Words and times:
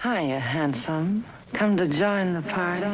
Hiya, 0.00 0.38
handsome. 0.38 1.24
Come 1.54 1.76
to 1.76 1.88
join 1.88 2.32
the 2.32 2.42
party. 2.42 2.86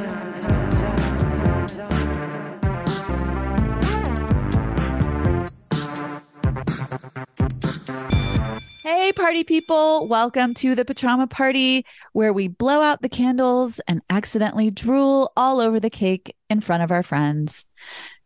Hey, 8.82 9.12
party 9.12 9.44
people. 9.44 10.08
Welcome 10.08 10.54
to 10.54 10.74
the 10.74 10.86
Patrauma 10.86 11.28
Party, 11.28 11.84
where 12.14 12.32
we 12.32 12.48
blow 12.48 12.80
out 12.80 13.02
the 13.02 13.10
candles 13.10 13.82
and 13.86 14.00
accidentally 14.08 14.70
drool 14.70 15.30
all 15.36 15.60
over 15.60 15.78
the 15.78 15.90
cake 15.90 16.34
in 16.48 16.62
front 16.62 16.82
of 16.82 16.90
our 16.90 17.02
friends. 17.02 17.66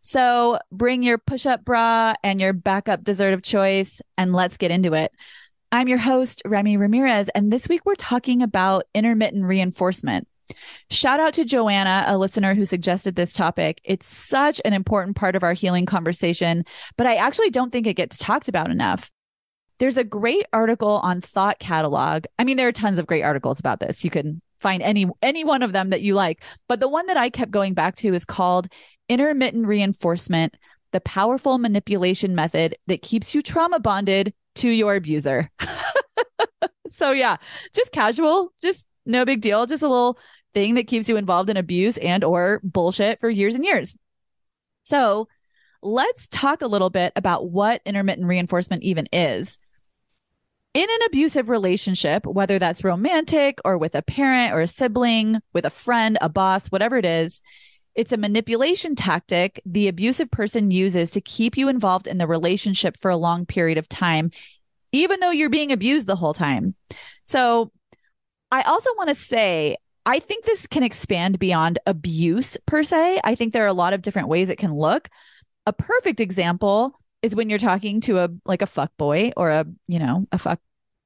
So 0.03 0.57
bring 0.71 1.03
your 1.03 1.17
push 1.17 1.45
up 1.45 1.65
bra 1.65 2.13
and 2.23 2.39
your 2.39 2.53
backup 2.53 3.03
dessert 3.03 3.33
of 3.33 3.41
choice, 3.41 4.01
and 4.17 4.31
let's 4.31 4.55
get 4.55 4.71
into 4.71 4.93
it. 4.93 5.11
I'm 5.71 5.87
your 5.87 5.99
host, 5.99 6.41
Remy 6.45 6.77
Ramirez, 6.77 7.29
and 7.35 7.53
this 7.53 7.69
week 7.69 7.85
we're 7.85 7.93
talking 7.93 8.41
about 8.41 8.85
intermittent 8.95 9.45
reinforcement. 9.45 10.27
Shout 10.89 11.19
out 11.19 11.33
to 11.35 11.45
Joanna, 11.45 12.05
a 12.07 12.17
listener 12.17 12.55
who 12.55 12.65
suggested 12.65 13.15
this 13.15 13.33
topic. 13.33 13.79
It's 13.83 14.07
such 14.07 14.59
an 14.65 14.73
important 14.73 15.15
part 15.15 15.35
of 15.35 15.43
our 15.43 15.53
healing 15.53 15.85
conversation, 15.85 16.65
but 16.97 17.05
I 17.05 17.17
actually 17.17 17.51
don't 17.51 17.71
think 17.71 17.85
it 17.85 17.93
gets 17.93 18.17
talked 18.17 18.47
about 18.47 18.71
enough. 18.71 19.11
There's 19.77 19.97
a 19.97 20.03
great 20.03 20.47
article 20.51 20.99
on 21.03 21.21
Thought 21.21 21.59
Catalog. 21.59 22.25
I 22.39 22.45
mean, 22.45 22.57
there 22.57 22.67
are 22.67 22.71
tons 22.71 22.97
of 22.97 23.05
great 23.05 23.21
articles 23.21 23.59
about 23.59 23.79
this. 23.79 24.03
You 24.03 24.09
can 24.09 24.41
find 24.59 24.81
any 24.81 25.05
any 25.21 25.43
one 25.43 25.61
of 25.61 25.71
them 25.71 25.91
that 25.91 26.01
you 26.01 26.15
like, 26.15 26.41
but 26.67 26.79
the 26.79 26.89
one 26.89 27.05
that 27.05 27.15
I 27.15 27.29
kept 27.29 27.51
going 27.51 27.75
back 27.75 27.95
to 27.97 28.15
is 28.15 28.25
called 28.25 28.67
Intermittent 29.07 29.67
Reinforcement: 29.67 30.57
The 30.93 30.99
Powerful 30.99 31.59
Manipulation 31.59 32.33
Method 32.33 32.75
That 32.87 33.03
Keeps 33.03 33.35
You 33.35 33.43
Trauma 33.43 33.79
Bonded 33.79 34.33
to 34.55 34.69
Your 34.69 34.95
Abuser. 34.95 35.49
so 36.91 37.11
yeah, 37.11 37.37
just 37.73 37.91
casual, 37.91 38.53
just 38.61 38.85
no 39.05 39.25
big 39.25 39.41
deal, 39.41 39.65
just 39.65 39.83
a 39.83 39.87
little 39.87 40.17
thing 40.53 40.75
that 40.75 40.87
keeps 40.87 41.09
you 41.09 41.17
involved 41.17 41.49
in 41.49 41.57
abuse 41.57 41.97
and 41.97 42.23
or 42.23 42.59
bullshit 42.63 43.19
for 43.19 43.29
years 43.29 43.55
and 43.55 43.65
years. 43.65 43.95
So, 44.81 45.27
let's 45.81 46.27
talk 46.27 46.61
a 46.61 46.67
little 46.67 46.89
bit 46.89 47.13
about 47.15 47.49
what 47.49 47.81
intermittent 47.85 48.27
reinforcement 48.27 48.83
even 48.83 49.07
is. 49.13 49.59
In 50.73 50.87
an 50.89 50.99
abusive 51.07 51.49
relationship, 51.49 52.25
whether 52.25 52.59
that's 52.59 52.83
romantic 52.83 53.59
or 53.65 53.77
with 53.77 53.95
a 53.95 54.01
parent 54.01 54.53
or 54.53 54.61
a 54.61 54.67
sibling, 54.67 55.39
with 55.53 55.65
a 55.65 55.69
friend, 55.69 56.17
a 56.21 56.29
boss, 56.29 56.67
whatever 56.67 56.97
it 56.97 57.05
is, 57.05 57.41
it's 57.95 58.11
a 58.13 58.17
manipulation 58.17 58.95
tactic 58.95 59.61
the 59.65 59.87
abusive 59.87 60.31
person 60.31 60.71
uses 60.71 61.09
to 61.11 61.21
keep 61.21 61.57
you 61.57 61.67
involved 61.69 62.07
in 62.07 62.17
the 62.17 62.27
relationship 62.27 62.97
for 62.97 63.11
a 63.11 63.17
long 63.17 63.45
period 63.45 63.77
of 63.77 63.89
time, 63.89 64.31
even 64.91 65.19
though 65.19 65.31
you're 65.31 65.49
being 65.49 65.71
abused 65.71 66.07
the 66.07 66.15
whole 66.15 66.33
time. 66.33 66.75
So, 67.23 67.71
I 68.51 68.63
also 68.63 68.89
want 68.97 69.09
to 69.09 69.15
say, 69.15 69.77
I 70.05 70.19
think 70.19 70.43
this 70.43 70.65
can 70.65 70.81
expand 70.81 71.37
beyond 71.37 71.77
abuse 71.85 72.57
per 72.65 72.81
se. 72.81 73.21
I 73.23 73.35
think 73.35 73.53
there 73.53 73.63
are 73.63 73.67
a 73.67 73.73
lot 73.73 73.93
of 73.93 74.01
different 74.01 74.27
ways 74.27 74.49
it 74.49 74.57
can 74.57 74.73
look. 74.73 75.07
A 75.67 75.73
perfect 75.73 76.19
example 76.19 76.99
is 77.21 77.35
when 77.35 77.49
you're 77.49 77.59
talking 77.59 78.01
to 78.01 78.19
a 78.19 78.29
like 78.45 78.63
a 78.63 78.67
fuck 78.67 78.91
boy 78.97 79.33
or 79.37 79.51
a, 79.51 79.65
you 79.87 79.99
know, 79.99 80.25
a 80.31 80.39
fuck 80.39 80.59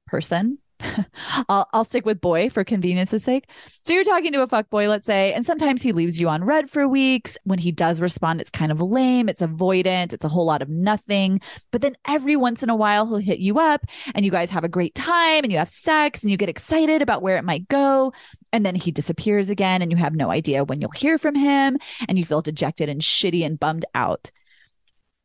person 0.06 0.58
I'll, 1.48 1.68
I'll 1.72 1.84
stick 1.84 2.04
with 2.04 2.20
boy 2.20 2.48
for 2.48 2.64
convenience's 2.64 3.24
sake. 3.24 3.48
So 3.84 3.92
you're 3.92 4.04
talking 4.04 4.32
to 4.32 4.42
a 4.42 4.46
fuck 4.46 4.70
boy, 4.70 4.88
let's 4.88 5.06
say, 5.06 5.32
and 5.32 5.44
sometimes 5.44 5.82
he 5.82 5.92
leaves 5.92 6.20
you 6.20 6.28
on 6.28 6.44
read 6.44 6.70
for 6.70 6.88
weeks. 6.88 7.36
When 7.44 7.58
he 7.58 7.72
does 7.72 8.00
respond, 8.00 8.40
it's 8.40 8.50
kind 8.50 8.72
of 8.72 8.80
lame. 8.80 9.28
It's 9.28 9.42
avoidant. 9.42 10.12
It's 10.12 10.24
a 10.24 10.28
whole 10.28 10.46
lot 10.46 10.62
of 10.62 10.68
nothing. 10.68 11.40
But 11.70 11.82
then 11.82 11.96
every 12.06 12.36
once 12.36 12.62
in 12.62 12.70
a 12.70 12.76
while, 12.76 13.06
he'll 13.06 13.18
hit 13.18 13.38
you 13.38 13.58
up 13.58 13.84
and 14.14 14.24
you 14.24 14.30
guys 14.30 14.50
have 14.50 14.64
a 14.64 14.68
great 14.68 14.94
time 14.94 15.44
and 15.44 15.52
you 15.52 15.58
have 15.58 15.68
sex 15.68 16.22
and 16.22 16.30
you 16.30 16.36
get 16.36 16.48
excited 16.48 17.02
about 17.02 17.22
where 17.22 17.36
it 17.36 17.44
might 17.44 17.68
go. 17.68 18.12
And 18.52 18.64
then 18.64 18.74
he 18.74 18.90
disappears 18.90 19.50
again 19.50 19.82
and 19.82 19.90
you 19.90 19.96
have 19.96 20.14
no 20.14 20.30
idea 20.30 20.64
when 20.64 20.80
you'll 20.80 20.90
hear 20.90 21.18
from 21.18 21.34
him 21.34 21.78
and 22.08 22.18
you 22.18 22.24
feel 22.24 22.42
dejected 22.42 22.88
and 22.88 23.00
shitty 23.00 23.44
and 23.44 23.58
bummed 23.58 23.84
out. 23.94 24.30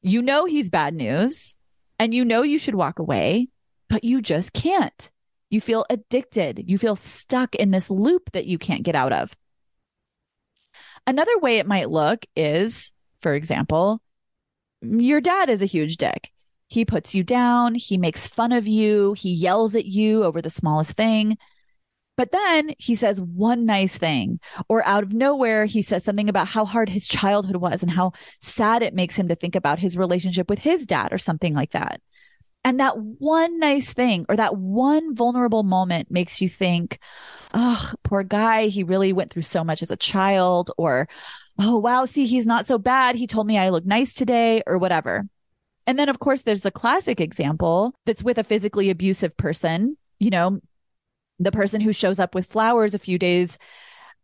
You 0.01 0.21
know 0.21 0.45
he's 0.45 0.69
bad 0.69 0.93
news 0.93 1.55
and 1.97 2.13
you 2.13 2.23
know 2.23 2.41
you 2.41 2.57
should 2.57 2.75
walk 2.75 2.99
away, 2.99 3.49
but 3.89 4.03
you 4.03 4.21
just 4.21 4.53
can't 4.53 5.11
you 5.49 5.61
feel 5.61 5.85
addicted. 5.89 6.63
You 6.67 6.77
feel 6.77 6.95
stuck 6.95 7.55
in 7.55 7.71
this 7.71 7.89
loop 7.89 8.31
that 8.33 8.45
you 8.45 8.57
can't 8.57 8.83
get 8.83 8.95
out 8.95 9.13
of. 9.13 9.35
Another 11.07 11.37
way 11.39 11.57
it 11.57 11.67
might 11.67 11.89
look 11.89 12.25
is, 12.35 12.91
for 13.21 13.33
example, 13.33 14.01
your 14.81 15.21
dad 15.21 15.49
is 15.49 15.61
a 15.61 15.67
huge 15.67 15.97
dick. 15.97 16.31
He 16.67 16.85
puts 16.85 17.15
you 17.15 17.23
down, 17.23 17.73
he 17.73 17.97
makes 17.97 18.27
fun 18.27 18.51
of 18.51 18.67
you, 18.67 19.13
he 19.13 19.33
yells 19.33 19.75
at 19.75 19.85
you 19.85 20.23
over 20.23 20.41
the 20.41 20.51
smallest 20.51 20.91
thing. 20.91 21.37
But 22.15 22.31
then 22.31 22.75
he 22.77 22.95
says 22.95 23.21
one 23.21 23.65
nice 23.65 23.97
thing, 23.97 24.39
or 24.67 24.85
out 24.85 25.03
of 25.03 25.13
nowhere, 25.13 25.65
he 25.65 25.81
says 25.81 26.03
something 26.03 26.29
about 26.29 26.49
how 26.49 26.65
hard 26.65 26.89
his 26.89 27.07
childhood 27.07 27.55
was 27.55 27.81
and 27.81 27.89
how 27.89 28.11
sad 28.41 28.83
it 28.83 28.93
makes 28.93 29.15
him 29.15 29.29
to 29.29 29.35
think 29.35 29.55
about 29.55 29.79
his 29.79 29.97
relationship 29.97 30.49
with 30.49 30.59
his 30.59 30.85
dad 30.85 31.13
or 31.13 31.17
something 31.17 31.53
like 31.55 31.71
that. 31.71 32.01
And 32.63 32.79
that 32.79 32.97
one 32.97 33.59
nice 33.59 33.93
thing 33.93 34.25
or 34.27 34.35
that 34.35 34.57
one 34.57 35.15
vulnerable 35.15 35.63
moment 35.63 36.11
makes 36.11 36.41
you 36.41 36.49
think, 36.49 36.99
oh, 37.53 37.93
poor 38.03 38.23
guy. 38.23 38.67
He 38.67 38.83
really 38.83 39.13
went 39.13 39.31
through 39.31 39.43
so 39.43 39.63
much 39.63 39.81
as 39.81 39.91
a 39.91 39.97
child. 39.97 40.71
Or, 40.77 41.07
oh, 41.57 41.77
wow, 41.77 42.05
see, 42.05 42.25
he's 42.25 42.45
not 42.45 42.65
so 42.65 42.77
bad. 42.77 43.15
He 43.15 43.27
told 43.27 43.47
me 43.47 43.57
I 43.57 43.69
look 43.69 43.85
nice 43.85 44.13
today 44.13 44.61
or 44.67 44.77
whatever. 44.77 45.25
And 45.87 45.97
then, 45.97 46.09
of 46.09 46.19
course, 46.19 46.41
there's 46.41 46.61
the 46.61 46.71
classic 46.71 47.19
example 47.19 47.95
that's 48.05 48.23
with 48.23 48.37
a 48.37 48.43
physically 48.43 48.89
abusive 48.89 49.35
person, 49.37 49.97
you 50.19 50.29
know, 50.29 50.59
the 51.39 51.51
person 51.51 51.81
who 51.81 51.93
shows 51.93 52.19
up 52.19 52.35
with 52.35 52.45
flowers 52.45 52.93
a 52.93 52.99
few 52.99 53.17
days 53.17 53.57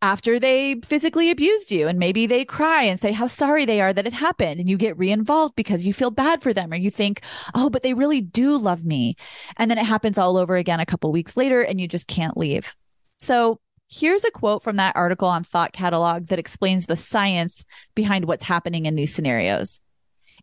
after 0.06 0.40
they 0.40 0.76
physically 0.86 1.32
abused 1.32 1.72
you 1.72 1.88
and 1.88 1.98
maybe 1.98 2.28
they 2.28 2.46
cry 2.46 2.84
and 2.84 3.00
say 3.00 3.12
how 3.12 3.26
sorry 3.26 3.66
they 3.66 3.82
are 3.82 3.92
that 3.92 4.06
it 4.06 4.14
happened 4.14 4.60
and 4.60 4.70
you 4.70 4.78
get 4.78 4.96
re-involved 5.00 5.56
because 5.56 5.84
you 5.84 5.96
feel 5.96 6.12
bad 6.12 6.44
for 6.44 6.54
them 6.54 6.72
or 6.72 6.76
you 6.76 6.92
think 6.92 7.22
oh 7.56 7.72
but 7.72 7.82
they 7.82 7.96
really 7.96 8.22
do 8.22 8.56
love 8.56 8.86
me. 8.86 9.16
And 9.58 9.72
then 9.72 9.80
it 9.80 9.86
happens 9.86 10.20
all 10.20 10.38
over 10.38 10.58
again 10.58 10.80
a 10.80 10.86
couple 10.86 11.12
weeks 11.12 11.36
later 11.36 11.60
and 11.60 11.82
you 11.82 11.88
just 11.88 12.06
can't 12.06 12.38
leave. 12.38 12.76
So 13.18 13.60
here's 13.88 14.24
a 14.24 14.30
quote 14.30 14.62
from 14.62 14.76
that 14.76 14.96
article 14.96 15.28
on 15.28 15.44
thought 15.44 15.74
catalog 15.74 16.28
that 16.28 16.38
explains 16.38 16.86
the 16.86 16.96
science 16.96 17.66
behind 17.96 18.26
what's 18.26 18.44
happening 18.44 18.86
in 18.86 18.94
these 18.94 19.14
scenarios. 19.14 19.80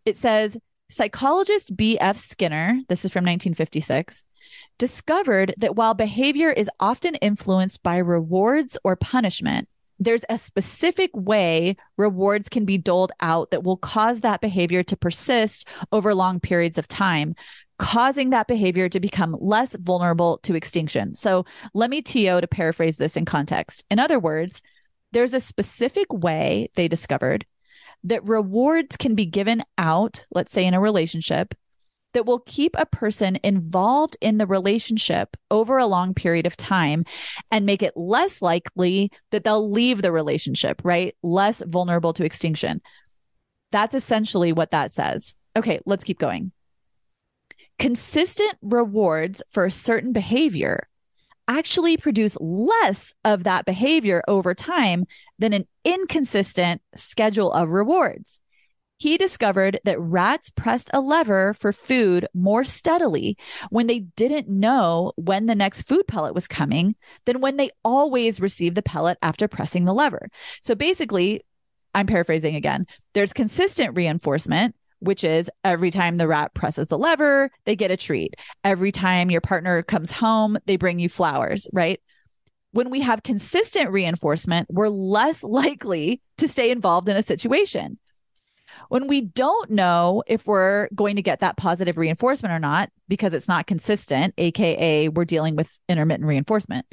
It 0.04 0.16
says 0.16 0.58
psychologist 0.92 1.74
bf 1.76 2.16
skinner 2.16 2.78
this 2.88 3.04
is 3.04 3.12
from 3.12 3.24
1956 3.24 4.24
discovered 4.78 5.54
that 5.58 5.76
while 5.76 5.94
behavior 5.94 6.50
is 6.50 6.70
often 6.80 7.14
influenced 7.16 7.82
by 7.82 7.98
rewards 7.98 8.78
or 8.84 8.96
punishment, 8.96 9.68
there's 9.98 10.24
a 10.28 10.38
specific 10.38 11.10
way 11.14 11.76
rewards 11.96 12.48
can 12.48 12.64
be 12.64 12.78
doled 12.78 13.12
out 13.20 13.50
that 13.50 13.62
will 13.62 13.76
cause 13.76 14.20
that 14.20 14.40
behavior 14.40 14.82
to 14.82 14.96
persist 14.96 15.68
over 15.92 16.14
long 16.14 16.40
periods 16.40 16.78
of 16.78 16.88
time, 16.88 17.34
causing 17.78 18.30
that 18.30 18.48
behavior 18.48 18.88
to 18.88 18.98
become 18.98 19.36
less 19.40 19.76
vulnerable 19.76 20.38
to 20.42 20.54
extinction. 20.54 21.14
So 21.14 21.44
let 21.74 21.90
me 21.90 22.02
TO 22.02 22.40
to 22.40 22.48
paraphrase 22.48 22.96
this 22.96 23.16
in 23.16 23.24
context. 23.24 23.84
In 23.90 24.00
other 24.00 24.18
words, 24.18 24.60
there's 25.12 25.34
a 25.34 25.40
specific 25.40 26.12
way 26.12 26.70
they 26.74 26.88
discovered 26.88 27.44
that 28.04 28.24
rewards 28.24 28.96
can 28.96 29.14
be 29.14 29.26
given 29.26 29.62
out, 29.78 30.26
let's 30.32 30.52
say 30.52 30.64
in 30.64 30.74
a 30.74 30.80
relationship, 30.80 31.54
that 32.14 32.26
will 32.26 32.40
keep 32.40 32.74
a 32.76 32.86
person 32.86 33.38
involved 33.42 34.16
in 34.20 34.38
the 34.38 34.46
relationship 34.46 35.36
over 35.50 35.78
a 35.78 35.86
long 35.86 36.14
period 36.14 36.46
of 36.46 36.56
time 36.56 37.04
and 37.50 37.64
make 37.64 37.82
it 37.82 37.96
less 37.96 38.42
likely 38.42 39.10
that 39.30 39.44
they'll 39.44 39.70
leave 39.70 40.02
the 40.02 40.12
relationship, 40.12 40.82
right? 40.84 41.16
Less 41.22 41.62
vulnerable 41.66 42.12
to 42.14 42.24
extinction. 42.24 42.82
That's 43.70 43.94
essentially 43.94 44.52
what 44.52 44.72
that 44.72 44.92
says. 44.92 45.34
Okay, 45.56 45.80
let's 45.86 46.04
keep 46.04 46.18
going. 46.18 46.52
Consistent 47.78 48.54
rewards 48.60 49.42
for 49.48 49.64
a 49.64 49.70
certain 49.70 50.12
behavior 50.12 50.88
actually 51.48 51.96
produce 51.96 52.36
less 52.40 53.12
of 53.24 53.44
that 53.44 53.64
behavior 53.64 54.22
over 54.28 54.54
time 54.54 55.04
than 55.38 55.52
an 55.52 55.66
inconsistent 55.84 56.80
schedule 56.96 57.52
of 57.52 57.70
rewards 57.70 58.40
he 59.02 59.18
discovered 59.18 59.80
that 59.82 59.98
rats 59.98 60.48
pressed 60.48 60.88
a 60.94 61.00
lever 61.00 61.54
for 61.54 61.72
food 61.72 62.24
more 62.34 62.62
steadily 62.62 63.36
when 63.68 63.88
they 63.88 63.98
didn't 63.98 64.48
know 64.48 65.12
when 65.16 65.46
the 65.46 65.56
next 65.56 65.82
food 65.82 66.06
pellet 66.06 66.36
was 66.36 66.46
coming 66.46 66.94
than 67.24 67.40
when 67.40 67.56
they 67.56 67.70
always 67.84 68.40
received 68.40 68.76
the 68.76 68.82
pellet 68.82 69.18
after 69.20 69.48
pressing 69.48 69.86
the 69.86 69.92
lever. 69.92 70.28
So 70.60 70.76
basically, 70.76 71.44
I'm 71.92 72.06
paraphrasing 72.06 72.54
again, 72.54 72.86
there's 73.12 73.32
consistent 73.32 73.96
reinforcement. 73.96 74.76
Which 75.02 75.24
is 75.24 75.50
every 75.64 75.90
time 75.90 76.16
the 76.16 76.28
rat 76.28 76.54
presses 76.54 76.86
the 76.86 76.98
lever, 76.98 77.50
they 77.64 77.76
get 77.76 77.90
a 77.90 77.96
treat. 77.96 78.34
Every 78.62 78.92
time 78.92 79.30
your 79.30 79.40
partner 79.40 79.82
comes 79.82 80.10
home, 80.10 80.58
they 80.66 80.76
bring 80.76 80.98
you 80.98 81.08
flowers, 81.08 81.68
right? 81.72 82.00
when 82.72 82.90
we 82.90 83.00
have 83.00 83.22
consistent 83.22 83.90
reinforcement, 83.90 84.66
we're 84.70 84.88
less 84.88 85.42
likely 85.44 86.20
to 86.38 86.48
stay 86.48 86.70
involved 86.70 87.08
in 87.08 87.16
a 87.16 87.22
situation. 87.22 87.98
When 88.88 89.06
we 89.06 89.20
don't 89.20 89.70
know 89.70 90.22
if 90.26 90.46
we're 90.46 90.88
going 90.94 91.16
to 91.16 91.22
get 91.22 91.40
that 91.40 91.58
positive 91.58 91.98
reinforcement 91.98 92.52
or 92.54 92.58
not, 92.58 92.90
because 93.06 93.34
it's 93.34 93.48
not 93.48 93.66
consistent, 93.66 94.34
AKA 94.38 95.10
we're 95.10 95.26
dealing 95.26 95.56
with 95.56 95.78
intermittent 95.88 96.26
reinforcement, 96.26 96.86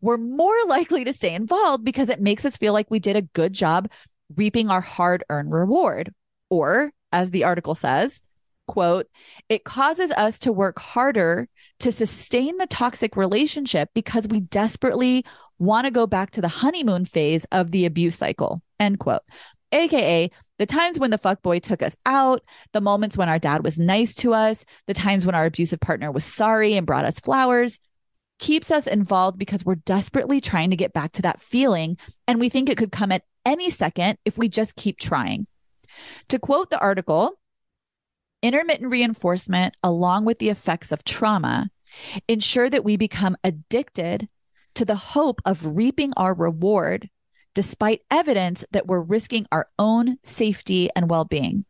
we're 0.00 0.16
more 0.16 0.56
likely 0.66 1.04
to 1.04 1.12
stay 1.12 1.34
involved 1.34 1.84
because 1.84 2.08
it 2.08 2.20
makes 2.20 2.44
us 2.44 2.56
feel 2.56 2.72
like 2.72 2.90
we 2.90 2.98
did 2.98 3.16
a 3.16 3.22
good 3.22 3.52
job 3.52 3.90
reaping 4.36 4.70
our 4.70 4.80
hard 4.80 5.22
earned 5.28 5.52
reward. 5.52 6.12
Or, 6.50 6.92
as 7.12 7.30
the 7.30 7.44
article 7.44 7.74
says, 7.74 8.22
quote, 8.66 9.06
it 9.48 9.64
causes 9.64 10.10
us 10.12 10.38
to 10.40 10.52
work 10.52 10.78
harder 10.78 11.48
to 11.80 11.92
sustain 11.92 12.56
the 12.58 12.66
toxic 12.66 13.16
relationship 13.16 13.90
because 13.94 14.28
we 14.28 14.40
desperately 14.40 15.24
want 15.58 15.86
to 15.86 15.90
go 15.90 16.06
back 16.06 16.30
to 16.32 16.40
the 16.40 16.48
honeymoon 16.48 17.04
phase 17.04 17.44
of 17.50 17.70
the 17.70 17.86
abuse 17.86 18.16
cycle, 18.16 18.62
end 18.78 18.98
quote. 18.98 19.22
AKA 19.72 20.30
the 20.58 20.66
times 20.66 20.98
when 20.98 21.10
the 21.10 21.18
fuck 21.18 21.40
boy 21.42 21.60
took 21.60 21.82
us 21.82 21.96
out, 22.04 22.42
the 22.72 22.80
moments 22.80 23.16
when 23.16 23.28
our 23.28 23.38
dad 23.38 23.62
was 23.62 23.78
nice 23.78 24.14
to 24.16 24.34
us, 24.34 24.64
the 24.86 24.94
times 24.94 25.24
when 25.24 25.36
our 25.36 25.46
abusive 25.46 25.80
partner 25.80 26.10
was 26.10 26.24
sorry 26.24 26.74
and 26.74 26.86
brought 26.86 27.04
us 27.04 27.20
flowers, 27.20 27.78
keeps 28.40 28.70
us 28.70 28.86
involved 28.86 29.38
because 29.38 29.64
we're 29.64 29.76
desperately 29.76 30.40
trying 30.40 30.70
to 30.70 30.76
get 30.76 30.92
back 30.92 31.12
to 31.12 31.22
that 31.22 31.40
feeling. 31.40 31.96
And 32.26 32.40
we 32.40 32.48
think 32.48 32.68
it 32.68 32.76
could 32.76 32.92
come 32.92 33.12
at 33.12 33.22
any 33.44 33.70
second 33.70 34.18
if 34.24 34.36
we 34.36 34.48
just 34.48 34.74
keep 34.74 34.98
trying. 34.98 35.46
To 36.28 36.38
quote 36.38 36.70
the 36.70 36.78
article, 36.78 37.38
intermittent 38.42 38.90
reinforcement, 38.90 39.76
along 39.82 40.24
with 40.24 40.38
the 40.38 40.48
effects 40.48 40.92
of 40.92 41.04
trauma, 41.04 41.70
ensure 42.28 42.70
that 42.70 42.84
we 42.84 42.96
become 42.96 43.36
addicted 43.44 44.28
to 44.74 44.84
the 44.84 44.94
hope 44.94 45.40
of 45.44 45.76
reaping 45.76 46.12
our 46.16 46.34
reward 46.34 47.10
despite 47.54 48.02
evidence 48.10 48.64
that 48.70 48.86
we're 48.86 49.00
risking 49.00 49.46
our 49.50 49.68
own 49.78 50.16
safety 50.22 50.88
and 50.94 51.10
well 51.10 51.24
being. 51.24 51.64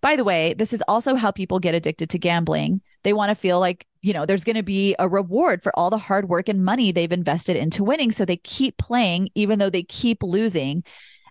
By 0.00 0.16
the 0.16 0.24
way, 0.24 0.54
this 0.54 0.72
is 0.72 0.82
also 0.86 1.14
how 1.14 1.30
people 1.30 1.58
get 1.58 1.74
addicted 1.74 2.10
to 2.10 2.18
gambling. 2.18 2.82
They 3.04 3.12
want 3.12 3.30
to 3.30 3.34
feel 3.34 3.58
like, 3.58 3.86
you 4.00 4.12
know, 4.12 4.26
there's 4.26 4.44
going 4.44 4.56
to 4.56 4.62
be 4.62 4.94
a 4.98 5.08
reward 5.08 5.62
for 5.62 5.76
all 5.76 5.90
the 5.90 5.98
hard 5.98 6.28
work 6.28 6.48
and 6.48 6.64
money 6.64 6.92
they've 6.92 7.10
invested 7.10 7.56
into 7.56 7.84
winning. 7.84 8.12
So 8.12 8.24
they 8.24 8.36
keep 8.36 8.76
playing, 8.78 9.30
even 9.34 9.58
though 9.58 9.70
they 9.70 9.84
keep 9.84 10.22
losing. 10.22 10.84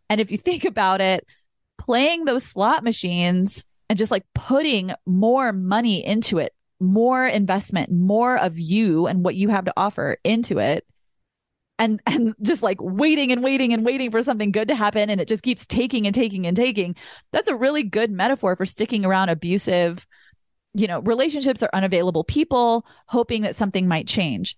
And 0.10 0.19
if 0.19 0.31
you 0.31 0.38
think 0.38 0.66
about 0.66 1.00
it, 1.02 1.25
playing 1.91 2.23
those 2.23 2.45
slot 2.45 2.85
machines 2.85 3.65
and 3.89 3.99
just 3.99 4.11
like 4.11 4.23
putting 4.33 4.93
more 5.05 5.51
money 5.51 6.05
into 6.05 6.38
it, 6.38 6.53
more 6.79 7.27
investment, 7.27 7.91
more 7.91 8.38
of 8.38 8.57
you 8.57 9.07
and 9.07 9.25
what 9.25 9.35
you 9.35 9.49
have 9.49 9.65
to 9.65 9.73
offer 9.75 10.17
into 10.23 10.57
it 10.57 10.85
and 11.77 11.99
and 12.05 12.33
just 12.41 12.63
like 12.63 12.77
waiting 12.79 13.33
and 13.33 13.43
waiting 13.43 13.73
and 13.73 13.83
waiting 13.83 14.09
for 14.09 14.23
something 14.23 14.53
good 14.53 14.69
to 14.69 14.75
happen 14.75 15.09
and 15.09 15.19
it 15.19 15.27
just 15.27 15.43
keeps 15.43 15.65
taking 15.65 16.05
and 16.05 16.15
taking 16.15 16.47
and 16.47 16.55
taking 16.55 16.95
that's 17.33 17.49
a 17.49 17.55
really 17.57 17.83
good 17.83 18.09
metaphor 18.09 18.55
for 18.55 18.65
sticking 18.65 19.03
around 19.03 19.27
abusive 19.27 20.07
you 20.73 20.88
know 20.88 21.01
relationships 21.01 21.61
or 21.61 21.69
unavailable 21.73 22.23
people 22.23 22.85
hoping 23.07 23.41
that 23.41 23.57
something 23.57 23.85
might 23.85 24.07
change 24.07 24.55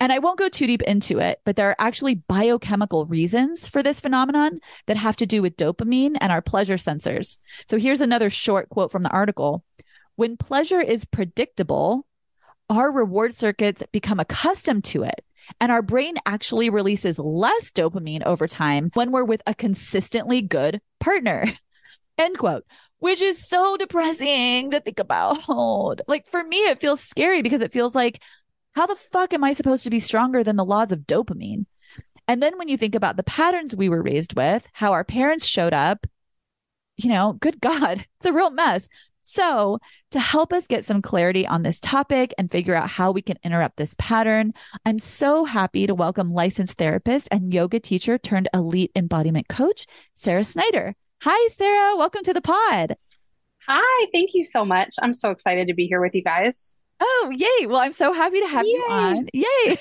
and 0.00 0.12
I 0.12 0.18
won't 0.18 0.38
go 0.38 0.48
too 0.48 0.66
deep 0.66 0.82
into 0.82 1.18
it, 1.18 1.40
but 1.44 1.56
there 1.56 1.68
are 1.68 1.76
actually 1.78 2.14
biochemical 2.14 3.06
reasons 3.06 3.68
for 3.68 3.82
this 3.82 4.00
phenomenon 4.00 4.60
that 4.86 4.96
have 4.96 5.16
to 5.16 5.26
do 5.26 5.42
with 5.42 5.56
dopamine 5.56 6.16
and 6.20 6.32
our 6.32 6.42
pleasure 6.42 6.76
sensors. 6.76 7.38
So 7.68 7.78
here's 7.78 8.00
another 8.00 8.30
short 8.30 8.70
quote 8.70 8.90
from 8.90 9.02
the 9.02 9.10
article. 9.10 9.62
When 10.16 10.36
pleasure 10.36 10.80
is 10.80 11.04
predictable, 11.04 12.06
our 12.70 12.90
reward 12.90 13.34
circuits 13.34 13.82
become 13.92 14.18
accustomed 14.18 14.84
to 14.84 15.02
it 15.02 15.24
and 15.60 15.72
our 15.72 15.82
brain 15.82 16.14
actually 16.26 16.70
releases 16.70 17.18
less 17.18 17.70
dopamine 17.70 18.24
over 18.24 18.46
time 18.46 18.90
when 18.94 19.10
we're 19.10 19.24
with 19.24 19.42
a 19.46 19.54
consistently 19.54 20.42
good 20.42 20.80
partner. 21.00 21.46
End 22.18 22.38
quote. 22.38 22.64
Which 22.98 23.22
is 23.22 23.48
so 23.48 23.78
depressing 23.78 24.70
to 24.72 24.80
think 24.80 24.98
about. 24.98 25.38
Like 26.06 26.26
for 26.26 26.44
me, 26.44 26.58
it 26.58 26.80
feels 26.80 27.00
scary 27.00 27.40
because 27.42 27.62
it 27.62 27.72
feels 27.72 27.94
like, 27.94 28.20
how 28.74 28.86
the 28.86 28.96
fuck 28.96 29.32
am 29.32 29.44
I 29.44 29.52
supposed 29.52 29.84
to 29.84 29.90
be 29.90 30.00
stronger 30.00 30.44
than 30.44 30.56
the 30.56 30.64
laws 30.64 30.92
of 30.92 31.00
dopamine? 31.00 31.66
And 32.28 32.42
then 32.42 32.58
when 32.58 32.68
you 32.68 32.76
think 32.76 32.94
about 32.94 33.16
the 33.16 33.24
patterns 33.24 33.74
we 33.74 33.88
were 33.88 34.02
raised 34.02 34.36
with, 34.36 34.68
how 34.72 34.92
our 34.92 35.04
parents 35.04 35.46
showed 35.46 35.74
up, 35.74 36.06
you 36.96 37.08
know, 37.08 37.32
good 37.40 37.60
God, 37.60 38.06
it's 38.18 38.26
a 38.26 38.32
real 38.32 38.50
mess. 38.50 38.88
So, 39.22 39.78
to 40.12 40.18
help 40.18 40.52
us 40.52 40.66
get 40.66 40.84
some 40.84 41.02
clarity 41.02 41.46
on 41.46 41.62
this 41.62 41.78
topic 41.78 42.32
and 42.38 42.50
figure 42.50 42.74
out 42.74 42.88
how 42.88 43.12
we 43.12 43.20
can 43.20 43.38
interrupt 43.44 43.76
this 43.76 43.94
pattern, 43.98 44.54
I'm 44.86 44.98
so 44.98 45.44
happy 45.44 45.86
to 45.86 45.94
welcome 45.94 46.32
licensed 46.32 46.78
therapist 46.78 47.28
and 47.30 47.52
yoga 47.52 47.80
teacher 47.80 48.16
turned 48.16 48.48
elite 48.54 48.92
embodiment 48.96 49.48
coach, 49.48 49.86
Sarah 50.14 50.42
Snyder. 50.42 50.94
Hi, 51.22 51.48
Sarah. 51.52 51.96
Welcome 51.96 52.22
to 52.24 52.32
the 52.32 52.40
pod. 52.40 52.94
Hi. 53.66 54.06
Thank 54.12 54.30
you 54.32 54.42
so 54.42 54.64
much. 54.64 54.94
I'm 55.02 55.14
so 55.14 55.30
excited 55.30 55.68
to 55.68 55.74
be 55.74 55.86
here 55.86 56.00
with 56.00 56.14
you 56.14 56.24
guys. 56.24 56.74
Oh, 57.00 57.32
yay. 57.34 57.66
Well, 57.66 57.80
I'm 57.80 57.92
so 57.92 58.12
happy 58.12 58.40
to 58.40 58.46
have 58.46 58.66
yay. 58.66 58.72
you 58.72 58.86
on. 58.90 59.28
Yay. 59.32 59.78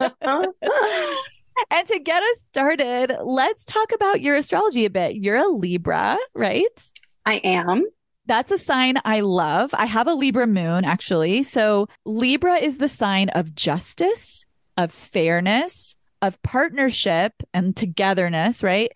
and 1.70 1.86
to 1.88 1.98
get 1.98 2.22
us 2.22 2.44
started, 2.46 3.16
let's 3.22 3.64
talk 3.64 3.92
about 3.92 4.20
your 4.20 4.36
astrology 4.36 4.84
a 4.84 4.90
bit. 4.90 5.16
You're 5.16 5.36
a 5.36 5.48
Libra, 5.48 6.16
right? 6.34 6.92
I 7.26 7.34
am. 7.44 7.84
That's 8.26 8.52
a 8.52 8.58
sign 8.58 8.94
I 9.04 9.20
love. 9.20 9.70
I 9.74 9.86
have 9.86 10.06
a 10.06 10.14
Libra 10.14 10.46
moon 10.46 10.84
actually. 10.84 11.42
So 11.42 11.88
Libra 12.04 12.56
is 12.56 12.78
the 12.78 12.88
sign 12.88 13.28
of 13.30 13.54
justice, 13.54 14.46
of 14.76 14.92
fairness, 14.92 15.96
of 16.22 16.40
partnership 16.42 17.32
and 17.52 17.76
togetherness, 17.76 18.62
right? 18.62 18.92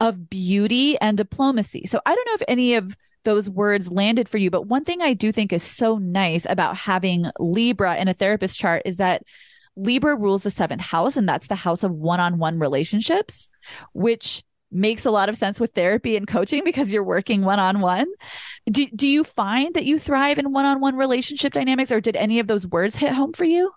Of 0.00 0.30
beauty 0.30 0.98
and 0.98 1.16
diplomacy. 1.16 1.84
So 1.86 2.00
I 2.06 2.14
don't 2.14 2.26
know 2.26 2.34
if 2.34 2.42
any 2.48 2.74
of 2.74 2.96
those 3.24 3.50
words 3.50 3.92
landed 3.92 4.28
for 4.28 4.38
you, 4.38 4.50
but 4.50 4.66
one 4.66 4.84
thing 4.84 5.02
I 5.02 5.12
do 5.12 5.30
think 5.30 5.52
is 5.52 5.62
so 5.62 5.98
nice 5.98 6.46
about 6.48 6.76
having 6.76 7.30
Libra 7.38 7.96
in 7.96 8.08
a 8.08 8.14
therapist 8.14 8.58
chart 8.58 8.82
is 8.86 8.96
that 8.96 9.22
Libra 9.76 10.16
rules 10.16 10.42
the 10.42 10.50
seventh 10.50 10.80
house, 10.80 11.16
and 11.16 11.28
that's 11.28 11.46
the 11.46 11.54
house 11.54 11.84
of 11.84 11.92
one 11.92 12.18
on 12.18 12.38
one 12.38 12.58
relationships, 12.58 13.50
which 13.92 14.42
makes 14.72 15.04
a 15.04 15.10
lot 15.10 15.28
of 15.28 15.36
sense 15.36 15.60
with 15.60 15.72
therapy 15.74 16.16
and 16.16 16.26
coaching 16.26 16.64
because 16.64 16.92
you're 16.92 17.04
working 17.04 17.42
one 17.42 17.58
on 17.58 17.80
one. 17.80 18.06
Do 18.70 19.08
you 19.08 19.24
find 19.24 19.74
that 19.74 19.84
you 19.84 19.98
thrive 19.98 20.38
in 20.38 20.52
one 20.52 20.64
on 20.64 20.80
one 20.80 20.96
relationship 20.96 21.52
dynamics, 21.52 21.92
or 21.92 22.00
did 22.00 22.16
any 22.16 22.38
of 22.38 22.46
those 22.46 22.66
words 22.66 22.96
hit 22.96 23.12
home 23.12 23.32
for 23.32 23.44
you? 23.44 23.70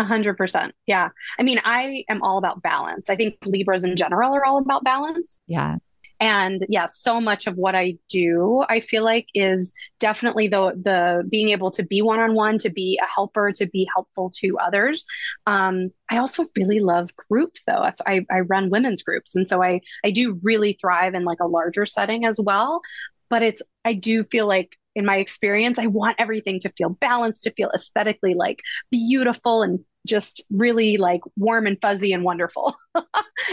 A 0.00 0.04
hundred 0.04 0.38
percent. 0.38 0.74
Yeah. 0.86 1.10
I 1.38 1.42
mean, 1.42 1.60
I 1.62 2.04
am 2.08 2.22
all 2.22 2.38
about 2.38 2.62
balance. 2.62 3.10
I 3.10 3.16
think 3.16 3.36
Libras 3.44 3.84
in 3.84 3.96
general 3.96 4.34
are 4.34 4.46
all 4.46 4.56
about 4.56 4.82
balance. 4.82 5.38
Yeah. 5.46 5.76
And 6.20 6.64
yeah, 6.70 6.86
so 6.86 7.20
much 7.20 7.46
of 7.46 7.56
what 7.56 7.74
I 7.74 7.98
do, 8.08 8.64
I 8.66 8.80
feel 8.80 9.04
like 9.04 9.26
is 9.34 9.74
definitely 9.98 10.48
the 10.48 10.72
the 10.82 11.28
being 11.28 11.50
able 11.50 11.70
to 11.72 11.82
be 11.82 12.00
one 12.00 12.18
on 12.18 12.34
one, 12.34 12.56
to 12.58 12.70
be 12.70 12.98
a 13.02 13.06
helper, 13.14 13.52
to 13.52 13.66
be 13.66 13.86
helpful 13.94 14.30
to 14.36 14.56
others. 14.58 15.04
Um, 15.46 15.90
I 16.10 16.16
also 16.16 16.46
really 16.56 16.80
love 16.80 17.10
groups 17.28 17.64
though. 17.64 17.80
That's 17.82 18.00
I, 18.06 18.24
I 18.30 18.40
run 18.40 18.70
women's 18.70 19.02
groups. 19.02 19.36
And 19.36 19.46
so 19.46 19.62
I 19.62 19.82
I 20.02 20.12
do 20.12 20.40
really 20.42 20.78
thrive 20.80 21.14
in 21.14 21.24
like 21.26 21.40
a 21.40 21.46
larger 21.46 21.84
setting 21.84 22.24
as 22.24 22.40
well. 22.40 22.80
But 23.28 23.42
it's 23.42 23.62
I 23.84 23.92
do 23.92 24.24
feel 24.24 24.46
like 24.46 24.76
in 24.94 25.04
my 25.04 25.16
experience, 25.16 25.78
I 25.78 25.86
want 25.86 26.16
everything 26.18 26.60
to 26.60 26.68
feel 26.76 26.90
balanced, 26.90 27.44
to 27.44 27.52
feel 27.52 27.70
aesthetically 27.74 28.34
like 28.34 28.60
beautiful 28.90 29.62
and 29.62 29.80
just 30.06 30.42
really 30.50 30.96
like 30.96 31.20
warm 31.36 31.66
and 31.66 31.78
fuzzy 31.80 32.12
and 32.12 32.24
wonderful. 32.24 32.74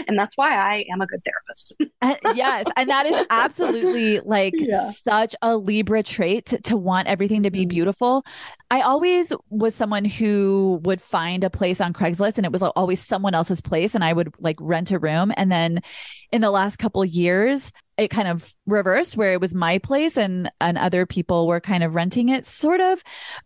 and 0.08 0.18
that's 0.18 0.36
why 0.36 0.54
I 0.54 0.84
am 0.90 1.00
a 1.00 1.06
good 1.06 1.22
therapist. 1.24 1.74
Uh, 2.00 2.14
yes. 2.36 2.64
And 2.76 2.88
that 2.88 3.06
is 3.06 3.26
absolutely 3.28 4.20
like 4.20 4.54
yeah. 4.56 4.88
such 4.90 5.34
a 5.42 5.56
Libra 5.56 6.04
trait 6.04 6.46
to, 6.46 6.60
to, 6.60 6.76
want 6.76 7.08
everything 7.08 7.42
to 7.42 7.50
be 7.50 7.62
mm-hmm. 7.62 7.70
beautiful. 7.70 8.24
I 8.70 8.82
always 8.82 9.32
was 9.50 9.74
someone 9.74 10.04
who 10.04 10.80
would 10.84 11.02
find 11.02 11.42
a 11.42 11.50
place 11.50 11.80
on 11.80 11.92
Craigslist 11.92 12.36
and 12.36 12.46
it 12.46 12.52
was 12.52 12.62
always 12.62 13.04
someone 13.04 13.34
else's 13.34 13.60
place 13.60 13.96
and 13.96 14.04
I 14.04 14.12
would 14.12 14.32
like 14.38 14.56
rent 14.60 14.92
a 14.92 15.00
room. 15.00 15.32
And 15.36 15.50
then 15.50 15.80
in 16.30 16.40
the 16.40 16.52
last 16.52 16.78
couple 16.78 17.04
years, 17.04 17.72
it 17.98 18.08
kind 18.08 18.28
of 18.28 18.54
reversed 18.66 19.16
where 19.16 19.32
it 19.32 19.40
was 19.40 19.54
my 19.54 19.78
place 19.78 20.16
and 20.16 20.50
and 20.60 20.78
other 20.78 21.04
people 21.04 21.46
were 21.46 21.60
kind 21.60 21.82
of 21.82 21.94
renting 21.94 22.28
it 22.28 22.46
sort 22.46 22.80
of 22.80 23.02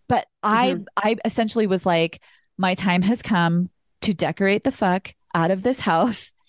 but 0.09 0.27
mm-hmm. 0.45 0.85
i 0.97 1.11
i 1.11 1.17
essentially 1.25 1.67
was 1.67 1.87
like 1.87 2.21
my 2.59 2.75
time 2.75 3.03
has 3.03 3.23
come 3.23 3.69
to 4.03 4.13
decorate 4.15 4.65
the 4.65 4.73
fuck 4.73 5.15
out 5.35 5.51
of 5.51 5.63
this 5.63 5.81
house. 5.81 6.33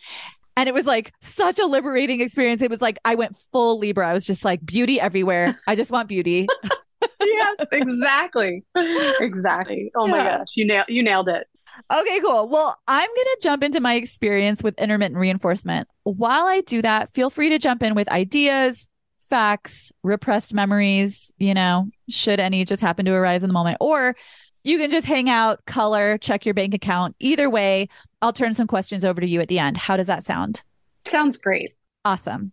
And 0.56 0.70
it 0.70 0.74
was 0.76 0.86
like 0.86 1.12
such 1.20 1.58
a 1.58 1.66
liberating 1.66 2.22
experience. 2.22 2.62
It 2.62 2.70
was 2.70 2.80
like 2.80 3.00
I 3.04 3.16
went 3.16 3.36
full 3.52 3.80
Libra. 3.80 4.08
I 4.08 4.14
was 4.14 4.24
just 4.24 4.46
like 4.46 4.64
beauty 4.64 5.00
everywhere. 5.00 5.60
I 5.68 5.76
just 5.76 5.90
want 5.90 6.08
beauty. 6.08 6.48
yes, 7.20 7.56
exactly. 7.72 8.64
Exactly. 8.76 9.92
Oh 9.96 10.06
yeah. 10.06 10.12
my 10.12 10.24
gosh, 10.24 10.50
you 10.56 10.68
nailed 10.68 10.86
you 10.90 11.02
nailed 11.02 11.28
it. 11.28 11.48
Okay, 11.92 12.20
cool. 12.20 12.48
Well, 12.48 12.78
I'm 12.88 13.08
going 13.08 13.16
to 13.16 13.40
jump 13.42 13.64
into 13.64 13.80
my 13.80 13.96
experience 13.96 14.62
with 14.64 14.78
intermittent 14.80 15.20
reinforcement. 15.20 15.88
While 16.04 16.46
I 16.46 16.62
do 16.62 16.82
that, 16.82 17.14
feel 17.14 17.30
free 17.30 17.50
to 17.50 17.60
jump 17.60 17.82
in 17.84 17.96
with 17.96 18.10
ideas, 18.10 18.88
facts, 19.30 19.92
repressed 20.04 20.54
memories, 20.54 21.32
you 21.38 21.54
know, 21.54 21.90
should 22.10 22.40
any 22.40 22.66
just 22.66 22.82
happen 22.82 23.06
to 23.06 23.14
arise 23.14 23.44
in 23.44 23.50
the 23.50 23.54
moment, 23.54 23.78
or 23.80 24.16
you 24.64 24.78
can 24.78 24.92
just 24.92 25.08
hang 25.08 25.30
out, 25.30 25.66
color, 25.66 26.18
check 26.18 26.46
your 26.46 26.54
bank 26.54 26.74
account. 26.74 27.16
Either 27.20 27.50
way, 27.50 27.90
I'll 28.22 28.34
turn 28.34 28.54
some 28.54 28.68
questions 28.68 29.04
over 29.04 29.20
to 29.20 29.28
you 29.28 29.42
at 29.42 29.48
the 29.48 29.60
end. 29.60 29.78
How 29.78 29.98
does 29.98 30.08
that 30.08 30.24
sound? 30.24 30.64
Sounds 31.06 31.38
great. 31.38 31.74
Awesome. 32.06 32.52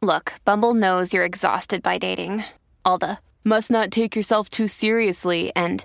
Look, 0.00 0.34
Bumble 0.44 0.74
knows 0.74 1.12
you're 1.12 1.24
exhausted 1.24 1.82
by 1.82 1.98
dating. 1.98 2.44
All 2.84 2.98
the 2.98 3.18
must 3.44 3.70
not 3.70 3.90
take 3.90 4.14
yourself 4.14 4.48
too 4.48 4.68
seriously 4.68 5.50
and 5.56 5.84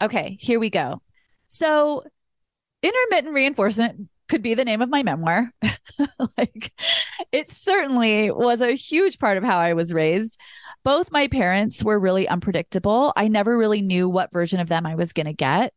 Okay, 0.00 0.36
here 0.40 0.58
we 0.58 0.70
go. 0.70 1.02
So, 1.46 2.04
intermittent 2.82 3.34
reinforcement 3.34 4.08
could 4.28 4.42
be 4.42 4.54
the 4.54 4.64
name 4.64 4.82
of 4.82 4.88
my 4.88 5.02
memoir. 5.02 5.50
like, 6.38 6.72
it 7.32 7.48
certainly 7.48 8.30
was 8.30 8.60
a 8.60 8.72
huge 8.72 9.18
part 9.18 9.36
of 9.36 9.44
how 9.44 9.58
I 9.58 9.74
was 9.74 9.92
raised. 9.92 10.38
Both 10.82 11.12
my 11.12 11.28
parents 11.28 11.84
were 11.84 11.98
really 11.98 12.28
unpredictable. 12.28 13.12
I 13.16 13.28
never 13.28 13.56
really 13.56 13.82
knew 13.82 14.08
what 14.08 14.32
version 14.32 14.60
of 14.60 14.68
them 14.68 14.86
I 14.86 14.94
was 14.94 15.12
going 15.12 15.26
to 15.26 15.32
get. 15.32 15.72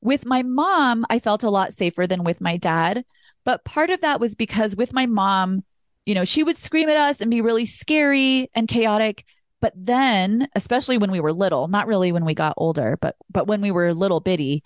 With 0.00 0.26
my 0.26 0.42
mom, 0.42 1.06
I 1.10 1.18
felt 1.18 1.44
a 1.44 1.50
lot 1.50 1.72
safer 1.72 2.06
than 2.06 2.24
with 2.24 2.40
my 2.40 2.56
dad. 2.56 3.04
But 3.44 3.64
part 3.64 3.90
of 3.90 4.00
that 4.00 4.20
was 4.20 4.34
because 4.34 4.76
with 4.76 4.92
my 4.92 5.06
mom, 5.06 5.64
you 6.06 6.14
know, 6.14 6.24
she 6.24 6.42
would 6.42 6.56
scream 6.56 6.88
at 6.88 6.96
us 6.96 7.20
and 7.20 7.30
be 7.30 7.40
really 7.40 7.64
scary 7.64 8.50
and 8.54 8.66
chaotic. 8.66 9.24
But 9.62 9.72
then, 9.76 10.48
especially 10.54 10.98
when 10.98 11.12
we 11.12 11.20
were 11.20 11.32
little, 11.32 11.68
not 11.68 11.86
really 11.86 12.12
when 12.12 12.26
we 12.26 12.34
got 12.34 12.54
older, 12.58 12.98
but 13.00 13.16
but 13.30 13.46
when 13.46 13.62
we 13.62 13.70
were 13.70 13.94
little 13.94 14.20
bitty, 14.20 14.62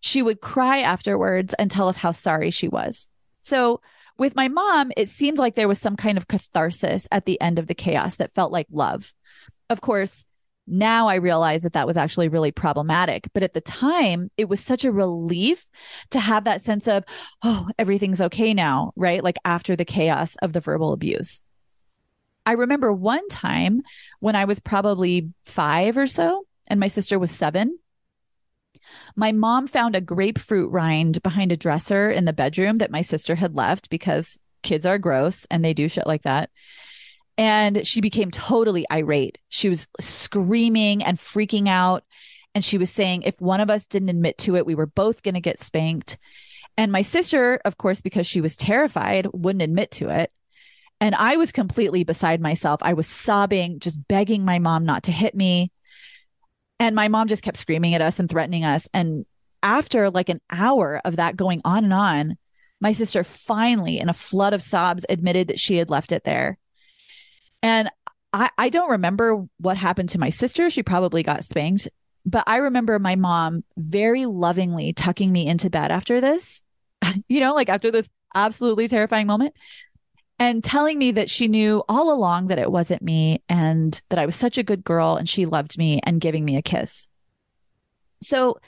she 0.00 0.22
would 0.22 0.42
cry 0.42 0.80
afterwards 0.80 1.54
and 1.58 1.70
tell 1.70 1.88
us 1.88 1.96
how 1.96 2.12
sorry 2.12 2.50
she 2.50 2.68
was. 2.68 3.08
So 3.40 3.80
with 4.18 4.36
my 4.36 4.48
mom, 4.48 4.92
it 4.96 5.08
seemed 5.08 5.38
like 5.38 5.54
there 5.54 5.66
was 5.66 5.80
some 5.80 5.96
kind 5.96 6.18
of 6.18 6.28
catharsis 6.28 7.08
at 7.10 7.24
the 7.24 7.40
end 7.40 7.58
of 7.58 7.66
the 7.66 7.74
chaos 7.74 8.16
that 8.16 8.34
felt 8.34 8.52
like 8.52 8.66
love. 8.70 9.12
Of 9.70 9.80
course, 9.80 10.24
now 10.66 11.08
I 11.08 11.16
realize 11.16 11.62
that 11.62 11.72
that 11.72 11.86
was 11.86 11.96
actually 11.96 12.28
really 12.28 12.52
problematic. 12.52 13.28
But 13.32 13.42
at 13.42 13.54
the 13.54 13.60
time, 13.62 14.30
it 14.36 14.48
was 14.48 14.60
such 14.60 14.84
a 14.84 14.92
relief 14.92 15.66
to 16.10 16.20
have 16.20 16.44
that 16.44 16.60
sense 16.60 16.86
of, 16.86 17.04
oh, 17.42 17.68
everything's 17.78 18.20
okay 18.20 18.52
now, 18.54 18.92
right? 18.94 19.24
Like 19.24 19.36
after 19.44 19.74
the 19.74 19.84
chaos 19.86 20.36
of 20.42 20.52
the 20.52 20.60
verbal 20.60 20.92
abuse. 20.92 21.40
I 22.46 22.52
remember 22.52 22.92
one 22.92 23.26
time 23.28 23.82
when 24.20 24.36
I 24.36 24.44
was 24.44 24.60
probably 24.60 25.30
five 25.44 25.96
or 25.96 26.06
so, 26.06 26.46
and 26.66 26.78
my 26.80 26.88
sister 26.88 27.18
was 27.18 27.30
seven. 27.30 27.78
My 29.16 29.32
mom 29.32 29.66
found 29.66 29.96
a 29.96 30.00
grapefruit 30.00 30.70
rind 30.70 31.22
behind 31.22 31.52
a 31.52 31.56
dresser 31.56 32.10
in 32.10 32.26
the 32.26 32.32
bedroom 32.32 32.78
that 32.78 32.90
my 32.90 33.02
sister 33.02 33.34
had 33.34 33.54
left 33.54 33.88
because 33.88 34.38
kids 34.62 34.84
are 34.84 34.98
gross 34.98 35.46
and 35.50 35.64
they 35.64 35.74
do 35.74 35.88
shit 35.88 36.06
like 36.06 36.22
that. 36.22 36.50
And 37.36 37.86
she 37.86 38.00
became 38.00 38.30
totally 38.30 38.86
irate. 38.92 39.38
She 39.48 39.68
was 39.68 39.88
screaming 40.00 41.02
and 41.02 41.18
freaking 41.18 41.68
out. 41.68 42.04
And 42.54 42.64
she 42.64 42.78
was 42.78 42.90
saying, 42.90 43.22
if 43.22 43.40
one 43.40 43.60
of 43.60 43.70
us 43.70 43.86
didn't 43.86 44.10
admit 44.10 44.38
to 44.38 44.56
it, 44.56 44.66
we 44.66 44.76
were 44.76 44.86
both 44.86 45.22
going 45.22 45.34
to 45.34 45.40
get 45.40 45.60
spanked. 45.60 46.18
And 46.76 46.92
my 46.92 47.02
sister, 47.02 47.60
of 47.64 47.78
course, 47.78 48.00
because 48.00 48.26
she 48.26 48.40
was 48.40 48.56
terrified, 48.56 49.28
wouldn't 49.32 49.62
admit 49.62 49.90
to 49.92 50.08
it. 50.10 50.30
And 51.04 51.14
I 51.14 51.36
was 51.36 51.52
completely 51.52 52.02
beside 52.02 52.40
myself. 52.40 52.80
I 52.82 52.94
was 52.94 53.06
sobbing, 53.06 53.78
just 53.78 54.08
begging 54.08 54.42
my 54.42 54.58
mom 54.58 54.86
not 54.86 55.02
to 55.02 55.12
hit 55.12 55.34
me. 55.34 55.70
And 56.80 56.96
my 56.96 57.08
mom 57.08 57.28
just 57.28 57.42
kept 57.42 57.58
screaming 57.58 57.94
at 57.94 58.00
us 58.00 58.18
and 58.18 58.26
threatening 58.26 58.64
us. 58.64 58.88
And 58.94 59.26
after 59.62 60.08
like 60.08 60.30
an 60.30 60.40
hour 60.50 61.02
of 61.04 61.16
that 61.16 61.36
going 61.36 61.60
on 61.62 61.84
and 61.84 61.92
on, 61.92 62.38
my 62.80 62.94
sister 62.94 63.22
finally, 63.22 63.98
in 63.98 64.08
a 64.08 64.14
flood 64.14 64.54
of 64.54 64.62
sobs, 64.62 65.04
admitted 65.10 65.48
that 65.48 65.60
she 65.60 65.76
had 65.76 65.90
left 65.90 66.10
it 66.10 66.24
there. 66.24 66.56
And 67.62 67.90
I, 68.32 68.48
I 68.56 68.70
don't 68.70 68.92
remember 68.92 69.44
what 69.58 69.76
happened 69.76 70.08
to 70.08 70.18
my 70.18 70.30
sister. 70.30 70.70
She 70.70 70.82
probably 70.82 71.22
got 71.22 71.44
spanked. 71.44 71.86
But 72.24 72.44
I 72.46 72.56
remember 72.56 72.98
my 72.98 73.16
mom 73.16 73.62
very 73.76 74.24
lovingly 74.24 74.94
tucking 74.94 75.30
me 75.30 75.46
into 75.46 75.68
bed 75.68 75.90
after 75.90 76.22
this, 76.22 76.62
you 77.28 77.40
know, 77.40 77.52
like 77.52 77.68
after 77.68 77.90
this 77.90 78.08
absolutely 78.34 78.88
terrifying 78.88 79.26
moment 79.26 79.54
and 80.38 80.64
telling 80.64 80.98
me 80.98 81.12
that 81.12 81.30
she 81.30 81.48
knew 81.48 81.82
all 81.88 82.12
along 82.12 82.48
that 82.48 82.58
it 82.58 82.70
wasn't 82.70 83.02
me 83.02 83.42
and 83.48 84.00
that 84.08 84.18
I 84.18 84.26
was 84.26 84.36
such 84.36 84.58
a 84.58 84.62
good 84.62 84.84
girl 84.84 85.16
and 85.16 85.28
she 85.28 85.46
loved 85.46 85.78
me 85.78 86.00
and 86.04 86.20
giving 86.20 86.44
me 86.44 86.56
a 86.56 86.62
kiss. 86.62 87.08
So 88.20 88.58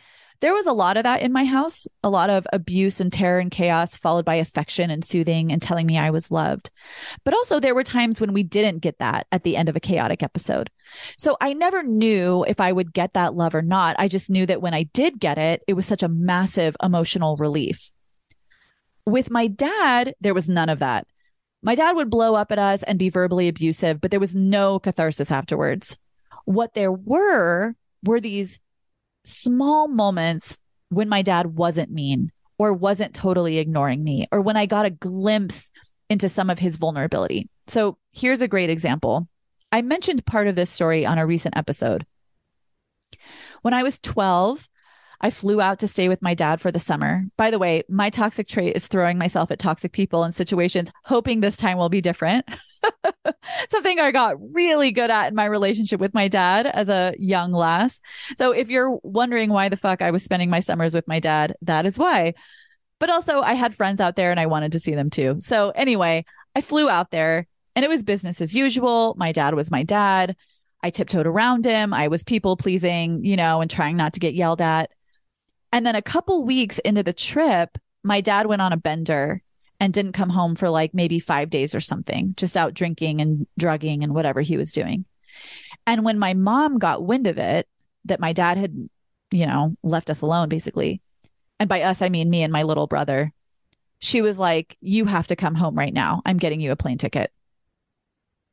there 0.41 0.53
was 0.53 0.67
a 0.67 0.73
lot 0.73 0.97
of 0.97 1.05
that 1.05 1.23
in 1.23 1.33
my 1.33 1.45
house, 1.45 1.87
a 2.03 2.11
lot 2.11 2.29
of 2.29 2.47
abuse 2.53 3.01
and 3.01 3.13
terror 3.13 3.39
and 3.39 3.51
chaos, 3.51 3.97
followed 3.97 4.25
by 4.25 4.35
affection 4.35 4.91
and 4.91 5.05
soothing 5.05 5.51
and 5.51 5.63
telling 5.63 5.87
me 5.87 5.97
I 5.97 6.11
was 6.11 6.31
loved. 6.31 6.71
But 7.25 7.35
also, 7.35 7.59
there 7.59 7.75
were 7.75 7.83
times 7.83 8.21
when 8.21 8.35
we 8.35 8.43
didn't 8.43 8.81
get 8.81 8.99
that 8.99 9.27
at 9.33 9.45
the 9.45 9.57
end 9.57 9.69
of 9.69 9.77
a 9.77 9.81
chaotic 9.81 10.23
episode. 10.23 10.71
So 11.17 11.37
I 11.41 11.55
never 11.55 11.83
knew 11.83 12.45
if 12.47 12.61
I 12.61 12.71
would 12.71 12.93
get 12.93 13.15
that 13.15 13.35
love 13.35 13.55
or 13.55 13.63
not. 13.63 13.97
I 13.99 14.09
just 14.09 14.29
knew 14.29 14.45
that 14.47 14.61
when 14.61 14.75
I 14.75 14.83
did 14.85 15.19
get 15.19 15.39
it, 15.39 15.63
it 15.67 15.73
was 15.73 15.87
such 15.87 16.03
a 16.03 16.09
massive 16.09 16.77
emotional 16.83 17.37
relief. 17.37 17.91
With 19.07 19.31
my 19.31 19.47
dad, 19.47 20.15
there 20.21 20.35
was 20.35 20.49
none 20.49 20.69
of 20.69 20.81
that. 20.81 21.07
My 21.67 21.75
dad 21.75 21.97
would 21.97 22.11
blow 22.11 22.37
up 22.37 22.53
at 22.53 22.61
us 22.61 22.85
and 22.85 22.97
be 22.97 23.09
verbally 23.09 23.49
abusive, 23.49 24.01
but 24.01 24.13
there 24.13 24.21
was 24.21 24.37
no 24.37 24.79
catharsis 24.79 25.33
afterwards. 25.33 25.99
What 26.45 26.75
there 26.75 26.93
were 26.93 27.75
were 28.05 28.21
these 28.21 28.61
small 29.25 29.89
moments 29.89 30.59
when 30.91 31.09
my 31.09 31.23
dad 31.23 31.57
wasn't 31.57 31.91
mean 31.91 32.31
or 32.57 32.73
wasn't 32.73 33.15
totally 33.15 33.59
ignoring 33.59 34.05
me 34.05 34.29
or 34.31 34.41
when 34.41 34.57
I 34.57 34.67
got 34.67 34.87
a 34.87 34.91
glimpse 34.91 35.73
into 36.09 36.29
some 36.29 36.51
of 36.51 36.61
his 36.61 36.77
vulnerability. 36.77 37.49
So 37.67 37.99
here's 38.13 38.43
a 38.43 38.49
great 38.49 38.71
example. 38.71 39.27
I 39.73 39.83
mentioned 39.83 40.25
part 40.25 40.47
of 40.47 40.55
this 40.55 40.71
story 40.71 41.05
on 41.05 41.19
a 41.19 41.27
recent 41.27 41.57
episode. 41.57 42.07
When 43.63 43.75
I 43.75 43.83
was 43.83 43.99
12, 43.99 44.69
I 45.21 45.31
flew 45.31 45.61
out 45.61 45.79
to 45.81 45.89
stay 45.89 46.09
with 46.09 46.23
my 46.23 46.35
dad 46.35 46.61
for 46.61 46.71
the 46.71 46.81
summer. 46.81 47.25
By 47.37 47.51
the 47.51 47.59
way, 47.59 47.83
my 47.89 48.11
toxic 48.11 48.49
trait 48.49 48.77
is 48.77 48.87
throwing 48.87 49.19
myself 49.19 49.51
at 49.51 49.59
toxic 49.59 49.93
people 49.93 50.25
and 50.25 50.35
situations, 50.35 50.91
hoping 51.05 51.41
this 51.41 51.57
time 51.57 51.79
will 51.79 51.89
be 51.89 52.01
different. 52.01 52.47
Something 53.69 53.99
I 53.99 54.13
got 54.13 54.37
really 54.53 54.93
good 54.93 55.11
at 55.11 55.29
in 55.29 55.35
my 55.35 55.47
relationship 55.47 56.01
with 56.01 56.15
my 56.15 56.29
dad 56.29 56.67
as 56.67 56.89
a 56.89 57.15
young 57.19 57.53
lass. 57.53 58.01
So 58.37 58.53
if 58.53 58.69
you're 58.69 58.99
wondering 59.03 59.51
why 59.51 59.69
the 59.69 59.77
fuck 59.77 60.03
I 60.03 60.11
was 60.11 60.23
spending 60.23 60.51
my 60.51 60.61
summers 60.61 60.95
with 60.95 61.09
my 61.09 61.21
dad, 61.21 61.55
that 61.63 61.87
is 61.87 61.99
why. 61.99 62.35
But 62.99 63.11
also, 63.11 63.41
I 63.41 63.55
had 63.55 63.75
friends 63.75 64.01
out 64.01 64.17
there 64.17 64.31
and 64.31 64.41
I 64.41 64.47
wanted 64.47 64.73
to 64.73 64.81
see 64.81 64.95
them 64.95 65.11
too. 65.11 65.37
So 65.41 65.71
anyway, 65.71 66.25
I 66.55 66.61
flew 66.61 66.89
out 66.89 67.11
there 67.11 67.47
and 67.75 67.85
it 67.85 67.89
was 67.89 68.03
business 68.03 68.41
as 68.41 68.55
usual. 68.55 69.15
My 69.19 69.33
dad 69.33 69.55
was 69.55 69.71
my 69.71 69.83
dad. 69.83 70.35
I 70.83 70.91
tiptoed 70.91 71.27
around 71.27 71.65
him. 71.65 71.93
I 71.93 72.09
was 72.09 72.25
people 72.25 72.57
pleasing, 72.57 73.25
you 73.25 73.37
know, 73.37 73.61
and 73.61 73.71
trying 73.71 73.97
not 73.97 74.15
to 74.15 74.21
get 74.21 74.35
yelled 74.35 74.63
at. 74.63 74.91
And 75.73 75.87
then 75.87 75.97
a 75.97 76.03
couple 76.03 76.45
weeks 76.45 76.79
into 76.81 77.03
the 77.03 77.13
trip, 77.13 77.79
my 78.03 78.21
dad 78.21 78.47
went 78.47 78.63
on 78.63 78.73
a 78.73 78.77
bender 78.77 79.43
and 79.81 79.93
didn't 79.93 80.13
come 80.13 80.31
home 80.31 80.55
for 80.55 80.71
like 80.71 80.95
maybe 80.95 81.19
five 81.21 81.51
days 81.51 81.75
or 81.75 81.81
something, 81.81 82.35
just 82.37 82.57
out 82.57 82.75
drinking 82.75 83.21
and 83.21 83.47
drugging 83.59 84.03
and 84.03 84.15
whatever 84.15 84.41
he 84.41 84.57
was 84.57 84.73
doing. 84.73 85.05
And 85.87 86.05
when 86.05 86.19
my 86.19 86.35
mom 86.35 86.79
got 86.79 87.05
wind 87.05 87.27
of 87.27 87.39
it, 87.39 87.69
that 88.07 88.21
my 88.21 88.33
dad 88.33 88.57
had, 88.57 88.89
you 89.31 89.47
know, 89.47 89.77
left 89.83 90.09
us 90.09 90.23
alone 90.23 90.49
basically. 90.49 91.03
And 91.59 91.69
by 91.69 91.83
us, 91.83 92.03
I 92.03 92.09
mean 92.09 92.31
me 92.31 92.43
and 92.43 92.53
my 92.53 92.63
little 92.63 92.87
brother. 92.87 93.33
She 93.99 94.23
was 94.23 94.39
like, 94.39 94.77
You 94.81 95.07
have 95.07 95.27
to 95.29 95.37
come 95.37 95.55
home 95.55 95.75
right 95.75 95.93
now. 95.93 96.23
I'm 96.25 96.37
getting 96.39 96.61
you 96.61 96.73
a 96.73 96.77
plane 96.77 96.99
ticket. 96.99 97.33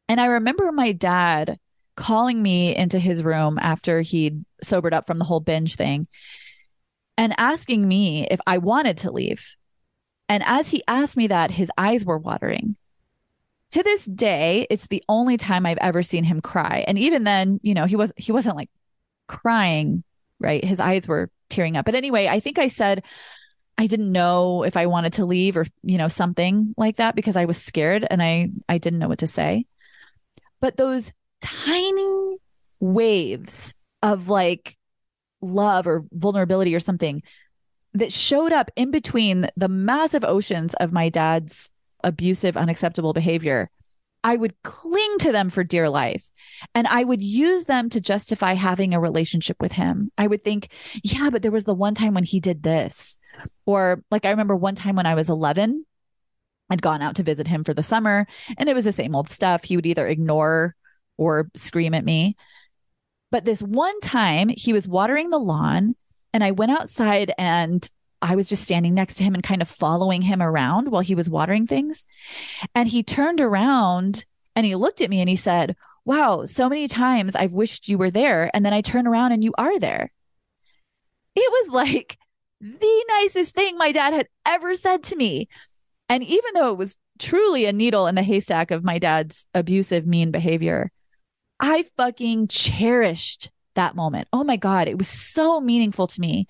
And 0.10 0.20
I 0.20 0.26
remember 0.26 0.72
my 0.72 0.92
dad 0.92 1.60
calling 1.96 2.42
me 2.42 2.76
into 2.76 3.00
his 3.00 3.24
room 3.24 3.60
after 3.60 4.02
he'd 4.02 4.44
sobered 4.64 4.94
up 4.94 5.06
from 5.06 5.20
the 5.20 5.26
whole 5.26 5.40
binge 5.40 5.76
thing 5.76 6.08
and 7.18 7.34
asking 7.38 7.88
me 7.88 8.28
if 8.30 8.40
I 8.48 8.58
wanted 8.58 8.98
to 9.00 9.12
leave. 9.12 9.56
And 10.30 10.44
as 10.46 10.70
he 10.70 10.84
asked 10.88 11.18
me 11.18 11.28
that, 11.28 11.52
his 11.52 11.72
eyes 11.78 12.06
were 12.06 12.18
watering. 12.18 12.76
To 13.72 13.84
this 13.84 14.06
day, 14.06 14.68
it's 14.70 14.88
the 14.88 15.04
only 15.10 15.38
time 15.38 15.66
I've 15.66 15.78
ever 15.80 16.04
seen 16.04 16.24
him 16.24 16.42
cry. 16.42 16.84
And 16.88 16.98
even 16.98 17.24
then, 17.24 17.60
you 17.64 17.74
know, 17.74 17.86
he 17.86 17.96
was 17.96 18.14
he 18.18 18.32
wasn't 18.32 18.56
like 18.56 18.70
crying, 19.28 20.04
right? 20.40 20.64
His 20.64 20.80
eyes 20.80 21.08
were 21.08 21.32
tearing 21.50 21.76
up. 21.76 21.86
But 21.86 21.96
anyway, 21.96 22.28
I 22.28 22.40
think 22.40 22.60
I 22.60 22.68
said 22.68 23.04
I 23.78 23.88
didn't 23.88 24.12
know 24.12 24.64
if 24.64 24.78
I 24.78 24.86
wanted 24.86 25.14
to 25.14 25.26
leave 25.26 25.58
or, 25.58 25.66
you 25.82 25.98
know, 25.98 26.08
something 26.08 26.76
like 26.78 26.98
that 26.98 27.16
because 27.16 27.36
I 27.36 27.46
was 27.46 27.62
scared 27.62 28.06
and 28.10 28.22
I 28.22 28.50
I 28.70 28.78
didn't 28.78 29.00
know 29.00 29.08
what 29.08 29.20
to 29.20 29.28
say. 29.28 29.66
But 30.60 30.78
those 30.78 31.12
tiny 31.42 32.38
waves 32.80 33.74
of 34.02 34.30
like 34.30 34.78
love 35.44 35.86
or 35.86 36.06
vulnerability 36.12 36.74
or 36.74 36.80
something 36.80 37.22
that 37.94 38.12
showed 38.12 38.52
up 38.52 38.72
in 38.76 38.92
between 38.92 39.48
the 39.56 39.68
massive 39.68 40.24
oceans 40.24 40.74
of 40.76 40.92
my 40.92 41.10
dad's 41.10 41.70
abusive, 42.04 42.58
unacceptable 42.58 43.14
behavior, 43.14 43.70
I 44.24 44.38
would 44.38 44.56
cling 44.64 45.18
to 45.20 45.32
them 45.32 45.50
for 45.50 45.64
dear 45.64 45.90
life. 45.90 46.30
And 46.74 46.88
I 46.88 47.04
would 47.04 47.22
use 47.22 47.66
them 47.66 47.90
to 47.90 48.00
justify 48.00 48.54
having 48.54 48.94
a 48.94 49.00
relationship 49.00 49.58
with 49.62 49.74
him. 49.74 50.12
I 50.18 50.28
would 50.28 50.44
think, 50.44 50.70
yeah, 51.04 51.30
but 51.30 51.42
there 51.42 51.52
was 51.52 51.66
the 51.66 51.74
one 51.74 51.94
time 51.94 52.14
when 52.14 52.24
he 52.24 52.40
did 52.40 52.64
this. 52.64 53.18
Or 53.66 54.02
like 54.12 54.26
I 54.26 54.32
remember 54.32 54.56
one 54.56 54.76
time 54.76 54.96
when 54.96 55.06
I 55.06 55.16
was 55.16 55.30
11, 55.30 55.86
I'd 56.70 56.82
gone 56.82 57.02
out 57.02 57.16
to 57.18 57.24
visit 57.24 57.48
him 57.48 57.64
for 57.64 57.74
the 57.74 57.84
summer 57.84 58.26
and 58.58 58.70
it 58.70 58.74
was 58.74 58.86
the 58.86 58.92
same 58.92 59.16
old 59.16 59.30
stuff. 59.30 59.64
He 59.64 59.76
would 59.76 59.86
either 59.86 60.08
ignore 60.08 60.76
or 61.18 61.50
scream 61.56 61.94
at 61.94 62.06
me. 62.06 62.38
But 63.34 63.46
this 63.46 63.64
one 63.64 64.00
time 64.02 64.50
he 64.50 64.74
was 64.74 64.88
watering 64.88 65.32
the 65.32 65.40
lawn 65.40 65.96
and 66.34 66.44
I 66.44 66.52
went 66.52 66.72
outside 66.72 67.34
and 67.40 67.90
I 68.22 68.36
was 68.36 68.48
just 68.48 68.62
standing 68.62 68.94
next 68.94 69.16
to 69.16 69.24
him 69.24 69.34
and 69.34 69.42
kind 69.42 69.60
of 69.60 69.68
following 69.68 70.22
him 70.22 70.40
around 70.40 70.92
while 70.92 71.02
he 71.02 71.16
was 71.16 71.32
watering 71.32 71.66
things. 71.66 72.06
And 72.76 72.88
he 72.88 73.02
turned 73.02 73.42
around 73.42 74.26
and 74.56 74.68
he 74.68 74.76
looked 74.76 75.02
at 75.02 75.10
me 75.10 75.20
and 75.20 75.28
he 75.28 75.36
said, 75.36 75.76
Wow, 76.06 76.46
so 76.46 76.70
many 76.70 76.88
times 76.88 77.36
I've 77.36 77.54
wished 77.54 77.88
you 77.88 77.98
were 77.98 78.12
there. 78.12 78.52
And 78.54 78.64
then 78.64 78.72
I 78.72 78.82
turn 78.82 79.08
around 79.08 79.32
and 79.32 79.44
you 79.44 79.52
are 79.58 79.80
there. 79.80 80.12
It 81.36 81.52
was 81.52 81.74
like 81.74 82.20
the 82.62 83.06
nicest 83.10 83.56
thing 83.56 83.80
my 83.80 83.92
dad 83.92 84.14
had 84.14 84.28
ever 84.46 84.76
said 84.76 85.02
to 85.06 85.16
me. 85.16 85.50
And 86.08 86.24
even 86.24 86.54
though 86.54 86.70
it 86.70 86.78
was 86.78 86.98
truly 87.18 87.66
a 87.66 87.74
needle 87.74 88.06
in 88.06 88.14
the 88.14 88.22
haystack 88.22 88.70
of 88.70 88.84
my 88.84 89.00
dad's 89.00 89.48
abusive, 89.56 90.06
mean 90.06 90.30
behavior, 90.30 90.92
I 91.64 91.86
fucking 91.96 92.50
cherished 92.50 93.50
that 93.76 93.96
moment. 93.96 94.28
Oh 94.34 94.44
my 94.44 94.58
God, 94.58 94.90
it 94.90 94.98
was 94.98 95.08
so 95.08 95.62
meaningful 95.62 96.08
to 96.08 96.20
me. 96.20 96.46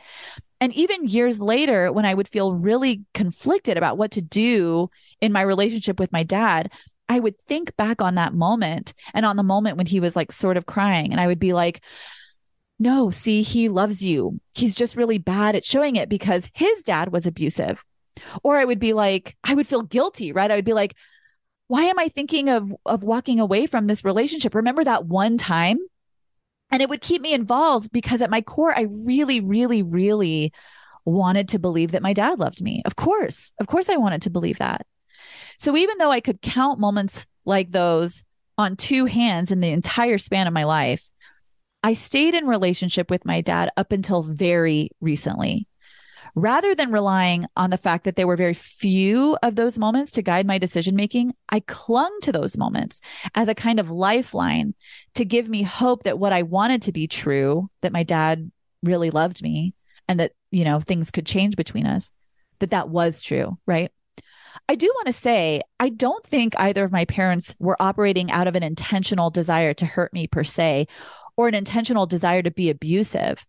And 0.59 0.73
even 0.73 1.07
years 1.07 1.39
later, 1.39 1.91
when 1.91 2.03
I 2.03 2.15
would 2.15 2.27
feel 2.27 2.55
really 2.55 3.03
conflicted 3.13 3.77
about 3.77 3.99
what 3.99 4.09
to 4.13 4.23
do 4.23 4.89
in 5.21 5.31
my 5.31 5.41
relationship 5.41 5.99
with 5.99 6.11
my 6.11 6.23
dad, 6.23 6.71
I 7.07 7.19
would 7.19 7.39
think 7.41 7.75
back 7.75 8.01
on 8.01 8.15
that 8.15 8.33
moment 8.33 8.95
and 9.13 9.23
on 9.23 9.37
the 9.37 9.43
moment 9.43 9.77
when 9.77 9.85
he 9.85 9.99
was 9.99 10.15
like 10.15 10.31
sort 10.31 10.57
of 10.57 10.65
crying. 10.65 11.11
And 11.11 11.21
I 11.21 11.27
would 11.27 11.39
be 11.39 11.53
like, 11.53 11.83
no, 12.79 13.11
see, 13.11 13.43
he 13.43 13.69
loves 13.69 14.03
you. 14.03 14.39
He's 14.55 14.73
just 14.73 14.95
really 14.95 15.19
bad 15.19 15.55
at 15.55 15.63
showing 15.63 15.95
it 15.95 16.09
because 16.09 16.49
his 16.55 16.81
dad 16.81 17.11
was 17.11 17.27
abusive. 17.27 17.85
Or 18.41 18.57
I 18.57 18.65
would 18.65 18.79
be 18.79 18.93
like, 18.93 19.37
I 19.43 19.53
would 19.53 19.67
feel 19.67 19.83
guilty, 19.83 20.31
right? 20.31 20.49
I 20.49 20.55
would 20.55 20.65
be 20.65 20.73
like, 20.73 20.95
why 21.73 21.85
am 21.85 21.97
I 21.97 22.07
thinking 22.07 22.49
of 22.49 22.71
of 22.85 23.01
walking 23.01 23.39
away 23.39 23.65
from 23.65 23.87
this 23.87 24.05
relationship? 24.05 24.53
Remember 24.53 24.83
that 24.83 25.07
one 25.07 25.39
time 25.39 25.79
and 26.69 26.83
it 26.83 26.89
would 26.89 27.01
keep 27.01 27.19
me 27.19 27.33
involved 27.33 27.91
because 27.91 28.21
at 28.21 28.29
my 28.29 28.41
core, 28.41 28.77
I 28.77 28.81
really, 28.91 29.39
really, 29.39 29.81
really 29.81 30.53
wanted 31.03 31.49
to 31.49 31.57
believe 31.57 31.93
that 31.93 32.03
my 32.03 32.13
dad 32.13 32.37
loved 32.37 32.61
me. 32.61 32.83
Of 32.85 32.95
course, 32.95 33.53
of 33.59 33.65
course, 33.65 33.89
I 33.89 33.97
wanted 33.97 34.21
to 34.21 34.29
believe 34.29 34.59
that. 34.59 34.85
So 35.57 35.75
even 35.75 35.97
though 35.97 36.11
I 36.11 36.19
could 36.19 36.43
count 36.43 36.79
moments 36.79 37.25
like 37.43 37.71
those 37.71 38.23
on 38.55 38.75
two 38.75 39.05
hands 39.07 39.51
in 39.51 39.59
the 39.59 39.71
entire 39.71 40.19
span 40.19 40.45
of 40.45 40.53
my 40.53 40.65
life, 40.65 41.09
I 41.81 41.93
stayed 41.93 42.35
in 42.35 42.45
relationship 42.45 43.09
with 43.09 43.25
my 43.25 43.41
dad 43.41 43.71
up 43.77 43.91
until 43.91 44.21
very 44.21 44.91
recently 45.01 45.67
rather 46.35 46.73
than 46.73 46.91
relying 46.91 47.45
on 47.55 47.69
the 47.69 47.77
fact 47.77 48.05
that 48.05 48.15
there 48.15 48.27
were 48.27 48.35
very 48.35 48.53
few 48.53 49.37
of 49.43 49.55
those 49.55 49.77
moments 49.77 50.11
to 50.11 50.21
guide 50.21 50.47
my 50.47 50.57
decision 50.57 50.95
making, 50.95 51.33
I 51.49 51.59
clung 51.61 52.17
to 52.21 52.31
those 52.31 52.57
moments 52.57 53.01
as 53.35 53.47
a 53.47 53.55
kind 53.55 53.79
of 53.79 53.91
lifeline 53.91 54.73
to 55.15 55.25
give 55.25 55.47
me 55.47 55.61
hope 55.61 56.03
that 56.03 56.19
what 56.19 56.33
I 56.33 56.41
wanted 56.41 56.81
to 56.83 56.91
be 56.91 57.07
true, 57.07 57.69
that 57.81 57.93
my 57.93 58.03
dad 58.03 58.51
really 58.81 59.11
loved 59.11 59.41
me 59.41 59.73
and 60.07 60.19
that, 60.19 60.31
you 60.51 60.65
know, 60.65 60.79
things 60.79 61.11
could 61.11 61.25
change 61.25 61.55
between 61.55 61.85
us, 61.85 62.13
that 62.59 62.71
that 62.71 62.89
was 62.89 63.21
true, 63.21 63.57
right? 63.65 63.91
I 64.69 64.75
do 64.75 64.87
want 64.87 65.07
to 65.07 65.13
say, 65.13 65.61
I 65.79 65.89
don't 65.89 66.25
think 66.25 66.53
either 66.57 66.83
of 66.83 66.91
my 66.91 67.05
parents 67.05 67.55
were 67.59 67.81
operating 67.81 68.31
out 68.31 68.47
of 68.47 68.55
an 68.55 68.63
intentional 68.63 69.29
desire 69.29 69.73
to 69.75 69.85
hurt 69.85 70.13
me 70.13 70.27
per 70.27 70.43
se, 70.43 70.87
or 71.35 71.47
an 71.47 71.55
intentional 71.55 72.05
desire 72.05 72.41
to 72.43 72.51
be 72.51 72.69
abusive. 72.69 73.45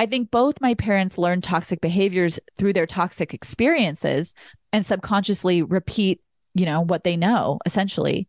I 0.00 0.06
think 0.06 0.30
both 0.30 0.62
my 0.62 0.72
parents 0.72 1.18
learned 1.18 1.44
toxic 1.44 1.82
behaviors 1.82 2.40
through 2.56 2.72
their 2.72 2.86
toxic 2.86 3.34
experiences 3.34 4.32
and 4.72 4.84
subconsciously 4.84 5.60
repeat, 5.60 6.22
you 6.54 6.64
know, 6.64 6.80
what 6.80 7.04
they 7.04 7.18
know 7.18 7.58
essentially. 7.66 8.26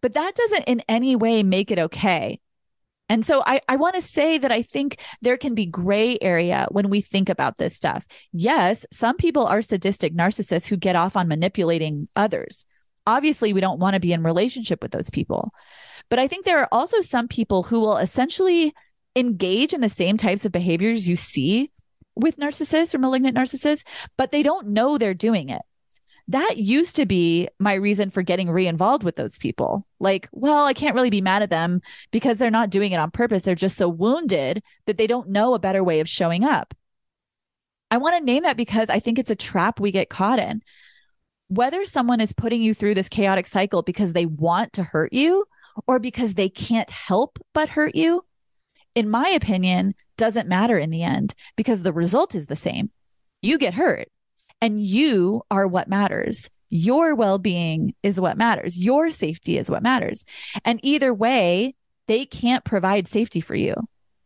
But 0.00 0.14
that 0.14 0.34
doesn't 0.34 0.64
in 0.64 0.82
any 0.88 1.14
way 1.14 1.44
make 1.44 1.70
it 1.70 1.78
okay. 1.78 2.40
And 3.08 3.24
so 3.24 3.40
I, 3.46 3.60
I 3.68 3.76
want 3.76 3.94
to 3.94 4.00
say 4.00 4.36
that 4.38 4.50
I 4.50 4.62
think 4.62 4.98
there 5.22 5.36
can 5.36 5.54
be 5.54 5.64
gray 5.64 6.18
area 6.20 6.66
when 6.72 6.90
we 6.90 7.00
think 7.00 7.28
about 7.28 7.56
this 7.56 7.76
stuff. 7.76 8.04
Yes, 8.32 8.84
some 8.92 9.16
people 9.16 9.46
are 9.46 9.62
sadistic 9.62 10.12
narcissists 10.12 10.66
who 10.66 10.76
get 10.76 10.96
off 10.96 11.16
on 11.16 11.28
manipulating 11.28 12.08
others. 12.16 12.66
Obviously, 13.06 13.52
we 13.52 13.60
don't 13.60 13.78
want 13.78 13.94
to 13.94 14.00
be 14.00 14.12
in 14.12 14.24
relationship 14.24 14.82
with 14.82 14.90
those 14.90 15.10
people. 15.10 15.52
But 16.08 16.18
I 16.18 16.26
think 16.26 16.44
there 16.44 16.58
are 16.58 16.68
also 16.72 17.00
some 17.00 17.28
people 17.28 17.62
who 17.62 17.78
will 17.78 17.96
essentially 17.96 18.74
engage 19.16 19.72
in 19.72 19.80
the 19.80 19.88
same 19.88 20.16
types 20.16 20.44
of 20.44 20.52
behaviors 20.52 21.08
you 21.08 21.16
see 21.16 21.70
with 22.14 22.38
narcissists 22.38 22.94
or 22.94 22.98
malignant 22.98 23.36
narcissists, 23.36 23.84
but 24.16 24.30
they 24.30 24.42
don't 24.42 24.68
know 24.68 24.98
they're 24.98 25.14
doing 25.14 25.48
it. 25.48 25.62
That 26.28 26.58
used 26.58 26.94
to 26.96 27.06
be 27.06 27.48
my 27.58 27.74
reason 27.74 28.10
for 28.10 28.22
getting 28.22 28.50
re-involved 28.50 29.02
with 29.02 29.16
those 29.16 29.36
people. 29.36 29.84
Like, 29.98 30.28
well, 30.30 30.64
I 30.64 30.74
can't 30.74 30.94
really 30.94 31.10
be 31.10 31.20
mad 31.20 31.42
at 31.42 31.50
them 31.50 31.80
because 32.12 32.36
they're 32.36 32.52
not 32.52 32.70
doing 32.70 32.92
it 32.92 33.00
on 33.00 33.10
purpose. 33.10 33.42
They're 33.42 33.56
just 33.56 33.76
so 33.76 33.88
wounded 33.88 34.62
that 34.86 34.96
they 34.96 35.08
don't 35.08 35.30
know 35.30 35.54
a 35.54 35.58
better 35.58 35.82
way 35.82 35.98
of 35.98 36.08
showing 36.08 36.44
up. 36.44 36.72
I 37.90 37.96
want 37.96 38.16
to 38.16 38.24
name 38.24 38.44
that 38.44 38.56
because 38.56 38.90
I 38.90 39.00
think 39.00 39.18
it's 39.18 39.32
a 39.32 39.36
trap 39.36 39.80
we 39.80 39.90
get 39.90 40.08
caught 40.08 40.38
in. 40.38 40.62
Whether 41.48 41.84
someone 41.84 42.20
is 42.20 42.32
putting 42.32 42.62
you 42.62 42.74
through 42.74 42.94
this 42.94 43.08
chaotic 43.08 43.48
cycle 43.48 43.82
because 43.82 44.12
they 44.12 44.26
want 44.26 44.74
to 44.74 44.84
hurt 44.84 45.12
you 45.12 45.46
or 45.88 45.98
because 45.98 46.34
they 46.34 46.48
can't 46.48 46.90
help 46.90 47.40
but 47.52 47.70
hurt 47.70 47.96
you, 47.96 48.24
in 48.94 49.08
my 49.08 49.28
opinion, 49.28 49.94
doesn't 50.16 50.48
matter 50.48 50.78
in 50.78 50.90
the 50.90 51.02
end 51.02 51.34
because 51.56 51.82
the 51.82 51.92
result 51.92 52.34
is 52.34 52.46
the 52.46 52.56
same. 52.56 52.90
You 53.42 53.58
get 53.58 53.74
hurt 53.74 54.08
and 54.60 54.84
you 54.84 55.42
are 55.50 55.66
what 55.66 55.88
matters. 55.88 56.50
Your 56.68 57.14
well 57.14 57.38
being 57.38 57.94
is 58.02 58.20
what 58.20 58.36
matters. 58.36 58.78
Your 58.78 59.10
safety 59.10 59.58
is 59.58 59.70
what 59.70 59.82
matters. 59.82 60.24
And 60.64 60.78
either 60.82 61.12
way, 61.12 61.74
they 62.06 62.26
can't 62.26 62.64
provide 62.64 63.08
safety 63.08 63.40
for 63.40 63.54
you, 63.54 63.74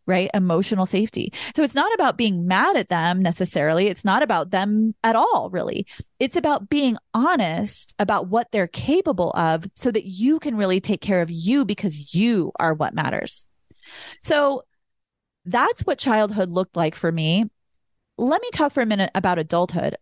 right? 0.07 0.31
Emotional 0.35 0.85
safety. 0.85 1.33
So 1.55 1.63
it's 1.63 1.75
not 1.75 1.93
about 1.95 2.19
being 2.19 2.47
mad 2.47 2.77
at 2.77 2.89
them 2.89 3.23
necessarily. 3.23 3.87
It's 3.87 4.05
not 4.05 4.23
about 4.23 4.51
them 4.51 4.95
at 5.05 5.17
all, 5.17 5.49
really. 5.51 5.87
It's 6.19 6.37
about 6.37 6.69
being 6.69 6.97
honest 7.15 7.95
about 7.99 8.29
what 8.29 8.49
they're 8.51 8.67
capable 8.67 9.31
of 9.33 9.67
so 9.75 9.91
that 9.91 10.07
you 10.07 10.39
can 10.39 10.57
really 10.57 10.81
take 10.81 11.01
care 11.01 11.23
of 11.23 11.31
you 11.31 11.65
because 11.65 12.15
you 12.15 12.53
are 12.59 12.75
what 12.75 12.95
matters. 12.95 13.47
So 14.21 14.63
that's 15.45 15.83
what 15.83 15.99
childhood 15.99 16.51
looked 16.51 16.77
like 16.77 16.95
for 16.95 17.13
me. 17.13 17.47
Let 18.17 18.41
me 18.41 18.49
talk 18.53 18.73
for 18.73 18.83
a 18.83 18.87
minute 18.87 19.11
about 19.15 19.39
adulthood. 19.39 19.97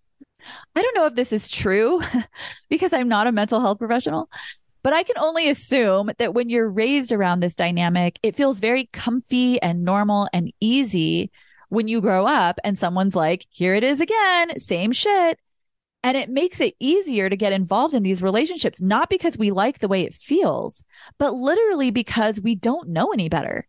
I 0.75 0.83
don't 0.83 0.95
know 0.95 1.07
if 1.07 1.14
this 1.14 1.33
is 1.33 1.49
true 1.49 2.01
because 2.68 2.92
I'm 2.92 3.09
not 3.09 3.27
a 3.27 3.33
mental 3.33 3.61
health 3.61 3.79
professional, 3.79 4.29
but 4.83 4.92
I 4.92 5.03
can 5.03 5.18
only 5.18 5.49
assume 5.49 6.11
that 6.18 6.35
when 6.35 6.49
you're 6.49 6.68
raised 6.68 7.12
around 7.12 7.40
this 7.40 7.55
dynamic, 7.55 8.18
it 8.23 8.35
feels 8.35 8.59
very 8.59 8.87
comfy 8.92 9.61
and 9.62 9.85
normal 9.85 10.29
and 10.33 10.53
easy 10.61 11.31
when 11.68 11.88
you 11.88 12.01
grow 12.01 12.27
up 12.27 12.59
and 12.64 12.79
someone's 12.79 13.14
like, 13.14 13.47
here 13.49 13.75
it 13.75 13.85
is 13.85 14.01
again, 14.01 14.59
same 14.59 14.92
shit. 14.92 15.38
And 16.05 16.16
it 16.16 16.29
makes 16.29 16.61
it 16.61 16.75
easier 16.81 17.31
to 17.31 17.37
get 17.37 17.53
involved 17.53 17.95
in 17.95 18.03
these 18.03 18.23
relationships, 18.23 18.81
not 18.81 19.09
because 19.09 19.38
we 19.38 19.53
like 19.53 19.79
the 19.79 19.88
way 19.88 20.03
it 20.03 20.14
feels, 20.14 20.83
but 21.16 21.35
literally 21.35 21.92
because 21.92 22.40
we 22.40 22.57
don't 22.57 22.88
know 22.88 23.11
any 23.12 23.29
better. 23.29 23.68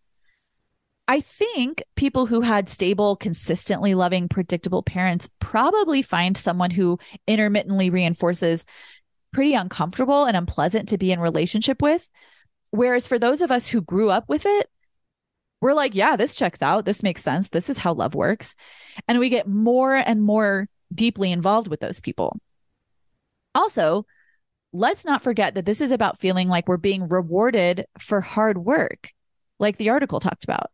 I 1.07 1.19
think 1.19 1.83
people 1.95 2.25
who 2.25 2.41
had 2.41 2.69
stable, 2.69 3.17
consistently 3.17 3.93
loving, 3.93 4.29
predictable 4.29 4.83
parents 4.83 5.29
probably 5.39 6.01
find 6.01 6.37
someone 6.37 6.71
who 6.71 6.97
intermittently 7.27 7.89
reinforces 7.89 8.65
pretty 9.33 9.53
uncomfortable 9.53 10.25
and 10.25 10.37
unpleasant 10.37 10.89
to 10.89 10.97
be 10.97 11.11
in 11.11 11.19
relationship 11.19 11.81
with. 11.81 12.09
Whereas 12.71 13.05
for 13.05 13.19
those 13.19 13.41
of 13.41 13.51
us 13.51 13.67
who 13.67 13.81
grew 13.81 14.09
up 14.09 14.29
with 14.29 14.45
it, 14.45 14.69
we're 15.59 15.73
like, 15.73 15.93
yeah, 15.93 16.15
this 16.15 16.35
checks 16.35 16.61
out. 16.61 16.85
This 16.85 17.03
makes 17.03 17.23
sense. 17.23 17.49
This 17.49 17.69
is 17.69 17.77
how 17.77 17.93
love 17.93 18.15
works. 18.15 18.55
And 19.07 19.19
we 19.19 19.29
get 19.29 19.47
more 19.47 19.93
and 19.93 20.21
more 20.21 20.67
deeply 20.93 21.31
involved 21.31 21.67
with 21.67 21.79
those 21.81 21.99
people. 21.99 22.37
Also, 23.55 24.05
let's 24.71 25.05
not 25.05 25.21
forget 25.21 25.55
that 25.55 25.65
this 25.65 25.81
is 25.81 25.91
about 25.91 26.19
feeling 26.19 26.47
like 26.47 26.67
we're 26.67 26.77
being 26.77 27.07
rewarded 27.07 27.85
for 27.99 28.21
hard 28.21 28.57
work, 28.57 29.11
like 29.59 29.77
the 29.77 29.89
article 29.89 30.19
talked 30.19 30.43
about 30.43 30.72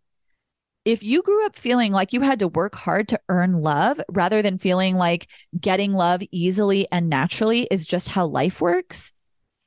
if 0.86 1.04
you 1.04 1.22
grew 1.22 1.46
up 1.46 1.56
feeling 1.56 1.92
like 1.92 2.14
you 2.14 2.22
had 2.22 2.40
to 2.40 2.48
work 2.48 2.76
hard 2.76 3.08
to 3.10 3.20
earn 3.30 3.62
love 3.62 4.00
rather 4.10 4.42
than 4.42 4.58
feeling 4.58 4.96
like 4.96 5.28
getting 5.60 5.94
love 5.94 6.22
easily 6.32 6.88
and 6.92 7.10
naturally 7.10 7.68
is 7.70 7.86
just 7.86 8.08
how 8.08 8.26
life 8.26 8.62
works, 8.62 9.12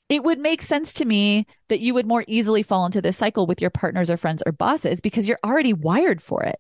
it 0.09 0.25
would 0.25 0.38
make 0.38 0.62
sense 0.62 0.92
to 0.94 1.05
me 1.05 1.46
that 1.68 1.81
you 1.81 1.94
would 1.94 2.07
more 2.07 2.25
easily 2.27 2.62
fall 2.62 2.87
into 2.87 3.01
this 3.01 3.16
cycle 3.16 3.46
with 3.46 3.61
your 3.61 3.70
partners 3.70 4.11
or 4.11 4.16
friends 4.16 4.42
or 4.44 4.53
bosses 4.53 5.01
because 5.01 5.29
you're 5.29 5.38
already 5.44 5.72
wired 5.72 6.20
for 6.20 6.42
it. 6.42 6.59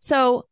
So, 0.00 0.46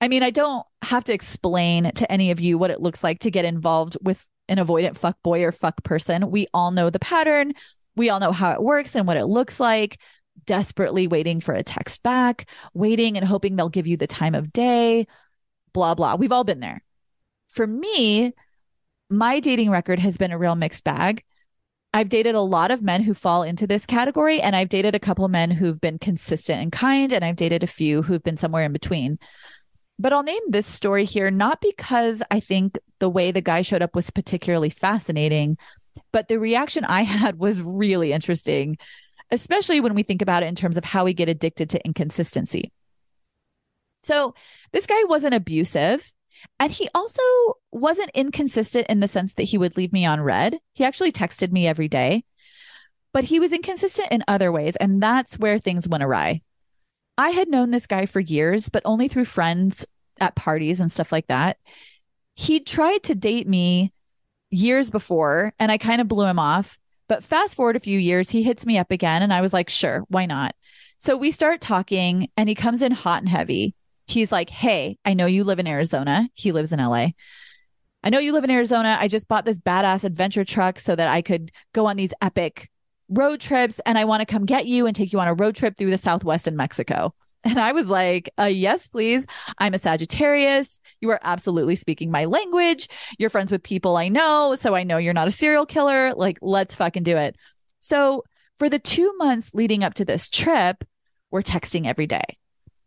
I 0.00 0.08
mean, 0.08 0.22
I 0.22 0.30
don't 0.30 0.66
have 0.82 1.04
to 1.04 1.12
explain 1.12 1.90
to 1.92 2.10
any 2.10 2.30
of 2.30 2.40
you 2.40 2.58
what 2.58 2.70
it 2.70 2.80
looks 2.80 3.04
like 3.04 3.20
to 3.20 3.30
get 3.30 3.44
involved 3.44 3.96
with 4.02 4.26
an 4.48 4.58
avoidant 4.58 4.96
fuck 4.96 5.16
boy 5.22 5.42
or 5.44 5.52
fuck 5.52 5.82
person. 5.84 6.30
We 6.30 6.46
all 6.52 6.70
know 6.70 6.90
the 6.90 6.98
pattern. 6.98 7.52
We 7.96 8.10
all 8.10 8.20
know 8.20 8.32
how 8.32 8.52
it 8.52 8.62
works 8.62 8.94
and 8.94 9.06
what 9.06 9.16
it 9.16 9.26
looks 9.26 9.60
like. 9.60 9.98
Desperately 10.46 11.06
waiting 11.06 11.40
for 11.40 11.54
a 11.54 11.62
text 11.62 12.02
back, 12.02 12.48
waiting 12.74 13.16
and 13.16 13.26
hoping 13.26 13.56
they'll 13.56 13.68
give 13.68 13.86
you 13.86 13.96
the 13.96 14.06
time 14.06 14.34
of 14.34 14.52
day, 14.52 15.06
blah, 15.72 15.94
blah. 15.94 16.16
We've 16.16 16.32
all 16.32 16.44
been 16.44 16.60
there. 16.60 16.82
For 17.48 17.66
me, 17.66 18.32
my 19.10 19.40
dating 19.40 19.70
record 19.70 19.98
has 19.98 20.16
been 20.16 20.32
a 20.32 20.38
real 20.38 20.54
mixed 20.54 20.84
bag. 20.84 21.24
I've 21.94 22.10
dated 22.10 22.34
a 22.34 22.40
lot 22.40 22.70
of 22.70 22.82
men 22.82 23.02
who 23.02 23.14
fall 23.14 23.42
into 23.42 23.66
this 23.66 23.86
category, 23.86 24.40
and 24.40 24.54
I've 24.54 24.68
dated 24.68 24.94
a 24.94 25.00
couple 25.00 25.26
men 25.28 25.50
who've 25.50 25.80
been 25.80 25.98
consistent 25.98 26.60
and 26.60 26.70
kind, 26.72 27.12
and 27.12 27.24
I've 27.24 27.36
dated 27.36 27.62
a 27.62 27.66
few 27.66 28.02
who've 28.02 28.22
been 28.22 28.36
somewhere 28.36 28.64
in 28.64 28.72
between. 28.72 29.18
But 29.98 30.12
I'll 30.12 30.22
name 30.22 30.42
this 30.48 30.66
story 30.66 31.04
here 31.04 31.30
not 31.30 31.60
because 31.60 32.22
I 32.30 32.40
think 32.40 32.78
the 33.00 33.08
way 33.08 33.32
the 33.32 33.40
guy 33.40 33.62
showed 33.62 33.82
up 33.82 33.96
was 33.96 34.10
particularly 34.10 34.70
fascinating, 34.70 35.56
but 36.12 36.28
the 36.28 36.38
reaction 36.38 36.84
I 36.84 37.02
had 37.04 37.38
was 37.38 37.62
really 37.62 38.12
interesting, 38.12 38.76
especially 39.30 39.80
when 39.80 39.94
we 39.94 40.02
think 40.02 40.22
about 40.22 40.42
it 40.42 40.46
in 40.46 40.54
terms 40.54 40.76
of 40.76 40.84
how 40.84 41.04
we 41.04 41.14
get 41.14 41.28
addicted 41.28 41.70
to 41.70 41.84
inconsistency. 41.84 42.72
So, 44.02 44.34
this 44.72 44.86
guy 44.86 45.02
wasn't 45.04 45.34
abusive. 45.34 46.12
And 46.60 46.70
he 46.70 46.88
also 46.94 47.22
wasn't 47.72 48.10
inconsistent 48.14 48.86
in 48.88 49.00
the 49.00 49.08
sense 49.08 49.34
that 49.34 49.44
he 49.44 49.58
would 49.58 49.76
leave 49.76 49.92
me 49.92 50.06
on 50.06 50.20
read. 50.20 50.58
He 50.72 50.84
actually 50.84 51.12
texted 51.12 51.50
me 51.50 51.66
every 51.66 51.88
day, 51.88 52.24
but 53.12 53.24
he 53.24 53.40
was 53.40 53.52
inconsistent 53.52 54.08
in 54.12 54.24
other 54.28 54.52
ways. 54.52 54.76
And 54.76 55.02
that's 55.02 55.38
where 55.38 55.58
things 55.58 55.88
went 55.88 56.04
awry. 56.04 56.42
I 57.16 57.30
had 57.30 57.48
known 57.48 57.70
this 57.70 57.86
guy 57.86 58.06
for 58.06 58.20
years, 58.20 58.68
but 58.68 58.82
only 58.84 59.08
through 59.08 59.24
friends 59.24 59.84
at 60.20 60.36
parties 60.36 60.80
and 60.80 60.90
stuff 60.90 61.10
like 61.10 61.26
that. 61.26 61.58
He 62.34 62.60
tried 62.60 63.02
to 63.04 63.16
date 63.16 63.48
me 63.48 63.92
years 64.50 64.90
before, 64.90 65.52
and 65.58 65.72
I 65.72 65.78
kind 65.78 66.00
of 66.00 66.08
blew 66.08 66.26
him 66.26 66.38
off. 66.38 66.77
But 67.08 67.24
fast 67.24 67.54
forward 67.54 67.76
a 67.76 67.80
few 67.80 67.98
years, 67.98 68.30
he 68.30 68.42
hits 68.42 68.66
me 68.66 68.78
up 68.78 68.90
again, 68.90 69.22
and 69.22 69.32
I 69.32 69.40
was 69.40 69.52
like, 69.52 69.70
sure, 69.70 70.04
why 70.08 70.26
not? 70.26 70.54
So 70.98 71.16
we 71.16 71.30
start 71.30 71.60
talking, 71.60 72.28
and 72.36 72.48
he 72.48 72.54
comes 72.54 72.82
in 72.82 72.92
hot 72.92 73.22
and 73.22 73.28
heavy 73.28 73.74
he's 74.08 74.32
like, 74.32 74.50
Hey, 74.50 74.98
I 75.04 75.14
know 75.14 75.26
you 75.26 75.44
live 75.44 75.58
in 75.58 75.66
Arizona. 75.66 76.28
He 76.34 76.50
lives 76.50 76.72
in 76.72 76.80
LA. 76.80 77.08
I 78.02 78.10
know 78.10 78.18
you 78.18 78.32
live 78.32 78.44
in 78.44 78.50
Arizona. 78.50 78.96
I 78.98 79.08
just 79.08 79.28
bought 79.28 79.44
this 79.44 79.58
badass 79.58 80.04
adventure 80.04 80.44
truck 80.44 80.78
so 80.78 80.96
that 80.96 81.08
I 81.08 81.22
could 81.22 81.52
go 81.74 81.86
on 81.86 81.96
these 81.96 82.12
epic 82.22 82.70
road 83.08 83.40
trips. 83.40 83.80
And 83.86 83.98
I 83.98 84.04
want 84.04 84.20
to 84.20 84.26
come 84.26 84.46
get 84.46 84.66
you 84.66 84.86
and 84.86 84.96
take 84.96 85.12
you 85.12 85.20
on 85.20 85.28
a 85.28 85.34
road 85.34 85.56
trip 85.56 85.76
through 85.76 85.90
the 85.90 85.98
Southwest 85.98 86.48
in 86.48 86.56
Mexico. 86.56 87.14
And 87.58 87.58
I 87.58 87.72
was 87.72 87.88
like, 87.88 88.28
uh, 88.38 88.44
yes, 88.44 88.88
please. 88.88 89.26
I'm 89.56 89.72
a 89.72 89.78
Sagittarius. 89.78 90.78
You 91.00 91.08
are 91.10 91.20
absolutely 91.22 91.76
speaking 91.76 92.10
my 92.10 92.26
language. 92.26 92.88
You're 93.18 93.30
friends 93.30 93.50
with 93.50 93.62
people 93.62 93.96
I 93.96 94.08
know. 94.08 94.54
So 94.54 94.74
I 94.74 94.82
know 94.82 94.98
you're 94.98 95.14
not 95.14 95.28
a 95.28 95.32
serial 95.32 95.64
killer. 95.64 96.12
Like, 96.14 96.38
let's 96.42 96.74
fucking 96.74 97.04
do 97.04 97.16
it. 97.16 97.36
So 97.80 98.24
for 98.58 98.68
the 98.68 98.78
two 98.78 99.14
months 99.16 99.52
leading 99.54 99.82
up 99.82 99.94
to 99.94 100.04
this 100.04 100.28
trip, 100.28 100.84
we're 101.30 101.42
texting 101.42 101.86
every 101.86 102.06
day. 102.06 102.36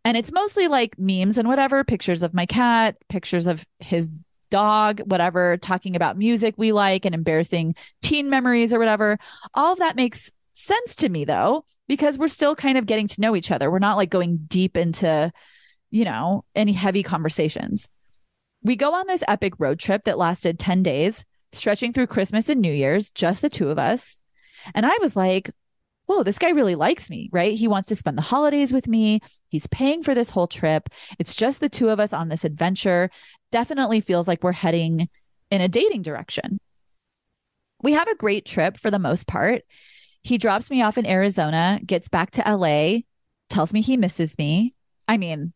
And 0.04 0.16
it's 0.16 0.30
mostly 0.30 0.68
like 0.68 0.96
memes 0.96 1.38
and 1.38 1.48
whatever, 1.48 1.82
pictures 1.82 2.22
of 2.22 2.32
my 2.32 2.46
cat, 2.46 2.96
pictures 3.08 3.48
of 3.48 3.64
his 3.80 4.10
dog, 4.50 5.00
whatever, 5.06 5.56
talking 5.56 5.96
about 5.96 6.16
music 6.16 6.54
we 6.56 6.70
like 6.70 7.04
and 7.04 7.16
embarrassing 7.16 7.74
teen 8.00 8.30
memories 8.30 8.72
or 8.72 8.78
whatever. 8.78 9.18
All 9.54 9.72
of 9.72 9.78
that 9.78 9.96
makes 9.96 10.30
sense 10.52 10.94
to 10.96 11.08
me 11.08 11.24
though, 11.24 11.64
because 11.92 12.16
we're 12.16 12.26
still 12.26 12.56
kind 12.56 12.78
of 12.78 12.86
getting 12.86 13.06
to 13.06 13.20
know 13.20 13.36
each 13.36 13.50
other. 13.50 13.70
We're 13.70 13.78
not 13.78 13.98
like 13.98 14.08
going 14.08 14.46
deep 14.46 14.78
into, 14.78 15.30
you 15.90 16.06
know, 16.06 16.42
any 16.54 16.72
heavy 16.72 17.02
conversations. 17.02 17.86
We 18.62 18.76
go 18.76 18.94
on 18.94 19.06
this 19.06 19.22
epic 19.28 19.52
road 19.58 19.78
trip 19.78 20.04
that 20.04 20.16
lasted 20.16 20.58
10 20.58 20.82
days, 20.82 21.22
stretching 21.52 21.92
through 21.92 22.06
Christmas 22.06 22.48
and 22.48 22.62
New 22.62 22.72
Year's, 22.72 23.10
just 23.10 23.42
the 23.42 23.50
two 23.50 23.68
of 23.68 23.78
us. 23.78 24.20
And 24.74 24.86
I 24.86 24.96
was 25.02 25.16
like, 25.16 25.50
whoa, 26.06 26.22
this 26.22 26.38
guy 26.38 26.48
really 26.48 26.76
likes 26.76 27.10
me, 27.10 27.28
right? 27.30 27.52
He 27.52 27.68
wants 27.68 27.88
to 27.88 27.94
spend 27.94 28.16
the 28.16 28.22
holidays 28.22 28.72
with 28.72 28.88
me. 28.88 29.20
He's 29.50 29.66
paying 29.66 30.02
for 30.02 30.14
this 30.14 30.30
whole 30.30 30.46
trip. 30.46 30.88
It's 31.18 31.34
just 31.34 31.60
the 31.60 31.68
two 31.68 31.90
of 31.90 32.00
us 32.00 32.14
on 32.14 32.30
this 32.30 32.46
adventure. 32.46 33.10
Definitely 33.50 34.00
feels 34.00 34.26
like 34.26 34.42
we're 34.42 34.52
heading 34.52 35.10
in 35.50 35.60
a 35.60 35.68
dating 35.68 36.00
direction. 36.00 36.58
We 37.82 37.92
have 37.92 38.08
a 38.08 38.16
great 38.16 38.46
trip 38.46 38.78
for 38.78 38.90
the 38.90 38.98
most 38.98 39.26
part. 39.26 39.60
He 40.22 40.38
drops 40.38 40.70
me 40.70 40.82
off 40.82 40.98
in 40.98 41.06
Arizona, 41.06 41.80
gets 41.84 42.08
back 42.08 42.30
to 42.32 42.56
LA, 42.56 43.00
tells 43.50 43.72
me 43.72 43.80
he 43.80 43.96
misses 43.96 44.36
me. 44.38 44.74
I 45.08 45.16
mean, 45.16 45.52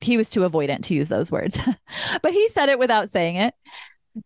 he 0.00 0.16
was 0.16 0.30
too 0.30 0.40
avoidant 0.40 0.82
to 0.84 0.94
use 0.94 1.08
those 1.08 1.32
words, 1.32 1.58
but 2.22 2.32
he 2.32 2.48
said 2.48 2.68
it 2.68 2.78
without 2.78 3.10
saying 3.10 3.36
it. 3.36 3.54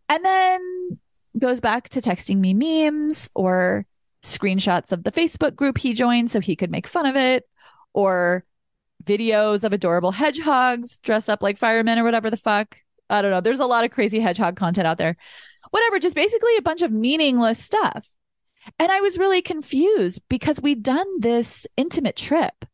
And 0.08 0.24
then 0.24 0.98
goes 1.38 1.60
back 1.60 1.88
to 1.90 2.00
texting 2.00 2.38
me 2.38 2.52
memes 2.52 3.30
or 3.34 3.86
screenshots 4.22 4.92
of 4.92 5.04
the 5.04 5.12
Facebook 5.12 5.54
group 5.54 5.78
he 5.78 5.94
joined 5.94 6.30
so 6.30 6.40
he 6.40 6.56
could 6.56 6.70
make 6.70 6.86
fun 6.86 7.06
of 7.06 7.16
it, 7.16 7.48
or 7.94 8.44
videos 9.04 9.64
of 9.64 9.72
adorable 9.72 10.10
hedgehogs 10.10 10.98
dressed 10.98 11.30
up 11.30 11.42
like 11.42 11.56
firemen 11.56 11.98
or 11.98 12.04
whatever 12.04 12.30
the 12.30 12.36
fuck. 12.36 12.76
I 13.08 13.22
don't 13.22 13.30
know. 13.30 13.40
There's 13.40 13.60
a 13.60 13.66
lot 13.66 13.84
of 13.84 13.90
crazy 13.90 14.20
hedgehog 14.20 14.56
content 14.56 14.86
out 14.86 14.98
there. 14.98 15.16
Whatever, 15.70 15.98
just 15.98 16.14
basically 16.14 16.56
a 16.56 16.62
bunch 16.62 16.82
of 16.82 16.92
meaningless 16.92 17.62
stuff. 17.62 18.08
And 18.78 18.92
I 18.92 19.00
was 19.00 19.18
really 19.18 19.42
confused 19.42 20.20
because 20.28 20.60
we'd 20.60 20.82
done 20.82 21.20
this 21.20 21.66
intimate 21.76 22.16
trip. 22.16 22.64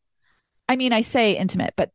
I 0.67 0.75
mean, 0.75 0.93
I 0.93 1.01
say 1.01 1.37
intimate, 1.37 1.73
but 1.75 1.91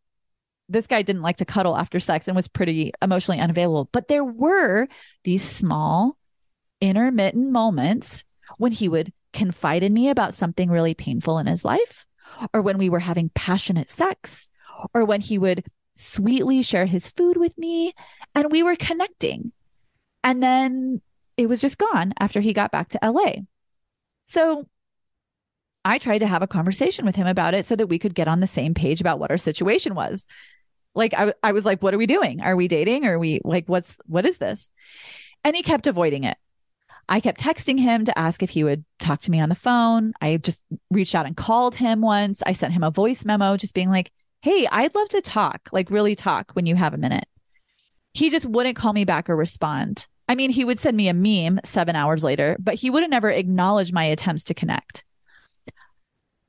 this 0.69 0.87
guy 0.87 1.03
didn't 1.03 1.23
like 1.23 1.39
to 1.39 1.45
cuddle 1.45 1.77
after 1.77 1.99
sex 1.99 2.29
and 2.29 2.37
was 2.37 2.49
pretty 2.49 2.93
emotionally 3.03 3.41
unavailable. 3.41 3.89
But 3.93 4.09
there 4.09 4.25
were 4.25 4.87
these 5.25 5.43
small, 5.43 6.17
intermittent 6.81 7.51
moments 7.51 8.25
when 8.57 8.73
he 8.73 8.89
would 8.89 9.13
confide 9.33 9.83
in 9.83 9.93
me 9.93 10.09
about 10.09 10.35
something 10.35 10.71
really 10.71 10.95
painful 10.95 11.39
in 11.39 11.47
his 11.47 11.65
life, 11.65 12.07
or 12.55 12.63
when 12.63 12.79
we 12.79 12.89
were 12.89 13.01
having 13.01 13.31
passionate 13.35 13.91
sex, 13.91 14.49
or 14.95 15.05
when 15.05 15.21
he 15.21 15.39
would 15.39 15.65
sweetly 15.97 16.63
share 16.63 16.87
his 16.87 17.09
food 17.09 17.37
with 17.37 17.57
me 17.59 17.93
and 18.35 18.51
we 18.51 18.63
were 18.63 18.77
connecting. 18.77 19.53
And 20.25 20.43
then 20.43 21.03
it 21.37 21.49
was 21.49 21.61
just 21.61 21.79
gone 21.79 22.15
after 22.19 22.41
he 22.41 22.53
got 22.53 22.73
back 22.73 22.89
to 22.91 22.99
LA. 23.03 23.43
So 24.25 24.67
I 25.85 25.99
tried 25.99 26.19
to 26.19 26.27
have 26.27 26.43
a 26.43 26.47
conversation 26.47 27.07
with 27.07 27.17
him 27.17 27.27
about 27.27 27.55
it 27.55 27.67
so 27.67 27.77
that 27.77 27.87
we 27.87 27.99
could 27.99 28.15
get 28.15 28.29
on 28.29 28.41
the 28.41 28.47
same 28.47 28.75
page 28.75 29.01
about 29.01 29.19
what 29.19 29.31
our 29.31 29.39
situation 29.39 29.95
was. 29.95 30.27
Like 30.95 31.15
I, 31.15 31.33
I 31.43 31.53
was 31.53 31.65
like, 31.65 31.83
what 31.83 31.95
are 31.95 31.99
we 31.99 32.07
doing? 32.07 32.41
Are 32.41 32.57
we 32.57 32.69
dating? 32.69 33.07
Are 33.07 33.19
we 33.19 33.41
like, 33.45 33.69
what's, 33.69 33.97
what 34.07 34.27
is 34.27 34.39
this? 34.39 34.69
And 35.45 35.57
he 35.57 35.63
kept 35.63 35.87
avoiding 35.87 36.25
it. 36.25 36.37
I 37.09 37.21
kept 37.21 37.41
texting 37.41 37.81
him 37.81 38.05
to 38.05 38.17
ask 38.19 38.43
if 38.43 38.51
he 38.51 38.63
would 38.63 38.85
talk 39.01 39.21
to 39.23 39.31
me 39.31 39.41
on 39.41 39.49
the 39.49 39.55
phone. 39.55 40.13
I 40.21 40.37
just 40.37 40.63
reached 40.91 41.15
out 41.15 41.27
and 41.27 41.37
called 41.37 41.75
him 41.75 42.03
once. 42.03 42.43
I 42.47 42.53
sent 42.53 42.73
him 42.73 42.85
a 42.85 42.91
voice 42.91 43.25
memo 43.25 43.57
just 43.57 43.75
being 43.75 43.91
like, 43.91 44.13
Hey, 44.43 44.67
I'd 44.71 44.95
love 44.95 45.09
to 45.11 45.21
talk, 45.21 45.69
like 45.73 45.91
really 45.91 46.15
talk 46.15 46.53
when 46.53 46.67
you 46.67 46.77
have 46.77 46.95
a 46.95 46.99
minute. 46.99 47.27
He 48.13 48.31
just 48.31 48.47
wouldn't 48.47 48.77
call 48.77 48.93
me 48.93 49.05
back 49.05 49.29
or 49.29 49.37
respond. 49.37 50.07
I 50.31 50.37
mean, 50.37 50.53
he 50.53 50.65
would 50.65 50.79
send 50.79 50.97
me 50.97 51.09
a 51.09 51.13
meme 51.13 51.59
seven 51.65 51.97
hours 51.97 52.23
later, 52.23 52.57
but 52.61 52.77
he 52.77 52.89
would 52.89 53.03
have 53.03 53.11
never 53.11 53.31
acknowledged 53.31 53.93
my 53.93 54.05
attempts 54.05 54.45
to 54.45 54.55
connect. 54.55 55.03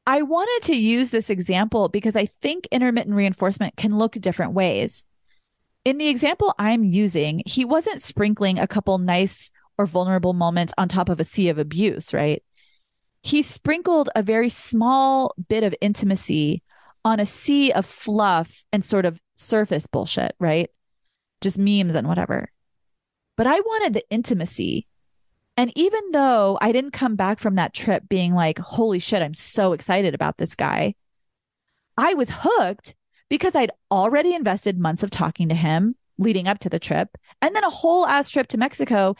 I 0.05 0.21
wanted 0.21 0.67
to 0.67 0.75
use 0.75 1.09
this 1.09 1.31
example 1.31 1.89
because 1.89 2.15
I 2.15 2.27
think 2.27 2.67
intermittent 2.69 3.15
reinforcement 3.15 3.77
can 3.77 3.97
look 3.97 4.11
different 4.11 4.53
ways. 4.53 5.03
In 5.83 5.97
the 5.97 6.09
example 6.09 6.53
I'm 6.59 6.83
using, 6.83 7.41
he 7.47 7.65
wasn't 7.65 8.03
sprinkling 8.03 8.59
a 8.59 8.67
couple 8.67 8.99
nice 8.99 9.49
or 9.79 9.87
vulnerable 9.87 10.33
moments 10.33 10.75
on 10.77 10.87
top 10.87 11.09
of 11.09 11.19
a 11.19 11.23
sea 11.23 11.49
of 11.49 11.57
abuse, 11.57 12.13
right? 12.13 12.43
He 13.23 13.41
sprinkled 13.41 14.11
a 14.15 14.21
very 14.21 14.49
small 14.49 15.33
bit 15.49 15.63
of 15.63 15.73
intimacy 15.81 16.61
on 17.03 17.19
a 17.19 17.25
sea 17.25 17.71
of 17.71 17.87
fluff 17.87 18.63
and 18.71 18.85
sort 18.85 19.05
of 19.05 19.19
surface 19.37 19.87
bullshit, 19.87 20.35
right? 20.39 20.69
Just 21.41 21.57
memes 21.57 21.95
and 21.95 22.07
whatever. 22.07 22.51
But 23.41 23.47
I 23.47 23.59
wanted 23.59 23.93
the 23.93 24.07
intimacy. 24.11 24.85
And 25.57 25.73
even 25.75 26.11
though 26.11 26.59
I 26.61 26.71
didn't 26.71 26.91
come 26.91 27.15
back 27.15 27.39
from 27.39 27.55
that 27.55 27.73
trip 27.73 28.07
being 28.07 28.35
like, 28.35 28.59
holy 28.59 28.99
shit, 28.99 29.23
I'm 29.23 29.33
so 29.33 29.73
excited 29.73 30.13
about 30.13 30.37
this 30.37 30.53
guy, 30.53 30.93
I 31.97 32.13
was 32.13 32.29
hooked 32.31 32.93
because 33.31 33.55
I'd 33.55 33.71
already 33.89 34.35
invested 34.35 34.77
months 34.77 35.01
of 35.01 35.09
talking 35.09 35.49
to 35.49 35.55
him 35.55 35.95
leading 36.19 36.47
up 36.47 36.59
to 36.59 36.69
the 36.69 36.77
trip 36.77 37.17
and 37.41 37.55
then 37.55 37.63
a 37.63 37.71
whole 37.71 38.05
ass 38.05 38.29
trip 38.29 38.45
to 38.49 38.59
Mexico 38.59 39.15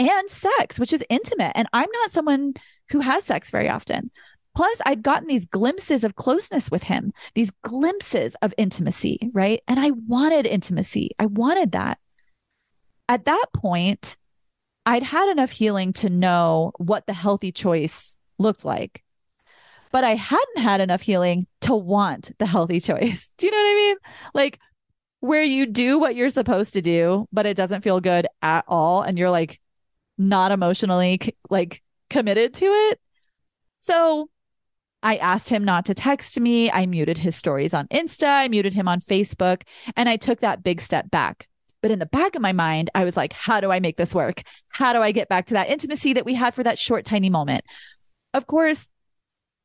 and 0.00 0.28
sex, 0.28 0.80
which 0.80 0.92
is 0.92 1.04
intimate. 1.08 1.52
And 1.54 1.68
I'm 1.72 1.92
not 1.92 2.10
someone 2.10 2.54
who 2.88 2.98
has 2.98 3.22
sex 3.22 3.52
very 3.52 3.68
often. 3.68 4.10
Plus, 4.56 4.80
I'd 4.84 5.04
gotten 5.04 5.28
these 5.28 5.46
glimpses 5.46 6.02
of 6.02 6.16
closeness 6.16 6.72
with 6.72 6.82
him, 6.82 7.12
these 7.36 7.52
glimpses 7.62 8.34
of 8.42 8.52
intimacy, 8.58 9.30
right? 9.32 9.62
And 9.68 9.78
I 9.78 9.92
wanted 9.92 10.44
intimacy. 10.44 11.10
I 11.20 11.26
wanted 11.26 11.70
that. 11.70 11.98
At 13.10 13.24
that 13.24 13.46
point, 13.52 14.16
I'd 14.86 15.02
had 15.02 15.28
enough 15.32 15.50
healing 15.50 15.92
to 15.94 16.08
know 16.08 16.70
what 16.76 17.08
the 17.08 17.12
healthy 17.12 17.50
choice 17.50 18.14
looked 18.38 18.64
like. 18.64 19.02
But 19.90 20.04
I 20.04 20.14
hadn't 20.14 20.58
had 20.58 20.80
enough 20.80 21.00
healing 21.00 21.48
to 21.62 21.74
want 21.74 22.30
the 22.38 22.46
healthy 22.46 22.78
choice. 22.78 23.32
Do 23.38 23.46
you 23.46 23.50
know 23.50 23.58
what 23.58 23.72
I 23.72 23.74
mean? 23.74 23.96
Like 24.32 24.60
where 25.18 25.42
you 25.42 25.66
do 25.66 25.98
what 25.98 26.14
you're 26.14 26.28
supposed 26.28 26.74
to 26.74 26.80
do, 26.80 27.26
but 27.32 27.46
it 27.46 27.56
doesn't 27.56 27.82
feel 27.82 27.98
good 27.98 28.28
at 28.42 28.64
all. 28.68 29.02
And 29.02 29.18
you're 29.18 29.28
like 29.28 29.60
not 30.16 30.52
emotionally 30.52 31.34
like 31.50 31.82
committed 32.10 32.54
to 32.54 32.66
it. 32.66 33.00
So 33.80 34.30
I 35.02 35.16
asked 35.16 35.48
him 35.48 35.64
not 35.64 35.84
to 35.86 35.94
text 35.94 36.38
me. 36.38 36.70
I 36.70 36.86
muted 36.86 37.18
his 37.18 37.34
stories 37.34 37.74
on 37.74 37.88
Insta. 37.88 38.28
I 38.28 38.46
muted 38.46 38.72
him 38.72 38.86
on 38.86 39.00
Facebook. 39.00 39.62
And 39.96 40.08
I 40.08 40.16
took 40.16 40.38
that 40.40 40.62
big 40.62 40.80
step 40.80 41.10
back. 41.10 41.48
But 41.82 41.90
in 41.90 41.98
the 41.98 42.06
back 42.06 42.34
of 42.34 42.42
my 42.42 42.52
mind, 42.52 42.90
I 42.94 43.04
was 43.04 43.16
like, 43.16 43.32
how 43.32 43.60
do 43.60 43.72
I 43.72 43.80
make 43.80 43.96
this 43.96 44.14
work? 44.14 44.42
How 44.68 44.92
do 44.92 45.00
I 45.00 45.12
get 45.12 45.28
back 45.28 45.46
to 45.46 45.54
that 45.54 45.70
intimacy 45.70 46.12
that 46.12 46.24
we 46.24 46.34
had 46.34 46.54
for 46.54 46.62
that 46.62 46.78
short, 46.78 47.04
tiny 47.04 47.30
moment? 47.30 47.64
Of 48.34 48.46
course, 48.46 48.90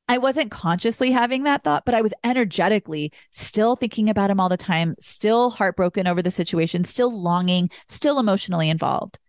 I 0.07 0.19
wasn't 0.19 0.51
consciously 0.51 1.11
having 1.11 1.43
that 1.43 1.63
thought, 1.63 1.83
but 1.83 1.95
I 1.95 2.01
was 2.01 2.13
energetically 2.23 3.11
still 3.31 3.75
thinking 3.75 4.09
about 4.09 4.29
him 4.29 4.39
all 4.39 4.49
the 4.49 4.57
time, 4.57 4.95
still 4.99 5.49
heartbroken 5.49 6.07
over 6.07 6.21
the 6.21 6.31
situation, 6.31 6.83
still 6.83 7.11
longing, 7.11 7.69
still 7.87 8.19
emotionally 8.19 8.69
involved. 8.69 9.19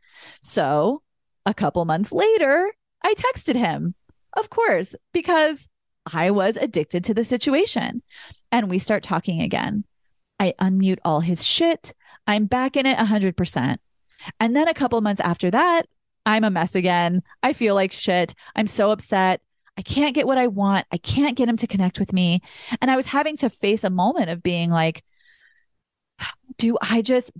So 0.42 1.02
a 1.46 1.54
couple 1.54 1.84
months 1.86 2.12
later, 2.12 2.72
I 3.02 3.14
texted 3.14 3.56
him, 3.56 3.94
of 4.36 4.50
course, 4.50 4.94
because 5.12 5.66
I 6.12 6.30
was 6.30 6.56
addicted 6.56 7.04
to 7.04 7.14
the 7.14 7.24
situation. 7.24 8.02
And 8.52 8.68
we 8.68 8.78
start 8.78 9.02
talking 9.02 9.40
again. 9.40 9.84
I 10.38 10.54
unmute 10.60 10.98
all 11.04 11.20
his 11.20 11.44
shit. 11.44 11.94
I'm 12.26 12.46
back 12.46 12.76
in 12.76 12.86
it 12.86 12.98
100%. 12.98 13.78
And 14.40 14.56
then 14.56 14.68
a 14.68 14.74
couple 14.74 15.00
months 15.00 15.20
after 15.20 15.50
that, 15.50 15.86
I'm 16.24 16.44
a 16.44 16.50
mess 16.50 16.74
again. 16.74 17.22
I 17.42 17.52
feel 17.52 17.74
like 17.74 17.92
shit. 17.92 18.34
I'm 18.54 18.66
so 18.66 18.90
upset. 18.90 19.40
I 19.78 19.82
can't 19.82 20.14
get 20.14 20.26
what 20.26 20.38
I 20.38 20.46
want. 20.46 20.86
I 20.90 20.96
can't 20.96 21.36
get 21.36 21.48
him 21.48 21.56
to 21.58 21.66
connect 21.66 22.00
with 22.00 22.12
me. 22.12 22.40
And 22.80 22.90
I 22.90 22.96
was 22.96 23.06
having 23.06 23.36
to 23.38 23.50
face 23.50 23.84
a 23.84 23.90
moment 23.90 24.30
of 24.30 24.42
being 24.42 24.70
like, 24.70 25.04
do 26.56 26.78
I 26.80 27.02
just 27.02 27.30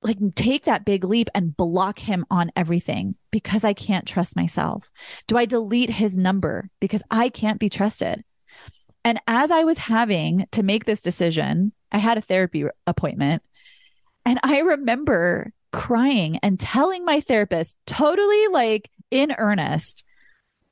like 0.00 0.18
take 0.34 0.64
that 0.64 0.84
big 0.84 1.04
leap 1.04 1.28
and 1.34 1.56
block 1.56 1.98
him 1.98 2.24
on 2.30 2.50
everything 2.56 3.16
because 3.30 3.64
I 3.64 3.74
can't 3.74 4.06
trust 4.06 4.36
myself? 4.36 4.90
Do 5.26 5.36
I 5.36 5.44
delete 5.44 5.90
his 5.90 6.16
number 6.16 6.70
because 6.80 7.02
I 7.10 7.28
can't 7.28 7.60
be 7.60 7.68
trusted? 7.68 8.24
And 9.04 9.20
as 9.26 9.50
I 9.50 9.64
was 9.64 9.78
having 9.78 10.46
to 10.52 10.62
make 10.62 10.84
this 10.84 11.00
decision, 11.00 11.72
I 11.92 11.98
had 11.98 12.18
a 12.18 12.22
therapy 12.22 12.64
appointment 12.86 13.42
and 14.28 14.38
I 14.42 14.58
remember 14.58 15.54
crying 15.72 16.38
and 16.42 16.60
telling 16.60 17.02
my 17.02 17.22
therapist, 17.22 17.74
totally 17.86 18.48
like 18.48 18.90
in 19.10 19.34
earnest, 19.38 20.04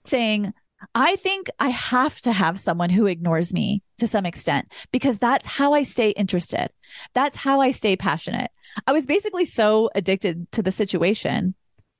saying, 0.04 0.52
I 0.94 1.16
think 1.16 1.48
I 1.58 1.70
have 1.70 2.20
to 2.20 2.32
have 2.32 2.60
someone 2.60 2.90
who 2.90 3.06
ignores 3.06 3.54
me 3.54 3.82
to 3.96 4.06
some 4.06 4.26
extent 4.26 4.70
because 4.92 5.18
that's 5.18 5.46
how 5.46 5.72
I 5.72 5.84
stay 5.84 6.10
interested. 6.10 6.68
That's 7.14 7.34
how 7.34 7.62
I 7.62 7.70
stay 7.70 7.96
passionate. 7.96 8.50
I 8.86 8.92
was 8.92 9.06
basically 9.06 9.46
so 9.46 9.88
addicted 9.94 10.52
to 10.52 10.62
the 10.62 10.70
situation. 10.70 11.54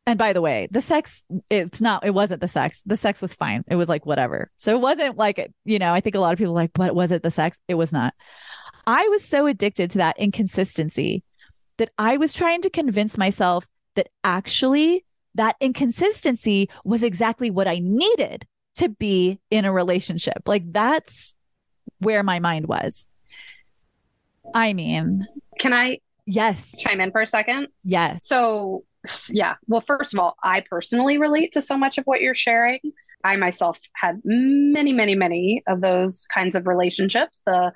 And 0.04 0.18
by 0.18 0.34
the 0.34 0.42
way, 0.42 0.68
the 0.70 0.82
sex, 0.82 1.24
it's 1.48 1.80
not, 1.80 2.04
it 2.04 2.12
wasn't 2.12 2.42
the 2.42 2.48
sex. 2.48 2.82
The 2.84 2.98
sex 2.98 3.22
was 3.22 3.32
fine. 3.32 3.64
It 3.66 3.76
was 3.76 3.88
like 3.88 4.04
whatever. 4.04 4.50
So 4.58 4.76
it 4.76 4.80
wasn't 4.82 5.16
like, 5.16 5.54
you 5.64 5.78
know, 5.78 5.94
I 5.94 6.02
think 6.02 6.16
a 6.16 6.20
lot 6.20 6.34
of 6.34 6.38
people 6.38 6.52
like, 6.52 6.72
what 6.76 6.94
was 6.94 7.12
it 7.12 7.22
the 7.22 7.30
sex? 7.30 7.58
It 7.66 7.76
was 7.76 7.94
not. 7.94 8.12
I 8.86 9.08
was 9.08 9.24
so 9.24 9.46
addicted 9.46 9.90
to 9.92 9.98
that 9.98 10.18
inconsistency 10.18 11.22
that 11.78 11.90
I 11.98 12.16
was 12.16 12.32
trying 12.32 12.62
to 12.62 12.70
convince 12.70 13.18
myself 13.18 13.68
that 13.94 14.08
actually 14.24 15.04
that 15.34 15.56
inconsistency 15.60 16.68
was 16.84 17.02
exactly 17.02 17.50
what 17.50 17.68
I 17.68 17.78
needed 17.78 18.46
to 18.76 18.88
be 18.88 19.38
in 19.50 19.64
a 19.64 19.72
relationship. 19.72 20.42
Like 20.46 20.72
that's 20.72 21.34
where 21.98 22.22
my 22.22 22.38
mind 22.38 22.66
was. 22.66 23.06
I 24.54 24.72
mean, 24.72 25.26
can 25.58 25.72
I 25.72 26.00
yes 26.26 26.74
chime 26.78 27.00
in 27.00 27.10
for 27.10 27.20
a 27.20 27.26
second? 27.26 27.68
Yes. 27.84 28.26
So, 28.26 28.84
yeah. 29.30 29.54
Well, 29.66 29.80
first 29.80 30.14
of 30.14 30.20
all, 30.20 30.36
I 30.42 30.62
personally 30.68 31.18
relate 31.18 31.52
to 31.52 31.62
so 31.62 31.76
much 31.76 31.98
of 31.98 32.04
what 32.04 32.20
you're 32.20 32.34
sharing. 32.34 32.80
I 33.24 33.36
myself 33.36 33.80
had 33.94 34.20
many, 34.24 34.92
many, 34.92 35.14
many 35.14 35.62
of 35.66 35.80
those 35.80 36.26
kinds 36.32 36.54
of 36.54 36.66
relationships. 36.66 37.42
The 37.44 37.72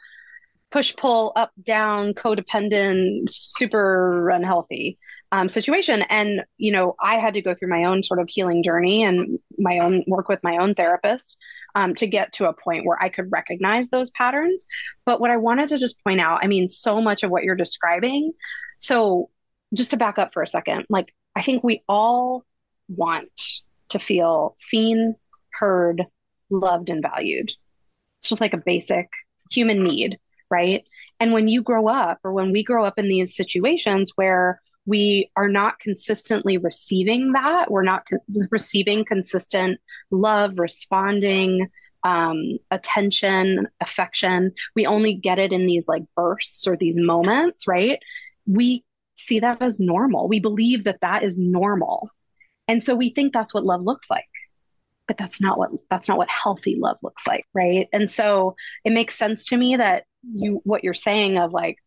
push 0.70 0.94
pull 0.96 1.32
up 1.36 1.52
down 1.62 2.14
codependent 2.14 3.24
super 3.28 4.30
unhealthy 4.30 4.98
um, 5.32 5.48
situation. 5.48 6.02
And 6.02 6.42
you 6.58 6.72
know 6.72 6.96
i 7.00 7.18
had 7.18 7.34
to 7.34 7.42
go 7.42 7.54
through 7.54 7.68
my 7.68 7.84
own 7.84 8.02
sort 8.02 8.20
of 8.20 8.28
healing 8.28 8.62
journey 8.62 9.02
and 9.02 9.38
my 9.58 9.78
own 9.78 10.04
work 10.06 10.28
with 10.28 10.42
my 10.42 10.58
own 10.58 10.74
therapist 10.74 11.38
um, 11.74 11.94
to 11.96 12.06
get 12.06 12.32
to 12.34 12.48
a 12.48 12.52
point 12.52 12.84
where 12.84 13.00
i 13.02 13.08
could 13.08 13.30
recognize 13.30 13.88
those 13.88 14.10
patterns. 14.10 14.66
But 15.04 15.20
what 15.20 15.30
i 15.30 15.36
wanted 15.36 15.68
to 15.70 15.78
just 15.78 16.02
point 16.04 16.20
out 16.20 16.40
i 16.42 16.46
mean 16.46 16.68
so 16.68 17.00
much 17.00 17.22
of 17.22 17.30
what 17.30 17.44
you're 17.44 17.56
describing. 17.56 18.32
So 18.78 19.30
just 19.74 19.90
to 19.90 19.96
back 19.96 20.18
up 20.18 20.32
for 20.32 20.42
a 20.42 20.48
second 20.48 20.86
like 20.88 21.14
i 21.36 21.42
think 21.42 21.62
we 21.62 21.84
all 21.88 22.44
want 22.88 23.30
to 23.90 23.98
feel 23.98 24.54
seen 24.58 25.14
heard 25.52 26.04
loved 26.50 26.90
and 26.90 27.02
valued. 27.02 27.50
It's 28.18 28.28
just 28.28 28.40
like 28.40 28.54
a 28.54 28.58
basic 28.58 29.08
human 29.50 29.82
need 29.82 30.18
right? 30.50 30.84
And 31.18 31.32
when 31.32 31.48
you 31.48 31.62
grow 31.62 31.88
up, 31.88 32.18
or 32.24 32.32
when 32.32 32.52
we 32.52 32.64
grow 32.64 32.84
up 32.84 32.98
in 32.98 33.08
these 33.08 33.36
situations 33.36 34.12
where 34.16 34.60
we 34.86 35.30
are 35.36 35.48
not 35.48 35.78
consistently 35.78 36.56
receiving 36.56 37.32
that, 37.32 37.70
we're 37.70 37.84
not 37.84 38.04
co- 38.08 38.18
receiving 38.50 39.04
consistent 39.04 39.78
love, 40.10 40.58
responding, 40.58 41.68
um, 42.02 42.58
attention, 42.70 43.68
affection, 43.80 44.52
we 44.74 44.86
only 44.86 45.14
get 45.14 45.38
it 45.38 45.52
in 45.52 45.66
these 45.66 45.86
like 45.86 46.02
bursts 46.16 46.66
or 46.66 46.76
these 46.76 46.96
moments, 46.98 47.66
right? 47.68 47.98
We 48.46 48.84
see 49.16 49.40
that 49.40 49.60
as 49.60 49.78
normal. 49.78 50.26
We 50.26 50.40
believe 50.40 50.84
that 50.84 51.02
that 51.02 51.22
is 51.22 51.38
normal. 51.38 52.10
And 52.68 52.82
so 52.82 52.94
we 52.94 53.10
think 53.10 53.32
that's 53.32 53.52
what 53.52 53.64
love 53.66 53.82
looks 53.82 54.10
like 54.10 54.24
but 55.10 55.18
that's 55.18 55.40
not 55.40 55.58
what 55.58 55.70
that's 55.90 56.06
not 56.06 56.18
what 56.18 56.28
healthy 56.28 56.76
love 56.78 56.96
looks 57.02 57.26
like 57.26 57.44
right 57.52 57.88
and 57.92 58.08
so 58.08 58.54
it 58.84 58.92
makes 58.92 59.18
sense 59.18 59.44
to 59.46 59.56
me 59.56 59.74
that 59.74 60.04
you 60.22 60.60
what 60.64 60.84
you're 60.84 60.94
saying 60.94 61.38
of 61.38 61.52
like 61.52 61.78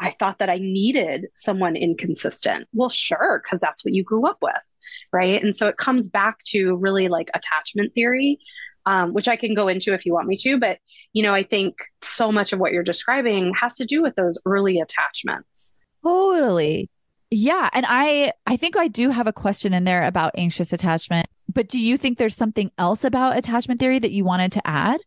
I 0.00 0.10
thought 0.12 0.38
that 0.38 0.50
I 0.50 0.58
needed 0.58 1.26
someone 1.34 1.76
inconsistent. 1.76 2.68
Well, 2.72 2.88
sure, 2.88 3.42
because 3.42 3.60
that's 3.60 3.84
what 3.84 3.94
you 3.94 4.04
grew 4.04 4.26
up 4.26 4.38
with, 4.40 4.54
right? 5.12 5.42
And 5.42 5.56
so 5.56 5.66
it 5.66 5.76
comes 5.76 6.08
back 6.08 6.38
to 6.50 6.76
really 6.76 7.08
like 7.08 7.30
attachment 7.34 7.94
theory, 7.94 8.38
um, 8.86 9.12
which 9.12 9.26
I 9.28 9.36
can 9.36 9.54
go 9.54 9.66
into 9.66 9.94
if 9.94 10.06
you 10.06 10.12
want 10.12 10.28
me 10.28 10.36
to. 10.38 10.58
But 10.58 10.78
you 11.12 11.22
know, 11.22 11.34
I 11.34 11.42
think 11.42 11.76
so 12.02 12.30
much 12.30 12.52
of 12.52 12.60
what 12.60 12.72
you're 12.72 12.82
describing 12.82 13.52
has 13.60 13.76
to 13.76 13.86
do 13.86 14.02
with 14.02 14.14
those 14.14 14.38
early 14.46 14.80
attachments. 14.80 15.74
Totally. 16.04 16.90
Yeah, 17.30 17.68
and 17.72 17.84
I 17.88 18.32
I 18.46 18.56
think 18.56 18.76
I 18.76 18.88
do 18.88 19.10
have 19.10 19.26
a 19.26 19.32
question 19.32 19.74
in 19.74 19.84
there 19.84 20.04
about 20.04 20.32
anxious 20.36 20.72
attachment. 20.72 21.26
But 21.52 21.68
do 21.68 21.78
you 21.78 21.96
think 21.96 22.18
there's 22.18 22.36
something 22.36 22.70
else 22.78 23.04
about 23.04 23.36
attachment 23.36 23.80
theory 23.80 23.98
that 23.98 24.12
you 24.12 24.24
wanted 24.24 24.52
to 24.52 24.66
add? 24.66 25.00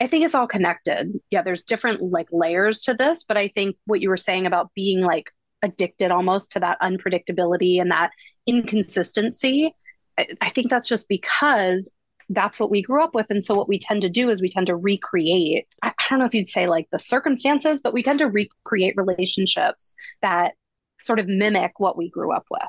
I 0.00 0.06
think 0.06 0.24
it's 0.24 0.34
all 0.34 0.48
connected. 0.48 1.12
Yeah, 1.30 1.42
there's 1.42 1.64
different 1.64 2.02
like 2.02 2.28
layers 2.32 2.82
to 2.82 2.94
this, 2.94 3.24
but 3.24 3.36
I 3.36 3.48
think 3.48 3.76
what 3.86 4.00
you 4.00 4.08
were 4.08 4.16
saying 4.16 4.46
about 4.46 4.72
being 4.74 5.00
like 5.00 5.30
addicted 5.62 6.10
almost 6.10 6.52
to 6.52 6.60
that 6.60 6.80
unpredictability 6.82 7.80
and 7.80 7.90
that 7.90 8.10
inconsistency, 8.46 9.74
I, 10.18 10.28
I 10.40 10.50
think 10.50 10.68
that's 10.68 10.88
just 10.88 11.08
because 11.08 11.90
that's 12.30 12.58
what 12.58 12.70
we 12.70 12.82
grew 12.82 13.02
up 13.02 13.14
with. 13.14 13.26
And 13.30 13.44
so 13.44 13.54
what 13.54 13.68
we 13.68 13.78
tend 13.78 14.02
to 14.02 14.08
do 14.08 14.30
is 14.30 14.40
we 14.40 14.48
tend 14.48 14.66
to 14.68 14.76
recreate, 14.76 15.66
I, 15.82 15.88
I 15.88 16.04
don't 16.10 16.18
know 16.18 16.24
if 16.24 16.34
you'd 16.34 16.48
say 16.48 16.66
like 16.66 16.88
the 16.90 16.98
circumstances, 16.98 17.80
but 17.82 17.92
we 17.92 18.02
tend 18.02 18.18
to 18.20 18.28
recreate 18.28 18.94
relationships 18.96 19.94
that 20.22 20.52
sort 21.00 21.18
of 21.18 21.28
mimic 21.28 21.72
what 21.78 21.96
we 21.96 22.08
grew 22.08 22.32
up 22.32 22.46
with. 22.50 22.60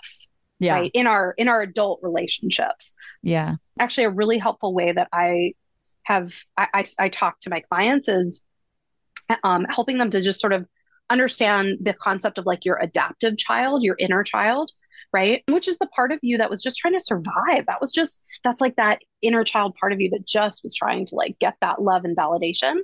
Yeah. 0.59 0.75
Right. 0.75 0.91
In 0.93 1.05
our 1.05 1.33
in 1.37 1.49
our 1.49 1.61
adult 1.61 1.99
relationships. 2.01 2.95
Yeah. 3.21 3.55
Actually 3.77 4.05
a 4.05 4.09
really 4.11 4.37
helpful 4.37 4.73
way 4.73 4.91
that 4.91 5.09
I 5.11 5.53
have 6.05 6.33
I, 6.57 6.67
I, 6.73 6.85
I 6.99 7.09
talk 7.09 7.39
to 7.41 7.49
my 7.49 7.61
clients 7.61 8.07
is 8.07 8.41
um, 9.43 9.65
helping 9.65 9.97
them 9.97 10.11
to 10.11 10.21
just 10.21 10.39
sort 10.39 10.53
of 10.53 10.65
understand 11.09 11.79
the 11.81 11.93
concept 11.93 12.37
of 12.37 12.45
like 12.45 12.65
your 12.65 12.79
adaptive 12.81 13.37
child, 13.37 13.83
your 13.83 13.95
inner 13.99 14.23
child, 14.23 14.71
right? 15.11 15.43
Which 15.49 15.67
is 15.67 15.77
the 15.77 15.87
part 15.87 16.11
of 16.11 16.19
you 16.21 16.37
that 16.37 16.49
was 16.49 16.61
just 16.61 16.77
trying 16.77 16.93
to 16.93 16.99
survive. 16.99 17.65
That 17.67 17.81
was 17.81 17.91
just, 17.91 18.21
that's 18.43 18.61
like 18.61 18.75
that 18.77 19.01
inner 19.21 19.43
child 19.43 19.75
part 19.79 19.93
of 19.93 20.01
you 20.01 20.09
that 20.11 20.27
just 20.27 20.63
was 20.63 20.73
trying 20.73 21.05
to 21.07 21.15
like 21.15 21.37
get 21.39 21.55
that 21.61 21.81
love 21.81 22.05
and 22.05 22.15
validation. 22.15 22.77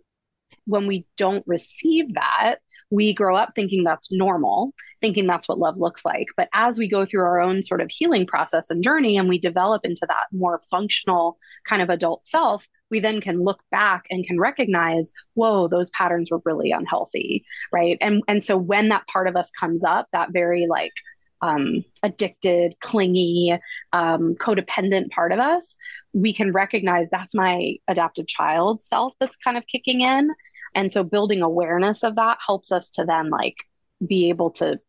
When 0.65 0.87
we 0.87 1.05
don't 1.17 1.43
receive 1.47 2.13
that, 2.13 2.55
we 2.89 3.13
grow 3.13 3.35
up 3.35 3.53
thinking 3.55 3.83
that's 3.83 4.11
normal, 4.11 4.73
thinking 4.99 5.25
that's 5.25 5.47
what 5.47 5.57
love 5.57 5.77
looks 5.77 6.05
like. 6.05 6.27
But 6.35 6.49
as 6.53 6.77
we 6.77 6.89
go 6.89 7.05
through 7.05 7.21
our 7.21 7.39
own 7.39 7.63
sort 7.63 7.81
of 7.81 7.89
healing 7.89 8.27
process 8.27 8.69
and 8.69 8.83
journey 8.83 9.17
and 9.17 9.29
we 9.29 9.39
develop 9.39 9.85
into 9.85 10.05
that 10.07 10.25
more 10.31 10.61
functional 10.69 11.37
kind 11.67 11.81
of 11.81 11.89
adult 11.89 12.25
self, 12.25 12.67
we 12.89 12.99
then 12.99 13.21
can 13.21 13.43
look 13.43 13.61
back 13.71 14.03
and 14.09 14.25
can 14.25 14.39
recognize, 14.39 15.13
whoa, 15.33 15.69
those 15.69 15.89
patterns 15.91 16.29
were 16.29 16.41
really 16.43 16.71
unhealthy. 16.71 17.45
Right. 17.71 17.97
And 18.01 18.21
and 18.27 18.43
so 18.43 18.57
when 18.57 18.89
that 18.89 19.07
part 19.07 19.27
of 19.27 19.37
us 19.37 19.49
comes 19.51 19.83
up, 19.85 20.07
that 20.11 20.33
very 20.33 20.67
like 20.69 20.91
um, 21.41 21.83
addicted, 22.03 22.75
clingy, 22.79 23.57
um, 23.93 24.35
codependent 24.35 25.09
part 25.09 25.31
of 25.31 25.39
us, 25.39 25.75
we 26.13 26.33
can 26.33 26.51
recognize 26.51 27.09
that's 27.09 27.35
my 27.35 27.75
adaptive 27.87 28.27
child 28.27 28.83
self 28.83 29.13
that's 29.19 29.37
kind 29.37 29.57
of 29.57 29.65
kicking 29.67 30.01
in. 30.01 30.31
And 30.75 30.91
so 30.91 31.03
building 31.03 31.41
awareness 31.41 32.03
of 32.03 32.15
that 32.15 32.37
helps 32.45 32.71
us 32.71 32.91
to 32.91 33.05
then 33.05 33.29
like 33.29 33.57
be 34.05 34.29
able 34.29 34.51
to 34.51 34.79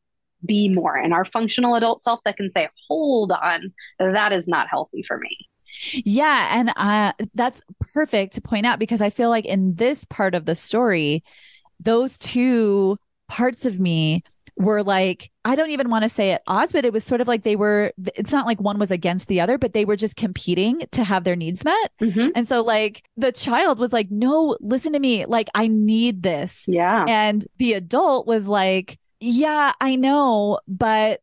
be 0.44 0.68
more 0.68 0.96
in 0.96 1.12
our 1.12 1.24
functional 1.24 1.74
adult 1.74 2.02
self 2.02 2.20
that 2.24 2.36
can 2.36 2.50
say, 2.50 2.68
hold 2.88 3.32
on, 3.32 3.72
that 3.98 4.32
is 4.32 4.48
not 4.48 4.68
healthy 4.68 5.02
for 5.02 5.18
me. 5.18 5.36
Yeah. 5.92 6.48
And 6.58 6.72
uh, 6.76 7.12
that's 7.34 7.62
perfect 7.94 8.34
to 8.34 8.40
point 8.40 8.66
out 8.66 8.78
because 8.78 9.00
I 9.00 9.10
feel 9.10 9.30
like 9.30 9.46
in 9.46 9.74
this 9.74 10.04
part 10.04 10.34
of 10.34 10.44
the 10.44 10.54
story, 10.54 11.24
those 11.80 12.18
two 12.18 12.98
parts 13.28 13.64
of 13.64 13.80
me 13.80 14.22
were 14.64 14.82
like, 14.82 15.30
I 15.44 15.54
don't 15.54 15.70
even 15.70 15.90
want 15.90 16.02
to 16.04 16.08
say 16.08 16.32
at 16.32 16.42
odds, 16.46 16.72
but 16.72 16.84
it 16.84 16.92
was 16.92 17.04
sort 17.04 17.20
of 17.20 17.28
like 17.28 17.42
they 17.42 17.56
were, 17.56 17.92
it's 18.14 18.32
not 18.32 18.46
like 18.46 18.60
one 18.60 18.78
was 18.78 18.90
against 18.90 19.28
the 19.28 19.40
other, 19.40 19.58
but 19.58 19.72
they 19.72 19.84
were 19.84 19.96
just 19.96 20.16
competing 20.16 20.82
to 20.92 21.04
have 21.04 21.24
their 21.24 21.36
needs 21.36 21.64
met. 21.64 21.92
Mm-hmm. 22.00 22.28
And 22.34 22.48
so, 22.48 22.62
like, 22.62 23.04
the 23.16 23.32
child 23.32 23.78
was 23.78 23.92
like, 23.92 24.10
no, 24.10 24.56
listen 24.60 24.92
to 24.92 24.98
me. 24.98 25.26
Like, 25.26 25.48
I 25.54 25.68
need 25.68 26.22
this. 26.22 26.64
Yeah. 26.68 27.04
And 27.08 27.46
the 27.58 27.74
adult 27.74 28.26
was 28.26 28.46
like, 28.46 28.98
yeah, 29.20 29.72
I 29.80 29.96
know, 29.96 30.58
but 30.66 31.20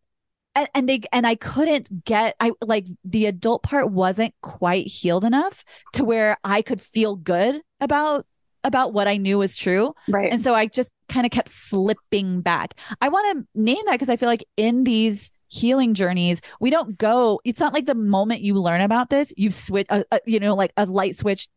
and, 0.56 0.68
and 0.74 0.90
they 0.90 1.02
and 1.12 1.28
I 1.28 1.36
couldn't 1.36 2.06
get 2.06 2.36
I 2.40 2.52
like 2.62 2.86
the 3.04 3.26
adult 3.28 3.64
part 3.64 3.92
wasn't 3.92 4.34
quite 4.42 4.88
healed 4.88 5.26
enough 5.26 5.64
to 5.94 6.04
where 6.04 6.38
I 6.44 6.62
could 6.62 6.82
feel 6.82 7.16
good 7.16 7.62
about 7.80 8.26
about 8.64 8.94
what 8.94 9.08
I 9.08 9.18
knew 9.18 9.38
was 9.38 9.56
true. 9.56 9.94
Right. 10.08 10.32
And 10.32 10.44
so 10.44 10.54
I 10.54 10.68
just 10.68 10.90
kind 11.10 11.26
of 11.26 11.32
kept 11.32 11.50
slipping 11.50 12.42
back. 12.42 12.76
I 13.02 13.10
want 13.10 13.38
to 13.38 13.62
name 13.62 13.84
that 13.86 13.94
because 13.94 14.10
I 14.10 14.16
feel 14.16 14.30
like 14.30 14.46
in 14.58 14.84
these 14.84 15.32
healing 15.48 15.94
journeys, 15.94 16.42
we 16.60 16.70
don't 16.70 16.98
go, 16.98 17.42
it's 17.44 17.60
not 17.60 17.74
like 17.74 17.86
the 17.86 17.96
moment 17.96 18.42
you 18.42 18.56
learn 18.56 18.82
about 18.82 19.10
this, 19.10 19.34
you 19.36 19.52
switch, 19.52 19.88
uh, 19.90 20.04
uh, 20.12 20.20
you 20.26 20.40
know, 20.40 20.56
like 20.56 20.72
a 20.78 20.86
light 20.86 21.18
switch 21.18 21.48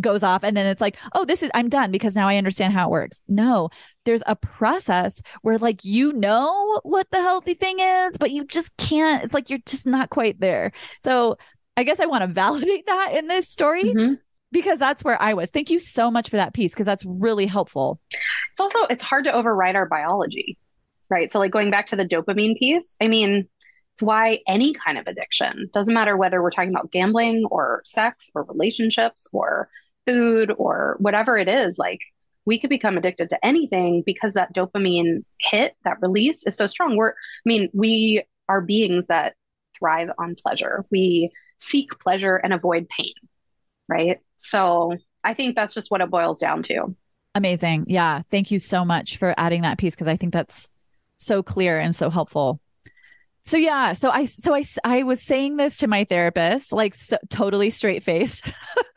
goes 0.00 0.22
off 0.22 0.44
and 0.44 0.56
then 0.56 0.66
it's 0.66 0.80
like, 0.80 0.96
oh, 1.14 1.24
this 1.24 1.42
is, 1.42 1.50
I'm 1.52 1.68
done 1.68 1.90
because 1.90 2.14
now 2.14 2.28
I 2.28 2.36
understand 2.36 2.72
how 2.72 2.88
it 2.88 2.92
works. 2.92 3.20
No, 3.28 3.70
there's 4.04 4.22
a 4.26 4.36
process 4.36 5.20
where 5.42 5.58
like 5.58 5.84
you 5.84 6.12
know 6.12 6.80
what 6.84 7.08
the 7.10 7.20
healthy 7.20 7.54
thing 7.54 7.80
is, 7.80 8.16
but 8.16 8.30
you 8.30 8.44
just 8.44 8.76
can't, 8.76 9.24
it's 9.24 9.34
like 9.34 9.50
you're 9.50 9.58
just 9.66 9.86
not 9.86 10.10
quite 10.10 10.40
there. 10.40 10.72
So 11.02 11.36
I 11.76 11.82
guess 11.82 12.00
I 12.00 12.06
want 12.06 12.22
to 12.22 12.28
validate 12.32 12.86
that 12.86 13.14
in 13.14 13.26
this 13.26 13.48
story. 13.48 13.84
Mm-hmm 13.84 14.14
because 14.52 14.78
that's 14.78 15.04
where 15.04 15.20
I 15.20 15.34
was. 15.34 15.50
Thank 15.50 15.70
you 15.70 15.78
so 15.78 16.10
much 16.10 16.30
for 16.30 16.36
that 16.36 16.54
piece 16.54 16.72
because 16.72 16.86
that's 16.86 17.04
really 17.04 17.46
helpful. 17.46 18.00
It's 18.10 18.60
also 18.60 18.80
it's 18.86 19.04
hard 19.04 19.24
to 19.24 19.32
override 19.32 19.76
our 19.76 19.86
biology, 19.86 20.58
right? 21.08 21.30
So 21.30 21.38
like 21.38 21.52
going 21.52 21.70
back 21.70 21.88
to 21.88 21.96
the 21.96 22.06
dopamine 22.06 22.58
piece, 22.58 22.96
I 23.00 23.08
mean, 23.08 23.48
it's 23.94 24.02
why 24.02 24.40
any 24.46 24.74
kind 24.74 24.98
of 24.98 25.06
addiction 25.06 25.68
doesn't 25.72 25.94
matter 25.94 26.16
whether 26.16 26.42
we're 26.42 26.50
talking 26.50 26.70
about 26.70 26.90
gambling 26.90 27.44
or 27.50 27.82
sex 27.84 28.30
or 28.34 28.44
relationships 28.44 29.28
or 29.32 29.68
food 30.06 30.52
or 30.56 30.96
whatever 30.98 31.36
it 31.36 31.48
is, 31.48 31.78
like 31.78 32.00
we 32.46 32.58
could 32.58 32.70
become 32.70 32.96
addicted 32.96 33.30
to 33.30 33.44
anything 33.44 34.02
because 34.04 34.34
that 34.34 34.54
dopamine 34.54 35.24
hit, 35.38 35.74
that 35.84 35.98
release 36.00 36.46
is 36.46 36.56
so 36.56 36.66
strong. 36.66 36.96
We're 36.96 37.10
I 37.10 37.14
mean, 37.44 37.68
we 37.72 38.24
are 38.48 38.60
beings 38.60 39.06
that 39.06 39.34
thrive 39.78 40.10
on 40.18 40.34
pleasure. 40.34 40.84
We 40.90 41.30
seek 41.58 41.98
pleasure 41.98 42.36
and 42.36 42.52
avoid 42.52 42.88
pain 42.88 43.12
right? 43.90 44.18
So 44.40 44.96
I 45.22 45.34
think 45.34 45.54
that's 45.54 45.74
just 45.74 45.90
what 45.90 46.00
it 46.00 46.10
boils 46.10 46.40
down 46.40 46.62
to. 46.64 46.94
Amazing. 47.34 47.84
Yeah. 47.88 48.22
Thank 48.30 48.50
you 48.50 48.58
so 48.58 48.84
much 48.84 49.16
for 49.16 49.34
adding 49.36 49.62
that 49.62 49.78
piece 49.78 49.94
because 49.94 50.08
I 50.08 50.16
think 50.16 50.32
that's 50.32 50.68
so 51.18 51.42
clear 51.42 51.78
and 51.78 51.94
so 51.94 52.10
helpful. 52.10 52.60
So 53.42 53.56
yeah, 53.56 53.94
so 53.94 54.10
I 54.10 54.26
so 54.26 54.54
I 54.54 54.64
I 54.84 55.02
was 55.02 55.22
saying 55.22 55.56
this 55.56 55.78
to 55.78 55.86
my 55.86 56.04
therapist 56.04 56.72
like 56.72 56.94
so, 56.94 57.16
totally 57.30 57.70
straight 57.70 58.02
faced. 58.02 58.44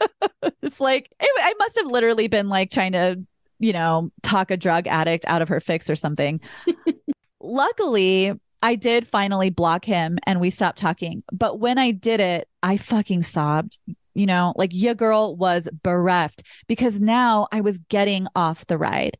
it's 0.62 0.82
like 0.82 1.10
it, 1.20 1.30
I 1.42 1.54
must 1.60 1.78
have 1.78 1.88
literally 1.88 2.28
been 2.28 2.50
like 2.50 2.70
trying 2.70 2.92
to, 2.92 3.24
you 3.60 3.72
know, 3.72 4.12
talk 4.22 4.52
a 4.52 4.58
drug 4.58 4.88
addict 4.88 5.26
out 5.28 5.42
of 5.42 5.48
her 5.48 5.60
fix 5.60 5.90
or 5.90 5.96
something. 5.96 6.42
Luckily, 7.40 8.34
I 8.62 8.76
did 8.76 9.08
finally 9.08 9.50
block 9.50 9.86
him 9.86 10.20
and 10.26 10.42
we 10.42 10.50
stopped 10.50 10.78
talking. 10.78 11.24
But 11.32 11.60
when 11.60 11.78
I 11.78 11.92
did 11.92 12.20
it, 12.20 12.50
I 12.62 12.78
fucking 12.78 13.24
sobbed 13.24 13.80
you 14.13 14.26
know, 14.26 14.54
like 14.56 14.71
your 14.73 14.95
girl 14.95 15.36
was 15.36 15.67
bereft 15.84 16.43
because 16.67 16.99
now 16.99 17.47
I 17.52 17.62
was 17.62 17.78
getting 17.89 18.28
off 18.36 18.67
the 18.67 18.78
ride. 18.78 19.17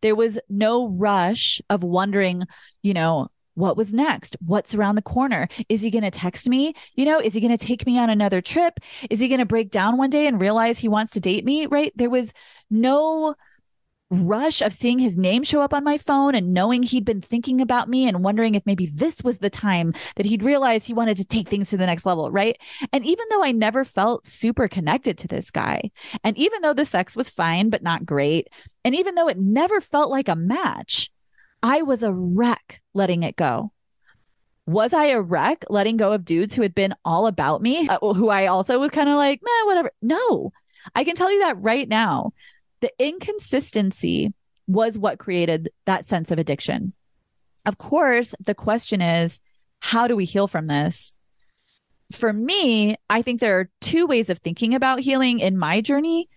There 0.00 0.14
was 0.14 0.38
no 0.48 0.88
rush 0.88 1.60
of 1.68 1.82
wondering, 1.82 2.44
you 2.82 2.94
know, 2.94 3.28
what 3.54 3.76
was 3.76 3.92
next? 3.92 4.36
What's 4.44 4.74
around 4.74 4.94
the 4.94 5.02
corner? 5.02 5.48
Is 5.68 5.82
he 5.82 5.90
going 5.90 6.04
to 6.04 6.12
text 6.12 6.48
me? 6.48 6.74
You 6.94 7.04
know, 7.04 7.18
is 7.18 7.34
he 7.34 7.40
going 7.40 7.56
to 7.56 7.66
take 7.66 7.84
me 7.84 7.98
on 7.98 8.08
another 8.08 8.40
trip? 8.40 8.78
Is 9.10 9.18
he 9.18 9.26
going 9.26 9.40
to 9.40 9.46
break 9.46 9.72
down 9.72 9.96
one 9.96 10.10
day 10.10 10.28
and 10.28 10.40
realize 10.40 10.78
he 10.78 10.88
wants 10.88 11.12
to 11.14 11.20
date 11.20 11.44
me? 11.44 11.66
Right. 11.66 11.92
There 11.96 12.08
was 12.08 12.32
no 12.70 13.34
rush 14.10 14.62
of 14.62 14.72
seeing 14.72 14.98
his 14.98 15.16
name 15.16 15.42
show 15.42 15.60
up 15.60 15.74
on 15.74 15.84
my 15.84 15.98
phone 15.98 16.34
and 16.34 16.54
knowing 16.54 16.82
he'd 16.82 17.04
been 17.04 17.20
thinking 17.20 17.60
about 17.60 17.88
me 17.88 18.08
and 18.08 18.24
wondering 18.24 18.54
if 18.54 18.64
maybe 18.64 18.86
this 18.86 19.22
was 19.22 19.38
the 19.38 19.50
time 19.50 19.92
that 20.16 20.26
he'd 20.26 20.42
realized 20.42 20.86
he 20.86 20.94
wanted 20.94 21.16
to 21.16 21.24
take 21.24 21.48
things 21.48 21.70
to 21.70 21.76
the 21.76 21.86
next 21.86 22.06
level, 22.06 22.30
right? 22.30 22.58
And 22.92 23.04
even 23.04 23.26
though 23.30 23.44
I 23.44 23.52
never 23.52 23.84
felt 23.84 24.26
super 24.26 24.66
connected 24.66 25.18
to 25.18 25.28
this 25.28 25.50
guy, 25.50 25.90
and 26.24 26.36
even 26.38 26.62
though 26.62 26.74
the 26.74 26.86
sex 26.86 27.14
was 27.14 27.28
fine 27.28 27.68
but 27.68 27.82
not 27.82 28.06
great, 28.06 28.48
and 28.84 28.94
even 28.94 29.14
though 29.14 29.28
it 29.28 29.38
never 29.38 29.80
felt 29.80 30.10
like 30.10 30.28
a 30.28 30.36
match, 30.36 31.10
I 31.62 31.82
was 31.82 32.02
a 32.02 32.12
wreck 32.12 32.80
letting 32.94 33.24
it 33.24 33.36
go. 33.36 33.72
Was 34.66 34.92
I 34.92 35.06
a 35.06 35.20
wreck 35.20 35.64
letting 35.70 35.96
go 35.96 36.12
of 36.12 36.24
dudes 36.24 36.54
who 36.54 36.62
had 36.62 36.74
been 36.74 36.94
all 37.04 37.26
about 37.26 37.62
me, 37.62 37.88
uh, 37.88 37.98
who 38.00 38.28
I 38.28 38.46
also 38.46 38.78
was 38.78 38.90
kind 38.90 39.08
of 39.08 39.16
like, 39.16 39.40
man, 39.42 39.66
whatever? 39.66 39.90
No, 40.02 40.52
I 40.94 41.04
can 41.04 41.14
tell 41.14 41.32
you 41.32 41.40
that 41.40 41.60
right 41.60 41.88
now 41.88 42.32
the 42.80 42.92
inconsistency 42.98 44.32
was 44.66 44.98
what 44.98 45.18
created 45.18 45.70
that 45.86 46.04
sense 46.04 46.30
of 46.30 46.38
addiction. 46.38 46.92
Of 47.64 47.78
course, 47.78 48.34
the 48.40 48.54
question 48.54 49.00
is, 49.00 49.40
how 49.80 50.06
do 50.06 50.16
we 50.16 50.24
heal 50.24 50.46
from 50.46 50.66
this? 50.66 51.16
For 52.12 52.32
me, 52.32 52.96
I 53.10 53.22
think 53.22 53.40
there 53.40 53.58
are 53.58 53.70
two 53.80 54.06
ways 54.06 54.30
of 54.30 54.38
thinking 54.38 54.74
about 54.74 55.00
healing 55.00 55.40
in 55.40 55.58
my 55.58 55.80
journey. 55.80 56.28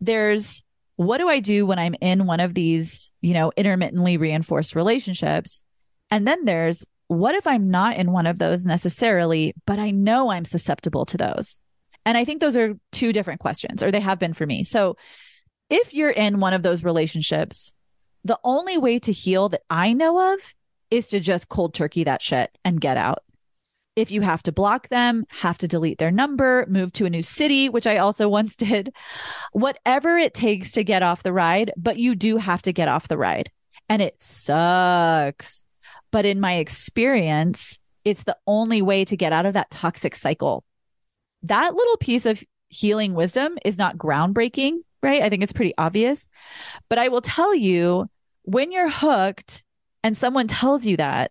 There's 0.00 0.62
what 0.96 1.18
do 1.18 1.28
I 1.28 1.40
do 1.40 1.66
when 1.66 1.78
I'm 1.78 1.94
in 2.00 2.26
one 2.26 2.40
of 2.40 2.54
these, 2.54 3.10
you 3.20 3.34
know, 3.34 3.52
intermittently 3.56 4.16
reinforced 4.16 4.74
relationships? 4.74 5.64
And 6.10 6.26
then 6.26 6.44
there's 6.44 6.84
what 7.08 7.34
if 7.34 7.46
I'm 7.46 7.70
not 7.70 7.96
in 7.96 8.12
one 8.12 8.26
of 8.26 8.38
those 8.38 8.64
necessarily, 8.64 9.54
but 9.66 9.78
I 9.78 9.90
know 9.90 10.30
I'm 10.30 10.44
susceptible 10.44 11.04
to 11.06 11.16
those? 11.16 11.60
And 12.06 12.16
I 12.18 12.24
think 12.24 12.40
those 12.40 12.56
are 12.56 12.74
two 12.92 13.12
different 13.12 13.40
questions, 13.40 13.82
or 13.82 13.90
they 13.90 14.00
have 14.00 14.18
been 14.18 14.34
for 14.34 14.46
me. 14.46 14.64
So 14.64 14.96
if 15.70 15.94
you're 15.94 16.10
in 16.10 16.40
one 16.40 16.52
of 16.52 16.62
those 16.62 16.84
relationships, 16.84 17.72
the 18.24 18.38
only 18.44 18.78
way 18.78 18.98
to 19.00 19.12
heal 19.12 19.48
that 19.50 19.62
I 19.68 19.92
know 19.92 20.34
of 20.34 20.54
is 20.90 21.08
to 21.08 21.20
just 21.20 21.48
cold 21.48 21.74
turkey 21.74 22.04
that 22.04 22.22
shit 22.22 22.56
and 22.64 22.80
get 22.80 22.96
out. 22.96 23.22
If 23.96 24.10
you 24.10 24.22
have 24.22 24.42
to 24.44 24.52
block 24.52 24.88
them, 24.88 25.24
have 25.28 25.58
to 25.58 25.68
delete 25.68 25.98
their 25.98 26.10
number, 26.10 26.66
move 26.68 26.92
to 26.94 27.04
a 27.04 27.10
new 27.10 27.22
city, 27.22 27.68
which 27.68 27.86
I 27.86 27.98
also 27.98 28.28
once 28.28 28.56
did, 28.56 28.92
whatever 29.52 30.18
it 30.18 30.34
takes 30.34 30.72
to 30.72 30.84
get 30.84 31.02
off 31.02 31.22
the 31.22 31.32
ride, 31.32 31.72
but 31.76 31.98
you 31.98 32.14
do 32.14 32.36
have 32.38 32.62
to 32.62 32.72
get 32.72 32.88
off 32.88 33.08
the 33.08 33.18
ride. 33.18 33.50
And 33.88 34.02
it 34.02 34.20
sucks. 34.20 35.64
But 36.10 36.24
in 36.24 36.40
my 36.40 36.54
experience, 36.54 37.78
it's 38.04 38.24
the 38.24 38.36
only 38.46 38.82
way 38.82 39.04
to 39.04 39.16
get 39.16 39.32
out 39.32 39.46
of 39.46 39.54
that 39.54 39.70
toxic 39.70 40.16
cycle. 40.16 40.64
That 41.42 41.74
little 41.74 41.96
piece 41.98 42.26
of 42.26 42.42
healing 42.68 43.14
wisdom 43.14 43.58
is 43.64 43.78
not 43.78 43.98
groundbreaking 43.98 44.78
right? 45.04 45.22
I 45.22 45.28
think 45.28 45.42
it's 45.42 45.52
pretty 45.52 45.74
obvious. 45.78 46.26
But 46.88 46.98
I 46.98 47.08
will 47.08 47.20
tell 47.20 47.54
you 47.54 48.08
when 48.42 48.72
you're 48.72 48.90
hooked 48.90 49.62
and 50.02 50.16
someone 50.16 50.48
tells 50.48 50.84
you 50.84 50.96
that, 50.96 51.30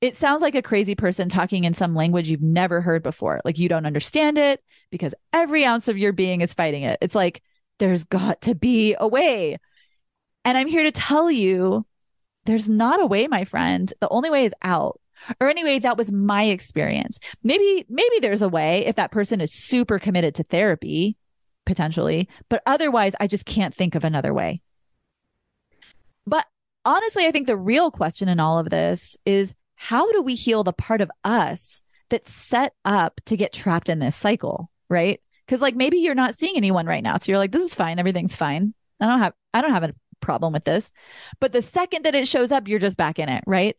it 0.00 0.16
sounds 0.16 0.40
like 0.40 0.54
a 0.54 0.62
crazy 0.62 0.94
person 0.94 1.28
talking 1.28 1.64
in 1.64 1.74
some 1.74 1.94
language 1.94 2.30
you've 2.30 2.40
never 2.40 2.80
heard 2.80 3.02
before. 3.02 3.40
Like 3.44 3.58
you 3.58 3.68
don't 3.68 3.86
understand 3.86 4.38
it 4.38 4.62
because 4.90 5.14
every 5.32 5.64
ounce 5.64 5.88
of 5.88 5.98
your 5.98 6.12
being 6.12 6.40
is 6.40 6.54
fighting 6.54 6.84
it. 6.84 6.98
It's 7.02 7.14
like, 7.14 7.42
there's 7.78 8.04
got 8.04 8.42
to 8.42 8.54
be 8.54 8.94
a 8.98 9.08
way. 9.08 9.58
And 10.44 10.56
I'm 10.56 10.68
here 10.68 10.84
to 10.84 10.92
tell 10.92 11.30
you 11.30 11.84
there's 12.46 12.68
not 12.68 13.00
a 13.00 13.06
way, 13.06 13.26
my 13.26 13.44
friend. 13.44 13.92
The 14.00 14.08
only 14.08 14.30
way 14.30 14.44
is 14.44 14.54
out. 14.62 15.00
Or 15.38 15.48
anyway, 15.48 15.78
that 15.80 15.98
was 15.98 16.10
my 16.10 16.44
experience. 16.44 17.18
Maybe, 17.42 17.84
maybe 17.90 18.20
there's 18.20 18.40
a 18.40 18.48
way 18.48 18.86
if 18.86 18.96
that 18.96 19.12
person 19.12 19.42
is 19.42 19.52
super 19.52 19.98
committed 19.98 20.34
to 20.36 20.44
therapy 20.44 21.16
potentially, 21.70 22.28
but 22.48 22.60
otherwise, 22.66 23.14
I 23.20 23.28
just 23.28 23.46
can't 23.46 23.72
think 23.72 23.94
of 23.94 24.04
another 24.04 24.34
way. 24.34 24.60
But 26.26 26.44
honestly, 26.84 27.26
I 27.26 27.30
think 27.30 27.46
the 27.46 27.56
real 27.56 27.92
question 27.92 28.28
in 28.28 28.40
all 28.40 28.58
of 28.58 28.70
this 28.70 29.16
is 29.24 29.54
how 29.76 30.10
do 30.10 30.20
we 30.20 30.34
heal 30.34 30.64
the 30.64 30.72
part 30.72 31.00
of 31.00 31.12
us 31.22 31.80
that's 32.08 32.32
set 32.32 32.74
up 32.84 33.20
to 33.26 33.36
get 33.36 33.52
trapped 33.52 33.88
in 33.88 34.00
this 34.00 34.16
cycle, 34.16 34.68
right? 34.88 35.20
Because 35.46 35.60
like 35.60 35.76
maybe 35.76 35.98
you're 35.98 36.16
not 36.16 36.34
seeing 36.34 36.56
anyone 36.56 36.86
right 36.86 37.04
now. 37.04 37.18
So 37.18 37.30
you're 37.30 37.38
like, 37.38 37.52
this 37.52 37.62
is 37.62 37.74
fine. 37.76 38.00
Everything's 38.00 38.34
fine. 38.34 38.74
I 38.98 39.06
don't 39.06 39.20
have, 39.20 39.34
I 39.54 39.62
don't 39.62 39.72
have 39.72 39.84
a 39.84 39.94
problem 40.20 40.52
with 40.52 40.64
this. 40.64 40.90
But 41.38 41.52
the 41.52 41.62
second 41.62 42.04
that 42.04 42.16
it 42.16 42.26
shows 42.26 42.50
up, 42.50 42.66
you're 42.66 42.80
just 42.80 42.96
back 42.96 43.20
in 43.20 43.28
it, 43.28 43.44
right? 43.46 43.76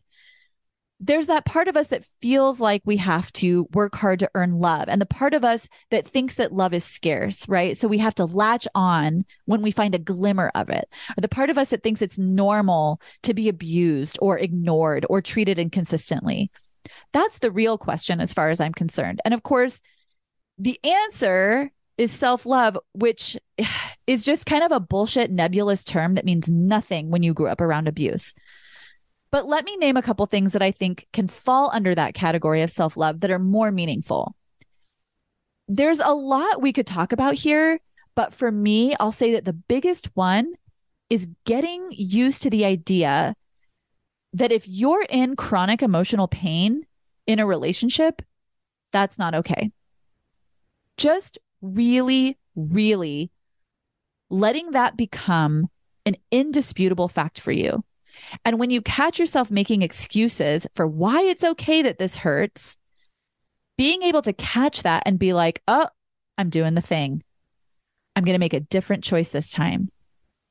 There's 1.04 1.26
that 1.26 1.44
part 1.44 1.66
of 1.66 1.76
us 1.76 1.88
that 1.88 2.04
feels 2.20 2.60
like 2.60 2.80
we 2.84 2.96
have 2.96 3.32
to 3.32 3.66
work 3.72 3.96
hard 3.96 4.20
to 4.20 4.30
earn 4.36 4.60
love 4.60 4.88
and 4.88 5.00
the 5.00 5.06
part 5.06 5.34
of 5.34 5.44
us 5.44 5.66
that 5.90 6.06
thinks 6.06 6.36
that 6.36 6.52
love 6.52 6.72
is 6.72 6.84
scarce, 6.84 7.48
right? 7.48 7.76
So 7.76 7.88
we 7.88 7.98
have 7.98 8.14
to 8.14 8.24
latch 8.24 8.68
on 8.76 9.24
when 9.46 9.62
we 9.62 9.72
find 9.72 9.96
a 9.96 9.98
glimmer 9.98 10.52
of 10.54 10.70
it. 10.70 10.88
Or 11.18 11.20
the 11.20 11.28
part 11.28 11.50
of 11.50 11.58
us 11.58 11.70
that 11.70 11.82
thinks 11.82 12.02
it's 12.02 12.18
normal 12.18 13.00
to 13.24 13.34
be 13.34 13.48
abused 13.48 14.16
or 14.22 14.38
ignored 14.38 15.04
or 15.10 15.20
treated 15.20 15.58
inconsistently. 15.58 16.52
That's 17.12 17.40
the 17.40 17.50
real 17.50 17.78
question 17.78 18.20
as 18.20 18.32
far 18.32 18.50
as 18.50 18.60
I'm 18.60 18.72
concerned. 18.72 19.20
And 19.24 19.34
of 19.34 19.42
course, 19.42 19.80
the 20.56 20.78
answer 20.84 21.72
is 21.98 22.12
self 22.12 22.46
love, 22.46 22.78
which 22.92 23.36
is 24.06 24.24
just 24.24 24.46
kind 24.46 24.62
of 24.62 24.70
a 24.70 24.80
bullshit 24.80 25.32
nebulous 25.32 25.82
term 25.82 26.14
that 26.14 26.24
means 26.24 26.48
nothing 26.48 27.10
when 27.10 27.24
you 27.24 27.34
grew 27.34 27.48
up 27.48 27.60
around 27.60 27.88
abuse. 27.88 28.34
But 29.32 29.48
let 29.48 29.64
me 29.64 29.76
name 29.76 29.96
a 29.96 30.02
couple 30.02 30.26
things 30.26 30.52
that 30.52 30.62
I 30.62 30.70
think 30.70 31.08
can 31.12 31.26
fall 31.26 31.70
under 31.72 31.94
that 31.94 32.14
category 32.14 32.60
of 32.60 32.70
self 32.70 32.96
love 32.96 33.20
that 33.20 33.30
are 33.30 33.38
more 33.38 33.72
meaningful. 33.72 34.36
There's 35.66 36.00
a 36.00 36.10
lot 36.10 36.60
we 36.60 36.72
could 36.72 36.86
talk 36.86 37.12
about 37.12 37.34
here, 37.34 37.80
but 38.14 38.34
for 38.34 38.52
me, 38.52 38.94
I'll 39.00 39.10
say 39.10 39.32
that 39.32 39.46
the 39.46 39.54
biggest 39.54 40.10
one 40.14 40.52
is 41.08 41.28
getting 41.46 41.88
used 41.90 42.42
to 42.42 42.50
the 42.50 42.66
idea 42.66 43.34
that 44.34 44.52
if 44.52 44.68
you're 44.68 45.06
in 45.08 45.34
chronic 45.36 45.82
emotional 45.82 46.28
pain 46.28 46.86
in 47.26 47.38
a 47.38 47.46
relationship, 47.46 48.20
that's 48.92 49.18
not 49.18 49.34
okay. 49.34 49.70
Just 50.98 51.38
really, 51.62 52.38
really 52.54 53.30
letting 54.28 54.72
that 54.72 54.96
become 54.96 55.68
an 56.04 56.16
indisputable 56.30 57.08
fact 57.08 57.40
for 57.40 57.52
you. 57.52 57.82
And 58.44 58.58
when 58.58 58.70
you 58.70 58.80
catch 58.80 59.18
yourself 59.18 59.50
making 59.50 59.82
excuses 59.82 60.66
for 60.74 60.86
why 60.86 61.22
it's 61.22 61.44
okay 61.44 61.82
that 61.82 61.98
this 61.98 62.16
hurts, 62.16 62.76
being 63.76 64.02
able 64.02 64.22
to 64.22 64.32
catch 64.32 64.82
that 64.82 65.02
and 65.06 65.18
be 65.18 65.32
like, 65.32 65.62
oh, 65.66 65.88
I'm 66.38 66.50
doing 66.50 66.74
the 66.74 66.80
thing. 66.80 67.22
I'm 68.14 68.24
going 68.24 68.34
to 68.34 68.40
make 68.40 68.54
a 68.54 68.60
different 68.60 69.04
choice 69.04 69.30
this 69.30 69.50
time 69.50 69.90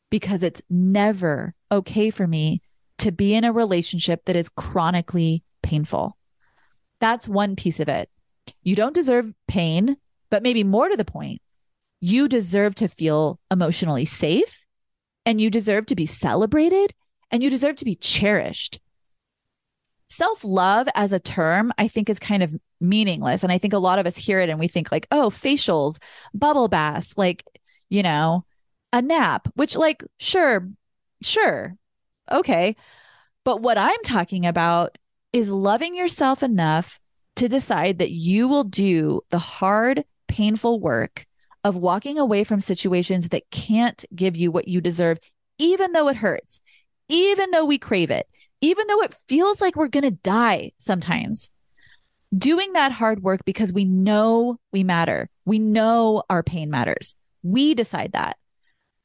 because 0.09 0.43
it's 0.43 0.61
never 0.69 1.53
okay 1.71 2.09
for 2.09 2.27
me 2.27 2.61
to 2.99 3.11
be 3.11 3.33
in 3.33 3.43
a 3.43 3.53
relationship 3.53 4.25
that 4.25 4.35
is 4.35 4.49
chronically 4.49 5.43
painful. 5.63 6.17
That's 6.99 7.27
one 7.27 7.55
piece 7.55 7.79
of 7.79 7.87
it. 7.87 8.09
You 8.63 8.75
don't 8.75 8.95
deserve 8.95 9.33
pain, 9.47 9.97
but 10.29 10.43
maybe 10.43 10.63
more 10.63 10.89
to 10.89 10.97
the 10.97 11.05
point, 11.05 11.41
you 11.99 12.27
deserve 12.27 12.75
to 12.75 12.87
feel 12.87 13.39
emotionally 13.49 14.05
safe 14.05 14.65
and 15.25 15.39
you 15.39 15.49
deserve 15.49 15.85
to 15.87 15.95
be 15.95 16.05
celebrated 16.05 16.93
and 17.31 17.41
you 17.41 17.49
deserve 17.49 17.77
to 17.77 17.85
be 17.85 17.95
cherished. 17.95 18.79
Self 20.07 20.43
love 20.43 20.87
as 20.93 21.13
a 21.13 21.19
term, 21.19 21.71
I 21.77 21.87
think, 21.87 22.09
is 22.09 22.19
kind 22.19 22.43
of 22.43 22.55
meaningless. 22.81 23.43
And 23.43 23.51
I 23.51 23.57
think 23.57 23.73
a 23.73 23.79
lot 23.79 23.99
of 23.99 24.05
us 24.05 24.17
hear 24.17 24.41
it 24.41 24.49
and 24.49 24.59
we 24.59 24.67
think, 24.67 24.91
like, 24.91 25.07
oh, 25.11 25.29
facials, 25.29 25.99
bubble 26.33 26.67
baths, 26.67 27.17
like, 27.17 27.45
you 27.89 28.03
know, 28.03 28.45
a 28.91 29.01
nap, 29.01 29.47
which, 29.55 29.75
like, 29.75 30.03
sure, 30.19 30.67
sure, 31.21 31.75
okay. 32.29 32.75
But 33.45 33.61
what 33.61 33.77
I'm 33.77 34.01
talking 34.03 34.45
about 34.45 34.97
is 35.31 35.49
loving 35.49 35.95
yourself 35.95 36.43
enough 36.43 36.99
to 37.37 37.47
decide 37.47 37.99
that 37.99 38.11
you 38.11 38.47
will 38.47 38.65
do 38.65 39.21
the 39.29 39.39
hard, 39.39 40.03
painful 40.27 40.79
work 40.79 41.25
of 41.63 41.75
walking 41.75 42.17
away 42.19 42.43
from 42.43 42.59
situations 42.59 43.29
that 43.29 43.49
can't 43.51 44.03
give 44.13 44.35
you 44.35 44.51
what 44.51 44.67
you 44.67 44.81
deserve, 44.81 45.19
even 45.57 45.91
though 45.91 46.07
it 46.07 46.17
hurts, 46.17 46.59
even 47.11 47.51
though 47.51 47.65
we 47.65 47.77
crave 47.77 48.09
it, 48.09 48.27
even 48.61 48.87
though 48.87 49.01
it 49.01 49.15
feels 49.27 49.59
like 49.59 49.75
we're 49.75 49.87
going 49.87 50.03
to 50.03 50.11
die 50.11 50.71
sometimes. 50.79 51.49
Doing 52.35 52.73
that 52.73 52.93
hard 52.93 53.21
work 53.21 53.43
because 53.43 53.73
we 53.73 53.83
know 53.83 54.57
we 54.71 54.83
matter. 54.83 55.29
We 55.43 55.59
know 55.59 56.23
our 56.29 56.43
pain 56.43 56.69
matters. 56.69 57.17
We 57.43 57.73
decide 57.73 58.13
that. 58.13 58.37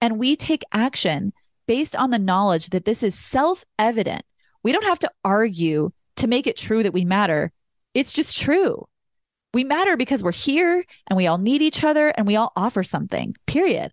And 0.01 0.19
we 0.19 0.37
take 0.37 0.63
action 0.73 1.33
based 1.67 1.97
on 1.97 2.11
the 2.11 2.19
knowledge 2.21 2.69
that 2.71 2.85
this 2.85 3.03
is 3.03 3.19
self 3.19 3.65
evident. 3.79 4.25
We 4.63 4.71
don't 4.71 4.85
have 4.85 5.01
to 5.01 5.11
argue 5.25 5.91
to 6.17 6.29
make 6.29 6.47
it 6.47 6.57
true 6.57 6.85
that 6.85 6.93
we 6.93 7.05
matter. 7.05 7.51
It's 7.95 8.13
just 8.13 8.39
true. 8.39 8.87
We 9.53 9.65
matter 9.65 9.97
because 9.97 10.23
we're 10.23 10.33
here 10.33 10.85
and 11.09 11.17
we 11.17 11.27
all 11.27 11.39
need 11.39 11.63
each 11.63 11.83
other 11.83 12.09
and 12.09 12.27
we 12.27 12.37
all 12.37 12.53
offer 12.55 12.85
something, 12.85 13.35
period. 13.47 13.93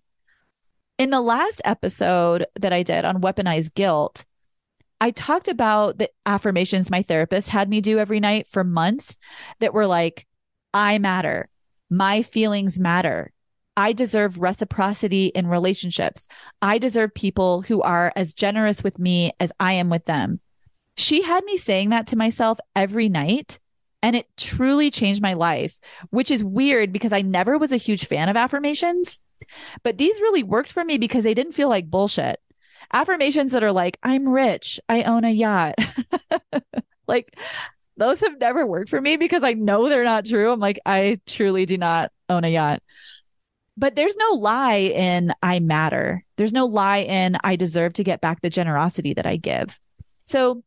In 0.98 1.10
the 1.10 1.22
last 1.22 1.62
episode 1.66 2.46
that 2.60 2.72
I 2.72 2.84
did 2.84 3.04
on 3.04 3.22
weaponized 3.22 3.74
guilt, 3.74 4.26
I 5.02 5.10
talked 5.12 5.48
about 5.48 5.98
the 5.98 6.10
affirmations 6.26 6.90
my 6.90 7.02
therapist 7.02 7.50
had 7.50 7.68
me 7.68 7.82
do 7.82 7.98
every 7.98 8.20
night 8.20 8.48
for 8.48 8.64
months 8.64 9.18
that 9.60 9.74
were 9.74 9.88
like, 9.88 10.28
I 10.74 11.00
matter. 11.00 11.50
My 11.90 12.22
feelings 12.22 12.80
matter. 12.80 13.32
I 13.76 13.94
deserve 13.94 14.40
reciprocity 14.40 15.28
in 15.28 15.48
relationships. 15.48 16.28
I 16.62 16.78
deserve 16.78 17.14
people 17.16 17.64
who 17.64 17.82
are 17.82 18.14
as 18.16 18.34
generous 18.34 18.84
with 18.84 19.00
me 19.00 19.32
as 19.40 19.52
I 19.60 19.74
am 19.74 19.90
with 19.90 20.06
them. 20.06 20.42
She 20.96 21.24
had 21.24 21.44
me 21.44 21.58
saying 21.58 21.90
that 21.90 22.06
to 22.08 22.16
myself 22.16 22.60
every 22.76 23.10
night. 23.10 23.60
And 24.04 24.18
it 24.18 24.28
truly 24.36 24.92
changed 24.92 25.22
my 25.22 25.34
life, 25.34 25.80
which 26.10 26.30
is 26.30 26.44
weird 26.44 26.92
because 26.92 27.14
I 27.14 27.22
never 27.22 27.58
was 27.58 27.72
a 27.72 27.78
huge 27.78 28.06
fan 28.06 28.28
of 28.28 28.36
affirmations. 28.36 29.18
But 29.84 29.98
these 29.98 30.20
really 30.22 30.44
worked 30.44 30.72
for 30.72 30.84
me 30.84 30.98
because 30.98 31.24
they 31.24 31.34
didn't 31.34 31.54
feel 31.54 31.70
like 31.70 31.90
bullshit. 31.90 32.40
Affirmations 32.92 33.54
that 33.54 33.64
are 33.64 33.72
like, 33.72 33.98
I'm 34.04 34.28
rich, 34.30 34.80
I 34.88 35.04
own 35.04 35.24
a 35.26 35.32
yacht. 35.32 35.76
like, 37.08 37.36
those 37.98 38.20
have 38.22 38.40
never 38.40 38.66
worked 38.66 38.90
for 38.90 39.02
me 39.02 39.18
because 39.18 39.44
I 39.44 39.54
know 39.54 39.90
they're 39.90 40.04
not 40.04 40.26
true. 40.26 40.52
I'm 40.52 40.60
like, 40.60 40.80
I 40.86 41.20
truly 41.26 41.66
do 41.66 41.78
not 41.78 42.12
own 42.30 42.44
a 42.44 42.50
yacht. 42.50 42.82
But 43.76 43.96
there's 43.96 44.16
no 44.16 44.32
lie 44.34 44.76
in 44.76 45.34
I 45.42 45.60
matter. 45.60 46.24
There's 46.38 46.54
no 46.54 46.66
lie 46.66 47.00
in 47.00 47.38
I 47.44 47.56
deserve 47.56 47.94
to 47.94 48.04
get 48.04 48.22
back 48.22 48.42
the 48.42 48.50
generosity 48.50 49.14
that 49.16 49.26
I 49.26 49.38
give. 49.38 49.80
So 50.26 50.64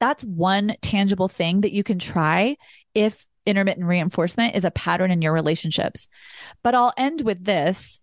that's 0.00 0.24
one 0.24 0.76
tangible 0.80 1.28
thing 1.28 1.62
that 1.62 1.72
you 1.72 1.82
can 1.82 1.98
try 1.98 2.56
if 2.94 3.26
intermittent 3.46 3.86
reinforcement 3.86 4.54
is 4.54 4.64
a 4.64 4.70
pattern 4.70 5.10
in 5.10 5.22
your 5.22 5.32
relationships. 5.32 6.08
But 6.62 6.74
I'll 6.74 6.92
end 6.96 7.22
with 7.22 7.44
this. 7.44 8.00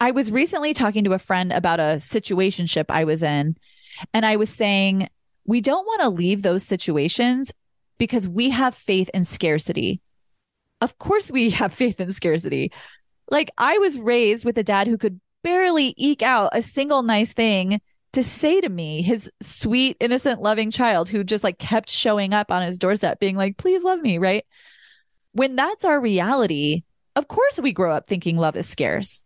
I 0.00 0.12
was 0.12 0.30
recently 0.30 0.72
talking 0.72 1.04
to 1.04 1.12
a 1.12 1.18
friend 1.18 1.52
about 1.52 1.80
a 1.80 1.98
situationship 1.98 2.86
I 2.88 3.04
was 3.04 3.22
in, 3.22 3.56
and 4.14 4.24
I 4.24 4.36
was 4.36 4.48
saying, 4.50 5.08
we 5.44 5.60
don't 5.60 5.86
want 5.86 6.02
to 6.02 6.08
leave 6.08 6.42
those 6.42 6.64
situations 6.64 7.52
because 7.98 8.26
we 8.26 8.50
have 8.50 8.74
faith 8.74 9.10
in 9.12 9.24
scarcity. 9.24 10.00
Of 10.80 10.98
course, 10.98 11.30
we 11.30 11.50
have 11.60 11.74
faith 11.74 12.00
in 12.00 12.12
scarcity. 12.12 12.72
Like, 13.30 13.50
I 13.58 13.78
was 13.78 13.98
raised 13.98 14.44
with 14.44 14.58
a 14.58 14.62
dad 14.62 14.86
who 14.86 14.98
could 14.98 15.20
barely 15.42 15.94
eke 15.96 16.22
out 16.22 16.50
a 16.52 16.62
single 16.62 17.02
nice 17.02 17.32
thing 17.32 17.80
to 18.12 18.24
say 18.24 18.60
to 18.60 18.68
me, 18.68 19.02
his 19.02 19.30
sweet, 19.40 19.96
innocent, 20.00 20.42
loving 20.42 20.70
child 20.70 21.08
who 21.08 21.22
just 21.22 21.44
like 21.44 21.58
kept 21.58 21.88
showing 21.88 22.34
up 22.34 22.50
on 22.50 22.62
his 22.62 22.78
doorstep, 22.78 23.20
being 23.20 23.36
like, 23.36 23.56
please 23.56 23.84
love 23.84 24.00
me, 24.00 24.18
right? 24.18 24.44
When 25.32 25.56
that's 25.56 25.84
our 25.84 26.00
reality, 26.00 26.82
of 27.14 27.28
course 27.28 27.60
we 27.60 27.72
grow 27.72 27.94
up 27.94 28.06
thinking 28.06 28.36
love 28.36 28.56
is 28.56 28.68
scarce. 28.68 29.22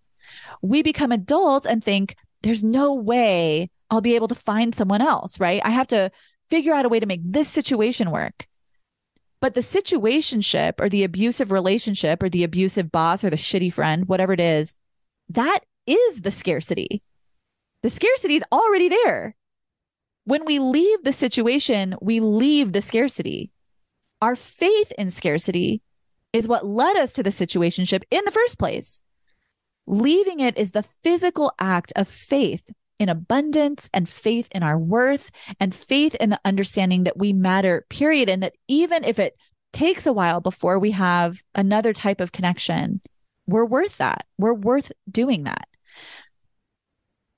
We 0.60 0.82
become 0.82 1.12
adults 1.12 1.66
and 1.66 1.82
think 1.82 2.16
there's 2.42 2.62
no 2.62 2.94
way 2.94 3.70
I'll 3.90 4.00
be 4.00 4.16
able 4.16 4.28
to 4.28 4.34
find 4.34 4.74
someone 4.74 5.00
else, 5.00 5.40
right? 5.40 5.62
I 5.64 5.70
have 5.70 5.86
to 5.88 6.10
figure 6.50 6.74
out 6.74 6.84
a 6.84 6.88
way 6.88 7.00
to 7.00 7.06
make 7.06 7.22
this 7.24 7.48
situation 7.48 8.10
work. 8.10 8.46
But 9.40 9.54
the 9.54 9.60
situationship 9.60 10.74
or 10.78 10.88
the 10.88 11.04
abusive 11.04 11.52
relationship 11.52 12.22
or 12.22 12.28
the 12.28 12.44
abusive 12.44 12.90
boss 12.90 13.24
or 13.24 13.30
the 13.30 13.36
shitty 13.36 13.72
friend, 13.72 14.08
whatever 14.08 14.32
it 14.32 14.40
is, 14.40 14.74
that 15.28 15.60
is 15.86 16.22
the 16.22 16.30
scarcity. 16.30 17.02
The 17.84 17.90
scarcity 17.90 18.36
is 18.36 18.44
already 18.50 18.88
there. 18.88 19.36
When 20.24 20.46
we 20.46 20.58
leave 20.58 21.04
the 21.04 21.12
situation, 21.12 21.94
we 22.00 22.18
leave 22.18 22.72
the 22.72 22.80
scarcity. 22.80 23.50
Our 24.22 24.36
faith 24.36 24.90
in 24.96 25.10
scarcity 25.10 25.82
is 26.32 26.48
what 26.48 26.66
led 26.66 26.96
us 26.96 27.12
to 27.12 27.22
the 27.22 27.28
situationship 27.28 28.04
in 28.10 28.22
the 28.24 28.30
first 28.30 28.58
place. 28.58 29.02
Leaving 29.86 30.40
it 30.40 30.56
is 30.56 30.70
the 30.70 30.82
physical 30.82 31.52
act 31.58 31.92
of 31.94 32.08
faith 32.08 32.70
in 32.98 33.10
abundance 33.10 33.90
and 33.92 34.08
faith 34.08 34.48
in 34.52 34.62
our 34.62 34.78
worth 34.78 35.30
and 35.60 35.74
faith 35.74 36.14
in 36.14 36.30
the 36.30 36.40
understanding 36.42 37.04
that 37.04 37.18
we 37.18 37.34
matter, 37.34 37.84
period. 37.90 38.30
And 38.30 38.42
that 38.44 38.54
even 38.66 39.04
if 39.04 39.18
it 39.18 39.36
takes 39.74 40.06
a 40.06 40.12
while 40.14 40.40
before 40.40 40.78
we 40.78 40.92
have 40.92 41.42
another 41.54 41.92
type 41.92 42.22
of 42.22 42.32
connection, 42.32 43.02
we're 43.46 43.66
worth 43.66 43.98
that. 43.98 44.24
We're 44.38 44.54
worth 44.54 44.90
doing 45.10 45.42
that. 45.42 45.68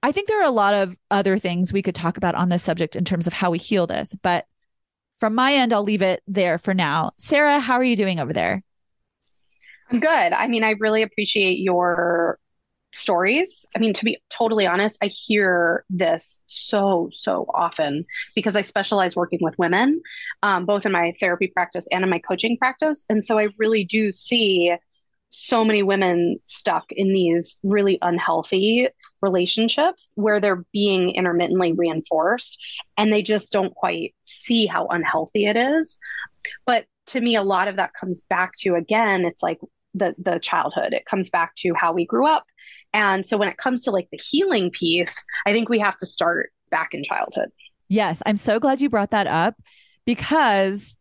I 0.07 0.12
think 0.12 0.28
there 0.28 0.40
are 0.40 0.46
a 0.46 0.50
lot 0.50 0.72
of 0.72 0.96
other 1.11 1.36
things 1.36 1.72
we 1.72 1.82
could 1.82 1.96
talk 1.96 2.16
about 2.16 2.36
on 2.36 2.48
this 2.48 2.62
subject 2.62 2.94
in 2.94 3.04
terms 3.04 3.26
of 3.26 3.32
how 3.32 3.50
we 3.50 3.59
heal 3.59 3.88
this, 3.88 4.14
but 4.22 4.46
from 5.18 5.34
my 5.34 5.52
end, 5.52 5.72
I'll 5.72 5.82
leave 5.82 6.00
it 6.00 6.22
there 6.28 6.59
for 6.59 6.74
now. 6.74 7.11
Sarah, 7.18 7.59
how 7.59 7.74
are 7.74 7.82
you 7.82 7.96
doing 7.96 8.20
over 8.20 8.32
there? 8.32 8.62
I'm 9.90 9.98
good. 9.98 10.09
I 10.09 10.46
mean, 10.46 10.62
I 10.62 10.76
really 10.78 11.02
appreciate 11.02 11.59
your 11.59 12.38
stories. 12.94 13.66
I 13.74 13.80
mean, 13.80 13.94
to 13.94 14.04
be 14.04 14.22
totally 14.30 14.64
honest, 14.64 14.96
I 15.02 15.07
hear 15.07 15.84
this 15.90 16.38
so, 16.46 17.09
so 17.11 17.50
often 17.52 18.04
because 18.36 18.54
I 18.54 18.62
specialize 18.62 19.16
working 19.16 19.40
with 19.42 19.59
women, 19.59 20.00
um, 20.44 20.66
both 20.66 20.86
in 20.86 20.92
my 20.92 21.14
therapy 21.18 21.48
practice 21.48 21.88
and 21.90 22.04
in 22.04 22.11
my 22.11 22.20
coaching 22.20 22.57
practice. 22.59 23.07
And 23.09 23.24
so 23.24 23.40
I 23.40 23.48
really 23.59 23.82
do 23.82 24.12
see 24.12 24.72
so 25.31 25.64
many 25.64 25.83
women 25.83 26.39
stuck 26.45 26.85
in 26.91 27.12
these 27.12 27.59
really 27.62 27.99
unhealthy 28.03 28.89
relationships 29.20 30.11
where 30.14 30.41
they're 30.41 30.64
being 30.72 31.11
intermittently 31.14 31.72
reinforced 31.72 32.59
and 32.97 33.12
they 33.12 33.22
just 33.22 33.53
don't 33.53 33.74
quite 33.74 34.14
see 34.24 34.66
how 34.66 34.87
unhealthy 34.87 35.47
it 35.47 35.57
is. 35.57 35.99
But 36.64 36.87
to 37.09 37.20
me, 37.20 37.37
a 37.37 37.43
lot 37.43 37.68
of 37.68 37.77
that 37.77 37.93
comes 37.99 38.22
back 38.29 38.53
to 38.61 38.74
again, 38.74 39.24
it's 39.24 39.43
like 39.43 39.59
the 39.95 40.14
the 40.18 40.39
childhood. 40.39 40.93
It 40.93 41.07
comes 41.07 41.31
back 41.31 41.55
to 41.57 41.74
how 41.74 41.93
we 41.93 42.07
grew 42.07 42.27
up. 42.27 42.45
And 42.93 43.27
so 43.27 43.37
when 43.37 43.49
it 43.49 43.59
comes 43.59 43.85
to 43.85 43.91
like 43.91 44.09
the 44.11 44.20
healing 44.22 44.70
piece, 44.70 45.24
I 45.47 45.53
think 45.53 45.68
we 45.68 45.79
have 45.81 45.97
to 45.99 46.07
start 46.07 46.53
back 46.70 46.91
in 46.93 47.03
childhood. 47.03 47.49
Yes, 47.89 48.22
I'm 48.27 48.37
so 48.37 48.59
glad 48.59 48.81
you 48.81 48.91
brought 48.91 49.11
that 49.11 49.27
up 49.27 49.55
because 50.05 50.97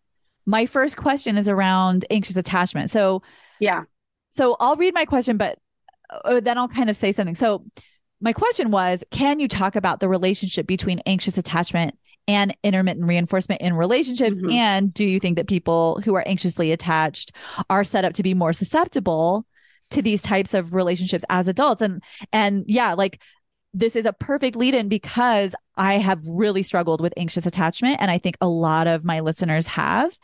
my 0.45 0.65
first 0.65 0.97
question 0.97 1.37
is 1.37 1.49
around 1.49 2.05
anxious 2.09 2.35
attachment. 2.35 2.91
So, 2.91 3.21
yeah. 3.59 3.83
So 4.35 4.57
I'll 4.59 4.75
read 4.75 4.93
my 4.93 5.05
question, 5.05 5.37
but 5.37 5.59
uh, 6.23 6.39
then 6.39 6.57
I'll 6.57 6.67
kind 6.67 6.89
of 6.89 6.95
say 6.95 7.11
something. 7.11 7.35
So, 7.35 7.65
my 8.21 8.33
question 8.33 8.71
was 8.71 9.03
Can 9.11 9.39
you 9.39 9.47
talk 9.47 9.75
about 9.75 9.99
the 9.99 10.09
relationship 10.09 10.67
between 10.67 10.99
anxious 11.05 11.37
attachment 11.37 11.97
and 12.27 12.55
intermittent 12.63 13.05
reinforcement 13.05 13.61
in 13.61 13.73
relationships? 13.73 14.37
Mm-hmm. 14.37 14.51
And 14.51 14.93
do 14.93 15.05
you 15.05 15.19
think 15.19 15.37
that 15.37 15.47
people 15.47 16.01
who 16.03 16.15
are 16.15 16.27
anxiously 16.27 16.71
attached 16.71 17.31
are 17.69 17.83
set 17.83 18.05
up 18.05 18.13
to 18.13 18.23
be 18.23 18.33
more 18.33 18.53
susceptible 18.53 19.45
to 19.91 20.01
these 20.01 20.21
types 20.21 20.53
of 20.53 20.73
relationships 20.73 21.25
as 21.29 21.47
adults? 21.47 21.81
And 21.81 22.01
and 22.31 22.63
yeah, 22.67 22.93
like 22.93 23.19
this 23.73 23.95
is 23.97 24.05
a 24.05 24.13
perfect 24.13 24.55
lead 24.55 24.73
in 24.73 24.87
because 24.87 25.53
I 25.75 25.95
have 25.95 26.21
really 26.25 26.63
struggled 26.63 27.01
with 27.01 27.13
anxious 27.17 27.45
attachment. 27.45 27.97
And 27.99 28.09
I 28.09 28.17
think 28.17 28.37
a 28.39 28.47
lot 28.47 28.87
of 28.87 29.03
my 29.03 29.19
listeners 29.19 29.67
have. 29.67 30.17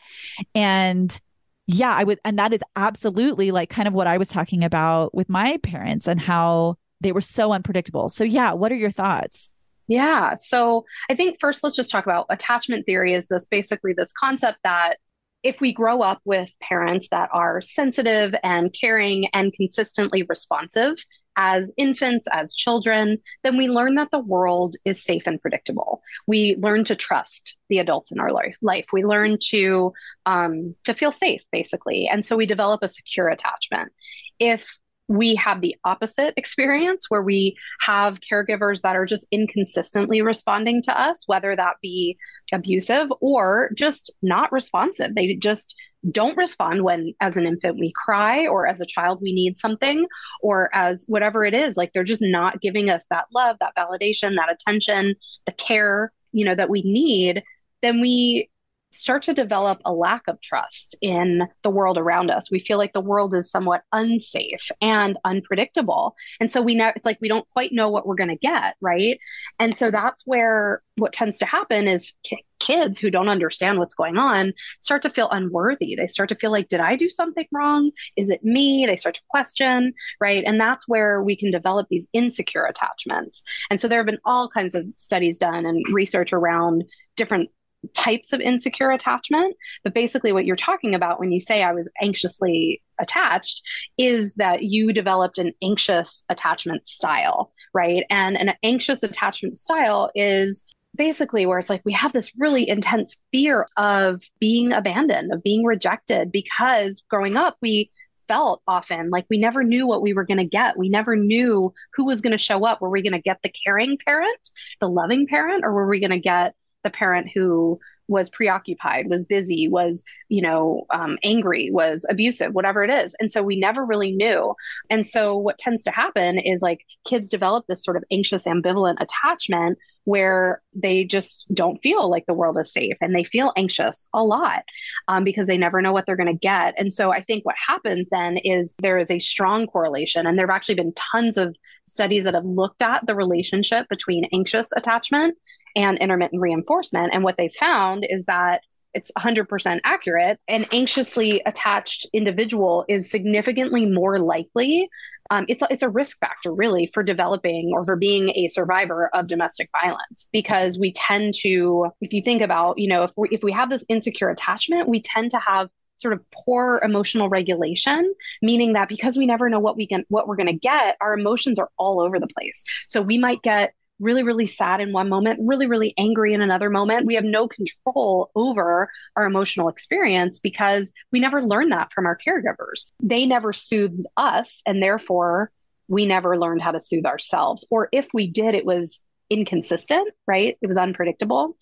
And 0.54 1.20
yeah, 1.66 1.94
I 1.94 2.04
would, 2.04 2.18
and 2.24 2.38
that 2.38 2.52
is 2.52 2.60
absolutely 2.76 3.50
like 3.50 3.70
kind 3.70 3.86
of 3.88 3.94
what 3.94 4.06
I 4.06 4.18
was 4.18 4.28
talking 4.28 4.64
about 4.64 5.14
with 5.14 5.28
my 5.28 5.58
parents 5.58 6.08
and 6.08 6.20
how 6.20 6.76
they 7.00 7.12
were 7.12 7.20
so 7.20 7.52
unpredictable. 7.52 8.08
So, 8.08 8.24
yeah, 8.24 8.52
what 8.52 8.72
are 8.72 8.76
your 8.76 8.90
thoughts? 8.90 9.52
Yeah. 9.88 10.36
So 10.38 10.84
I 11.10 11.14
think 11.14 11.38
first 11.40 11.62
let's 11.62 11.76
just 11.76 11.90
talk 11.90 12.06
about 12.06 12.26
attachment 12.30 12.86
theory 12.86 13.14
is 13.14 13.28
this 13.28 13.44
basically 13.44 13.92
this 13.92 14.12
concept 14.12 14.58
that 14.64 14.96
if 15.42 15.60
we 15.60 15.72
grow 15.72 16.00
up 16.00 16.20
with 16.24 16.50
parents 16.60 17.08
that 17.10 17.28
are 17.32 17.60
sensitive 17.60 18.34
and 18.44 18.74
caring 18.78 19.26
and 19.32 19.52
consistently 19.52 20.22
responsive 20.22 20.94
as 21.36 21.72
infants, 21.76 22.28
as 22.32 22.54
children, 22.54 23.18
then 23.42 23.56
we 23.56 23.68
learn 23.68 23.94
that 23.96 24.10
the 24.10 24.18
world 24.18 24.76
is 24.84 25.02
safe 25.02 25.26
and 25.26 25.40
predictable. 25.40 26.02
We 26.26 26.56
learn 26.58 26.84
to 26.84 26.96
trust 26.96 27.56
the 27.68 27.78
adults 27.78 28.12
in 28.12 28.20
our 28.20 28.30
life. 28.32 28.86
We 28.92 29.04
learn 29.04 29.38
to 29.48 29.92
um, 30.26 30.74
to 30.84 30.94
feel 30.94 31.12
safe, 31.12 31.42
basically, 31.50 32.08
and 32.08 32.24
so 32.24 32.36
we 32.36 32.46
develop 32.46 32.82
a 32.82 32.88
secure 32.88 33.28
attachment. 33.28 33.92
If 34.38 34.78
we 35.08 35.34
have 35.34 35.60
the 35.60 35.76
opposite 35.84 36.32
experience 36.36 37.06
where 37.08 37.22
we 37.22 37.56
have 37.80 38.20
caregivers 38.20 38.82
that 38.82 38.96
are 38.96 39.04
just 39.04 39.26
inconsistently 39.30 40.22
responding 40.22 40.80
to 40.82 40.98
us, 40.98 41.24
whether 41.26 41.54
that 41.54 41.76
be 41.82 42.16
abusive 42.52 43.12
or 43.20 43.70
just 43.74 44.12
not 44.22 44.52
responsive. 44.52 45.14
They 45.14 45.34
just 45.34 45.74
don't 46.10 46.36
respond 46.36 46.82
when, 46.82 47.14
as 47.20 47.36
an 47.36 47.46
infant, 47.46 47.78
we 47.78 47.92
cry, 47.92 48.46
or 48.46 48.66
as 48.66 48.80
a 48.80 48.86
child, 48.86 49.20
we 49.20 49.32
need 49.32 49.58
something, 49.58 50.06
or 50.40 50.74
as 50.74 51.04
whatever 51.08 51.44
it 51.44 51.54
is. 51.54 51.76
Like 51.76 51.92
they're 51.92 52.04
just 52.04 52.22
not 52.24 52.60
giving 52.60 52.88
us 52.88 53.04
that 53.10 53.26
love, 53.34 53.56
that 53.60 53.76
validation, 53.76 54.36
that 54.36 54.52
attention, 54.52 55.14
the 55.46 55.52
care, 55.52 56.12
you 56.32 56.44
know, 56.44 56.54
that 56.54 56.70
we 56.70 56.82
need. 56.82 57.42
Then 57.82 58.00
we 58.00 58.48
start 58.92 59.22
to 59.24 59.34
develop 59.34 59.80
a 59.84 59.92
lack 59.92 60.28
of 60.28 60.40
trust 60.40 60.96
in 61.00 61.42
the 61.62 61.70
world 61.70 61.98
around 61.98 62.30
us. 62.30 62.50
We 62.50 62.60
feel 62.60 62.78
like 62.78 62.92
the 62.92 63.00
world 63.00 63.34
is 63.34 63.50
somewhat 63.50 63.82
unsafe 63.92 64.70
and 64.80 65.18
unpredictable. 65.24 66.14
And 66.40 66.50
so 66.50 66.62
we 66.62 66.74
know 66.74 66.92
it's 66.94 67.06
like 67.06 67.18
we 67.20 67.28
don't 67.28 67.48
quite 67.50 67.72
know 67.72 67.90
what 67.90 68.06
we're 68.06 68.14
going 68.14 68.28
to 68.28 68.36
get, 68.36 68.76
right? 68.80 69.18
And 69.58 69.74
so 69.74 69.90
that's 69.90 70.26
where 70.26 70.82
what 70.96 71.12
tends 71.12 71.38
to 71.38 71.46
happen 71.46 71.88
is 71.88 72.12
k- 72.24 72.44
kids 72.60 73.00
who 73.00 73.10
don't 73.10 73.28
understand 73.28 73.78
what's 73.78 73.94
going 73.94 74.18
on 74.18 74.52
start 74.80 75.02
to 75.02 75.10
feel 75.10 75.28
unworthy. 75.30 75.96
They 75.96 76.06
start 76.06 76.28
to 76.28 76.36
feel 76.36 76.52
like, 76.52 76.68
did 76.68 76.80
I 76.80 76.96
do 76.96 77.08
something 77.08 77.46
wrong? 77.50 77.90
Is 78.16 78.30
it 78.30 78.44
me? 78.44 78.86
They 78.86 78.96
start 78.96 79.16
to 79.16 79.22
question, 79.30 79.94
right? 80.20 80.44
And 80.46 80.60
that's 80.60 80.86
where 80.86 81.22
we 81.22 81.36
can 81.36 81.50
develop 81.50 81.88
these 81.88 82.08
insecure 82.12 82.64
attachments. 82.64 83.42
And 83.70 83.80
so 83.80 83.88
there 83.88 83.98
have 83.98 84.06
been 84.06 84.18
all 84.24 84.48
kinds 84.48 84.74
of 84.74 84.84
studies 84.96 85.38
done 85.38 85.66
and 85.66 85.84
research 85.92 86.32
around 86.32 86.84
different 87.16 87.50
types 87.94 88.32
of 88.32 88.40
insecure 88.40 88.90
attachment. 88.90 89.56
But 89.84 89.94
basically, 89.94 90.32
what 90.32 90.44
you're 90.44 90.56
talking 90.56 90.94
about 90.94 91.20
when 91.20 91.32
you 91.32 91.40
say 91.40 91.62
I 91.62 91.72
was 91.72 91.90
anxiously 92.00 92.82
attached 93.00 93.62
is 93.98 94.34
that 94.34 94.62
you 94.62 94.92
developed 94.92 95.38
an 95.38 95.52
anxious 95.62 96.24
attachment 96.28 96.86
style, 96.86 97.52
right? 97.74 98.04
And 98.10 98.36
an 98.36 98.54
anxious 98.62 99.02
attachment 99.02 99.58
style 99.58 100.10
is 100.14 100.64
basically 100.94 101.46
where 101.46 101.58
it's 101.58 101.70
like 101.70 101.82
we 101.84 101.92
have 101.92 102.12
this 102.12 102.32
really 102.36 102.68
intense 102.68 103.18
fear 103.32 103.66
of 103.76 104.22
being 104.38 104.72
abandoned, 104.72 105.32
of 105.32 105.42
being 105.42 105.64
rejected, 105.64 106.30
because 106.30 107.02
growing 107.08 107.36
up, 107.36 107.56
we 107.62 107.90
felt 108.28 108.62
often 108.68 109.10
like 109.10 109.26
we 109.28 109.38
never 109.38 109.64
knew 109.64 109.86
what 109.86 110.02
we 110.02 110.14
were 110.14 110.24
going 110.24 110.38
to 110.38 110.44
get. 110.44 110.78
We 110.78 110.88
never 110.88 111.16
knew 111.16 111.72
who 111.94 112.04
was 112.06 112.20
going 112.20 112.32
to 112.32 112.38
show 112.38 112.64
up. 112.64 112.80
Were 112.80 112.90
we 112.90 113.02
going 113.02 113.12
to 113.12 113.20
get 113.20 113.40
the 113.42 113.52
caring 113.64 113.98
parent, 114.04 114.50
the 114.80 114.88
loving 114.88 115.26
parent, 115.26 115.64
or 115.64 115.72
were 115.72 115.88
we 115.88 116.00
going 116.00 116.10
to 116.10 116.18
get 116.18 116.54
the 116.84 116.90
parent 116.90 117.30
who 117.34 117.78
was 118.08 118.30
preoccupied, 118.30 119.08
was 119.08 119.24
busy, 119.24 119.68
was, 119.68 120.04
you 120.28 120.42
know, 120.42 120.84
um, 120.90 121.18
angry, 121.22 121.70
was 121.70 122.04
abusive, 122.10 122.52
whatever 122.52 122.84
it 122.84 122.90
is. 122.90 123.16
And 123.20 123.30
so 123.30 123.42
we 123.42 123.56
never 123.56 123.84
really 123.84 124.12
knew. 124.12 124.54
And 124.90 125.06
so 125.06 125.36
what 125.36 125.58
tends 125.58 125.84
to 125.84 125.90
happen 125.90 126.38
is 126.38 126.62
like 126.62 126.84
kids 127.06 127.30
develop 127.30 127.66
this 127.66 127.84
sort 127.84 127.96
of 127.96 128.04
anxious, 128.10 128.46
ambivalent 128.46 128.96
attachment 129.00 129.78
where 130.04 130.60
they 130.74 131.04
just 131.04 131.46
don't 131.54 131.80
feel 131.80 132.10
like 132.10 132.26
the 132.26 132.34
world 132.34 132.58
is 132.58 132.72
safe 132.72 132.96
and 133.00 133.14
they 133.14 133.22
feel 133.22 133.52
anxious 133.56 134.04
a 134.12 134.22
lot 134.22 134.64
um, 135.06 135.22
because 135.22 135.46
they 135.46 135.56
never 135.56 135.80
know 135.80 135.92
what 135.92 136.06
they're 136.06 136.16
going 136.16 136.26
to 136.26 136.34
get. 136.34 136.74
And 136.76 136.92
so 136.92 137.12
I 137.12 137.22
think 137.22 137.44
what 137.44 137.54
happens 137.68 138.08
then 138.10 138.36
is 138.38 138.74
there 138.82 138.98
is 138.98 139.12
a 139.12 139.20
strong 139.20 139.68
correlation, 139.68 140.26
and 140.26 140.36
there 140.36 140.46
have 140.46 140.54
actually 140.54 140.74
been 140.74 140.92
tons 141.12 141.38
of 141.38 141.54
studies 141.86 142.24
that 142.24 142.34
have 142.34 142.44
looked 142.44 142.82
at 142.82 143.06
the 143.06 143.14
relationship 143.14 143.88
between 143.88 144.28
anxious 144.32 144.70
attachment 144.76 145.38
and 145.76 145.98
intermittent 145.98 146.40
reinforcement. 146.40 147.14
And 147.14 147.24
what 147.24 147.36
they 147.36 147.48
found 147.48 148.06
is 148.08 148.24
that 148.26 148.62
it's 148.94 149.10
100% 149.18 149.80
accurate. 149.84 150.38
An 150.48 150.66
anxiously 150.72 151.42
attached 151.46 152.06
individual 152.12 152.84
is 152.88 153.10
significantly 153.10 153.86
more 153.86 154.18
likely. 154.18 154.88
Um, 155.30 155.46
it's, 155.48 155.62
it's 155.70 155.82
a 155.82 155.88
risk 155.88 156.18
factor, 156.20 156.52
really, 156.52 156.90
for 156.92 157.02
developing 157.02 157.70
or 157.72 157.84
for 157.84 157.96
being 157.96 158.30
a 158.34 158.48
survivor 158.48 159.08
of 159.14 159.26
domestic 159.26 159.70
violence 159.82 160.28
because 160.32 160.78
we 160.78 160.92
tend 160.92 161.34
to, 161.40 161.86
if 162.00 162.12
you 162.12 162.22
think 162.22 162.42
about, 162.42 162.78
you 162.78 162.88
know, 162.88 163.04
if 163.04 163.12
we, 163.16 163.28
if 163.30 163.42
we 163.42 163.52
have 163.52 163.70
this 163.70 163.84
insecure 163.88 164.28
attachment, 164.28 164.88
we 164.88 165.00
tend 165.00 165.30
to 165.30 165.38
have 165.38 165.70
sort 165.96 166.14
of 166.14 166.20
poor 166.32 166.80
emotional 166.82 167.28
regulation 167.28 168.14
meaning 168.40 168.72
that 168.72 168.88
because 168.88 169.16
we 169.16 169.26
never 169.26 169.50
know 169.50 169.60
what 169.60 169.76
we 169.76 169.86
can 169.86 170.04
what 170.08 170.26
we're 170.26 170.36
going 170.36 170.46
to 170.46 170.52
get 170.52 170.96
our 171.02 171.12
emotions 171.12 171.58
are 171.58 171.70
all 171.76 172.00
over 172.00 172.18
the 172.18 172.26
place 172.26 172.64
so 172.88 173.02
we 173.02 173.18
might 173.18 173.42
get 173.42 173.74
really, 174.02 174.22
really 174.22 174.46
sad 174.46 174.80
in 174.80 174.92
one 174.92 175.08
moment, 175.08 175.40
really, 175.46 175.66
really 175.66 175.94
angry 175.96 176.34
in 176.34 176.42
another 176.42 176.68
moment. 176.68 177.06
We 177.06 177.14
have 177.14 177.24
no 177.24 177.48
control 177.48 178.30
over 178.34 178.90
our 179.16 179.24
emotional 179.24 179.68
experience 179.68 180.38
because 180.38 180.92
we 181.12 181.20
never 181.20 181.42
learned 181.42 181.72
that 181.72 181.92
from 181.92 182.06
our 182.06 182.18
caregivers. 182.18 182.86
They 183.02 183.24
never 183.24 183.52
soothed 183.52 184.06
us, 184.16 184.62
and 184.66 184.82
therefore 184.82 185.50
we 185.88 186.06
never 186.06 186.38
learned 186.38 186.62
how 186.62 186.72
to 186.72 186.80
soothe 186.80 187.06
ourselves. 187.06 187.66
Or 187.70 187.88
if 187.92 188.08
we 188.12 188.26
did, 188.26 188.54
it 188.54 188.64
was 188.64 189.02
inconsistent, 189.30 190.12
right? 190.26 190.58
It 190.60 190.66
was 190.66 190.78
unpredictable. 190.78 191.56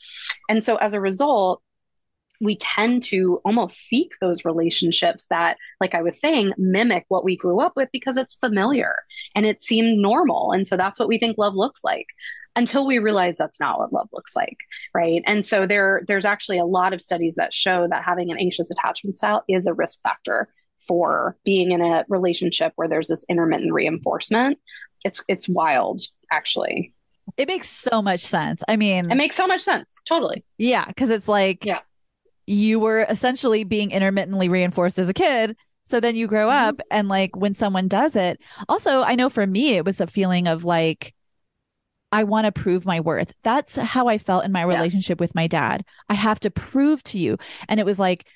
And 0.48 0.62
so 0.64 0.76
as 0.76 0.94
a 0.94 1.00
result, 1.00 1.62
we 2.40 2.56
tend 2.56 3.02
to 3.04 3.40
almost 3.44 3.76
seek 3.78 4.12
those 4.20 4.44
relationships 4.44 5.26
that, 5.28 5.58
like 5.80 5.94
I 5.94 6.02
was 6.02 6.18
saying, 6.18 6.52
mimic 6.56 7.04
what 7.08 7.24
we 7.24 7.36
grew 7.36 7.60
up 7.60 7.72
with 7.76 7.88
because 7.92 8.16
it's 8.16 8.36
familiar 8.36 8.94
and 9.34 9.44
it 9.46 9.62
seemed 9.62 9.98
normal. 9.98 10.52
And 10.52 10.66
so 10.66 10.76
that's 10.76 10.98
what 10.98 11.08
we 11.08 11.18
think 11.18 11.36
love 11.38 11.54
looks 11.54 11.84
like 11.84 12.06
until 12.56 12.86
we 12.86 12.98
realize 12.98 13.36
that's 13.38 13.60
not 13.60 13.78
what 13.78 13.92
love 13.92 14.08
looks 14.12 14.34
like 14.34 14.56
right? 14.94 15.22
And 15.26 15.44
so 15.44 15.66
there 15.66 16.02
there's 16.06 16.24
actually 16.24 16.58
a 16.58 16.64
lot 16.64 16.92
of 16.92 17.00
studies 17.00 17.36
that 17.36 17.52
show 17.52 17.86
that 17.88 18.04
having 18.04 18.30
an 18.30 18.38
anxious 18.38 18.70
attachment 18.70 19.16
style 19.16 19.44
is 19.48 19.66
a 19.66 19.74
risk 19.74 20.00
factor 20.02 20.48
for 20.86 21.36
being 21.44 21.72
in 21.72 21.80
a 21.80 22.04
relationship 22.08 22.72
where 22.76 22.88
there's 22.88 23.08
this 23.08 23.24
intermittent 23.28 23.72
reinforcement. 23.72 24.58
It's 25.04 25.22
it's 25.28 25.48
wild 25.48 26.02
actually. 26.30 26.94
It 27.36 27.46
makes 27.46 27.68
so 27.68 28.02
much 28.02 28.20
sense. 28.20 28.62
I 28.66 28.76
mean 28.76 29.10
it 29.10 29.14
makes 29.14 29.36
so 29.36 29.46
much 29.46 29.60
sense. 29.60 30.00
Totally. 30.06 30.44
Yeah 30.58 30.86
because 30.86 31.10
it's 31.10 31.28
like 31.28 31.64
yeah 31.64 31.80
you 32.50 32.80
were 32.80 33.06
essentially 33.08 33.62
being 33.62 33.92
intermittently 33.92 34.48
reinforced 34.48 34.98
as 34.98 35.08
a 35.08 35.14
kid. 35.14 35.56
So 35.84 36.00
then 36.00 36.16
you 36.16 36.26
grow 36.26 36.48
Mhm. 36.48 36.68
up 36.68 36.80
and 36.90 37.08
like 37.08 37.36
when 37.36 37.54
someone 37.54 37.86
does 37.86 38.16
it, 38.16 38.40
also, 38.68 39.02
I 39.02 39.14
know 39.14 39.28
for 39.28 39.46
me, 39.46 39.74
it 39.76 39.84
was 39.84 40.00
a 40.00 40.06
feeling 40.06 40.48
of 40.48 40.64
like, 40.64 41.14
I 42.10 42.24
want 42.24 42.46
to 42.46 42.52
prove 42.52 42.84
my 42.84 42.98
worth. 42.98 43.32
That's 43.44 43.76
how 43.76 44.08
I 44.08 44.18
felt 44.18 44.44
in 44.44 44.50
my 44.50 44.62
Yes. 44.62 44.68
relationship 44.68 45.20
with 45.20 45.32
my 45.34 45.46
dad. 45.46 45.84
I 46.08 46.14
have 46.14 46.40
to 46.40 46.50
prove 46.50 47.04
to 47.04 47.18
you. 47.20 47.38
And 47.68 47.78
it 47.78 47.86
was 47.86 48.00
like, 48.00 48.26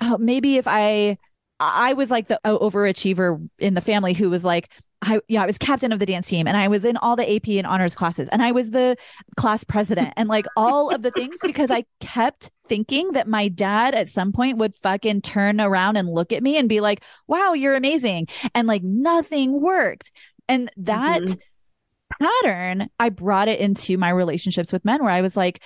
oh, 0.00 0.16
maybe 0.16 0.58
if 0.58 0.68
I, 0.68 1.18
I 1.58 1.94
was 1.94 2.08
like 2.08 2.28
the 2.28 2.38
overachiever 2.44 3.48
in 3.58 3.74
the 3.74 3.80
family 3.80 4.12
who 4.12 4.30
was 4.30 4.44
like, 4.44 4.68
I, 5.02 5.20
yeah, 5.28 5.42
I 5.42 5.46
was 5.46 5.58
captain 5.58 5.92
of 5.92 5.98
the 5.98 6.06
dance 6.06 6.26
team 6.26 6.48
and 6.48 6.56
I 6.56 6.68
was 6.68 6.84
in 6.84 6.96
all 6.96 7.16
the 7.16 7.36
AP 7.36 7.48
and 7.48 7.66
honors 7.66 7.94
classes 7.94 8.28
and 8.32 8.42
I 8.42 8.52
was 8.52 8.70
the 8.70 8.96
class 9.36 9.62
president 9.62 10.14
and 10.16 10.28
like 10.28 10.46
all 10.56 10.90
of 10.90 11.02
the 11.02 11.10
things 11.10 11.36
because 11.42 11.70
I 11.70 11.84
kept 12.00 12.50
thinking 12.68 13.12
that 13.12 13.28
my 13.28 13.48
dad 13.48 13.94
at 13.94 14.08
some 14.08 14.32
point 14.32 14.56
would 14.58 14.76
fucking 14.78 15.20
turn 15.20 15.60
around 15.60 15.96
and 15.96 16.08
look 16.08 16.32
at 16.32 16.42
me 16.42 16.56
and 16.56 16.68
be 16.68 16.80
like, 16.80 17.02
wow, 17.26 17.52
you're 17.52 17.76
amazing. 17.76 18.28
And 18.54 18.66
like 18.66 18.82
nothing 18.82 19.60
worked. 19.60 20.12
And 20.48 20.70
that 20.78 21.22
Mhm. 21.22 21.38
pattern, 22.20 22.88
I 22.98 23.08
brought 23.10 23.48
it 23.48 23.60
into 23.60 23.98
my 23.98 24.10
relationships 24.10 24.72
with 24.72 24.84
men 24.84 25.02
where 25.02 25.12
I 25.12 25.20
was 25.20 25.36
like, 25.36 25.62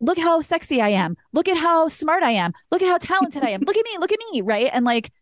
look 0.00 0.18
how 0.18 0.40
sexy 0.40 0.80
I 0.80 0.88
am. 0.90 1.16
Look 1.32 1.48
at 1.48 1.56
how 1.56 1.88
smart 1.88 2.22
I 2.22 2.32
am. 2.32 2.52
Look 2.70 2.82
at 2.82 2.88
how 2.88 2.98
talented 2.98 3.42
I 3.42 3.50
am. 3.50 3.60
Look 3.60 3.76
at 3.76 3.84
me. 3.84 3.96
Look 3.98 4.12
at 4.12 4.18
me. 4.32 4.40
Right. 4.42 4.70
And 4.72 4.84
like, 4.84 5.12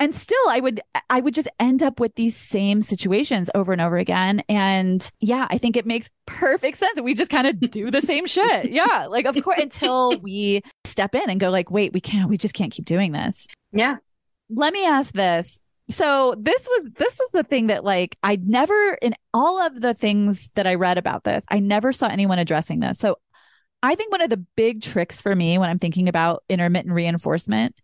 and 0.00 0.14
still 0.14 0.36
I 0.48 0.58
would, 0.58 0.80
I 1.10 1.20
would 1.20 1.34
just 1.34 1.46
end 1.60 1.82
up 1.82 2.00
with 2.00 2.14
these 2.16 2.34
same 2.36 2.82
situations 2.82 3.50
over 3.54 3.70
and 3.72 3.80
over 3.80 3.96
again. 3.98 4.42
And 4.48 5.08
yeah, 5.20 5.46
I 5.50 5.58
think 5.58 5.76
it 5.76 5.86
makes 5.86 6.10
perfect 6.26 6.78
sense 6.78 6.94
that 6.96 7.04
we 7.04 7.14
just 7.14 7.30
kind 7.30 7.46
of 7.46 7.60
do 7.70 7.90
the 7.90 8.00
same 8.02 8.26
shit. 8.26 8.70
Yeah. 8.72 9.06
Like, 9.06 9.26
of 9.26 9.40
course, 9.44 9.60
until 9.60 10.18
we 10.20 10.62
step 10.84 11.14
in 11.14 11.28
and 11.30 11.38
go 11.38 11.50
like, 11.50 11.70
wait, 11.70 11.92
we 11.92 12.00
can't, 12.00 12.28
we 12.28 12.36
just 12.36 12.54
can't 12.54 12.72
keep 12.72 12.84
doing 12.86 13.12
this 13.12 13.46
Yeah. 13.72 13.96
let 14.48 14.72
me 14.72 14.84
ask 14.86 15.12
this. 15.12 15.60
So 15.90 16.34
this 16.38 16.60
was 16.68 16.90
this 16.98 17.14
is 17.14 17.28
the 17.32 17.42
thing 17.42 17.66
that 17.66 17.84
like 17.84 18.16
I 18.22 18.36
never 18.36 18.94
in 19.02 19.14
all 19.34 19.60
of 19.60 19.80
the 19.80 19.92
things 19.92 20.48
that 20.54 20.66
I 20.66 20.76
read 20.76 20.98
about 20.98 21.24
this, 21.24 21.44
I 21.50 21.58
never 21.58 21.92
saw 21.92 22.06
anyone 22.06 22.38
addressing 22.38 22.78
this. 22.80 22.98
So 23.00 23.16
I 23.82 23.96
think 23.96 24.12
one 24.12 24.20
of 24.20 24.30
the 24.30 24.44
big 24.56 24.82
tricks 24.82 25.20
for 25.20 25.34
me 25.34 25.58
when 25.58 25.68
I'm 25.68 25.80
thinking 25.80 26.08
about 26.08 26.44
intermittent 26.48 26.94
reinforcement 26.94 27.74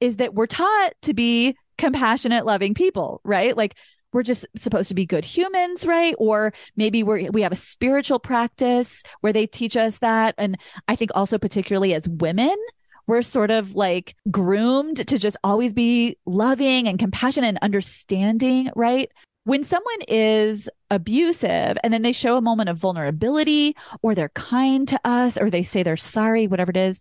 is 0.00 0.16
that 0.16 0.34
we're 0.34 0.46
taught 0.46 0.92
to 1.02 1.14
be 1.14 1.56
compassionate, 1.76 2.44
loving 2.44 2.74
people, 2.74 3.20
right? 3.24 3.56
Like 3.56 3.76
we're 4.12 4.22
just 4.22 4.46
supposed 4.56 4.88
to 4.88 4.94
be 4.94 5.06
good 5.06 5.24
humans, 5.24 5.86
right? 5.86 6.14
Or 6.18 6.52
maybe 6.76 7.02
we're 7.02 7.30
we 7.30 7.42
have 7.42 7.52
a 7.52 7.56
spiritual 7.56 8.18
practice 8.18 9.02
where 9.20 9.32
they 9.32 9.46
teach 9.46 9.76
us 9.76 9.98
that. 9.98 10.34
And 10.38 10.58
I 10.88 10.96
think 10.96 11.10
also 11.14 11.38
particularly 11.38 11.94
as 11.94 12.08
women, 12.08 12.56
we're 13.06 13.22
sort 13.22 13.50
of 13.50 13.74
like 13.74 14.14
groomed 14.30 15.06
to 15.08 15.18
just 15.18 15.36
always 15.44 15.72
be 15.72 16.16
loving 16.26 16.88
and 16.88 16.98
compassionate 16.98 17.48
and 17.48 17.58
understanding, 17.62 18.70
right? 18.76 19.10
When 19.44 19.64
someone 19.64 20.02
is 20.08 20.68
abusive 20.90 21.78
and 21.82 21.92
then 21.92 22.02
they 22.02 22.12
show 22.12 22.36
a 22.36 22.42
moment 22.42 22.68
of 22.68 22.76
vulnerability 22.76 23.74
or 24.02 24.14
they're 24.14 24.28
kind 24.30 24.86
to 24.88 25.00
us 25.04 25.38
or 25.38 25.48
they 25.48 25.62
say 25.62 25.82
they're 25.82 25.96
sorry, 25.96 26.46
whatever 26.46 26.70
it 26.70 26.76
is, 26.76 27.00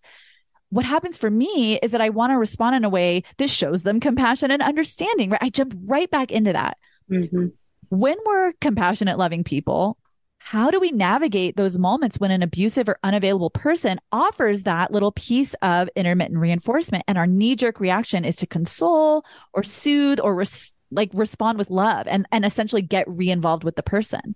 what 0.69 0.85
happens 0.85 1.17
for 1.17 1.29
me 1.29 1.77
is 1.79 1.91
that 1.91 2.01
I 2.01 2.09
want 2.09 2.31
to 2.31 2.37
respond 2.37 2.75
in 2.75 2.83
a 2.83 2.89
way 2.89 3.23
that 3.37 3.49
shows 3.49 3.83
them 3.83 3.99
compassion 3.99 4.51
and 4.51 4.61
understanding, 4.61 5.29
right? 5.29 5.41
I 5.41 5.49
jump 5.49 5.73
right 5.85 6.09
back 6.09 6.31
into 6.31 6.53
that. 6.53 6.77
Mhm. 7.09 7.53
When 7.89 8.17
we're 8.25 8.53
compassionate, 8.59 9.17
loving 9.17 9.43
people, 9.43 9.97
how 10.39 10.69
do 10.69 10.79
we 10.79 10.91
navigate 10.91 11.57
those 11.57 11.77
moments 11.77 12.19
when 12.19 12.31
an 12.31 12.43
abusive 12.43 12.87
or 12.87 12.99
unavailable 13.03 13.49
person 13.49 13.99
offers 14.11 14.63
that 14.63 14.91
little 14.91 15.11
piece 15.11 15.53
of 15.61 15.89
intermittent 15.95 16.39
reinforcement 16.39 17.03
and 17.07 17.17
our 17.17 17.27
knee 17.27 17.55
jerk 17.55 17.79
reaction 17.79 18.23
is 18.23 18.35
to 18.37 18.47
console 18.47 19.25
or 19.53 19.63
soothe 19.63 20.19
or 20.21 20.35
res- 20.35 20.73
like 20.91 21.09
respond 21.13 21.57
with 21.57 21.69
love 21.69 22.07
and, 22.07 22.25
and 22.31 22.45
essentially 22.45 22.81
get 22.81 23.07
re-involved 23.07 23.63
with 23.63 23.75
the 23.75 23.83
person? 23.83 24.35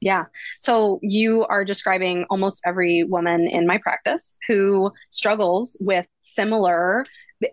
Yeah. 0.00 0.24
So 0.60 1.00
you 1.02 1.44
are 1.46 1.64
describing 1.64 2.24
almost 2.30 2.62
every 2.64 3.02
woman 3.04 3.48
in 3.48 3.66
my 3.66 3.78
practice 3.78 4.38
who 4.46 4.92
struggles 5.10 5.76
with 5.80 6.06
similar 6.20 7.04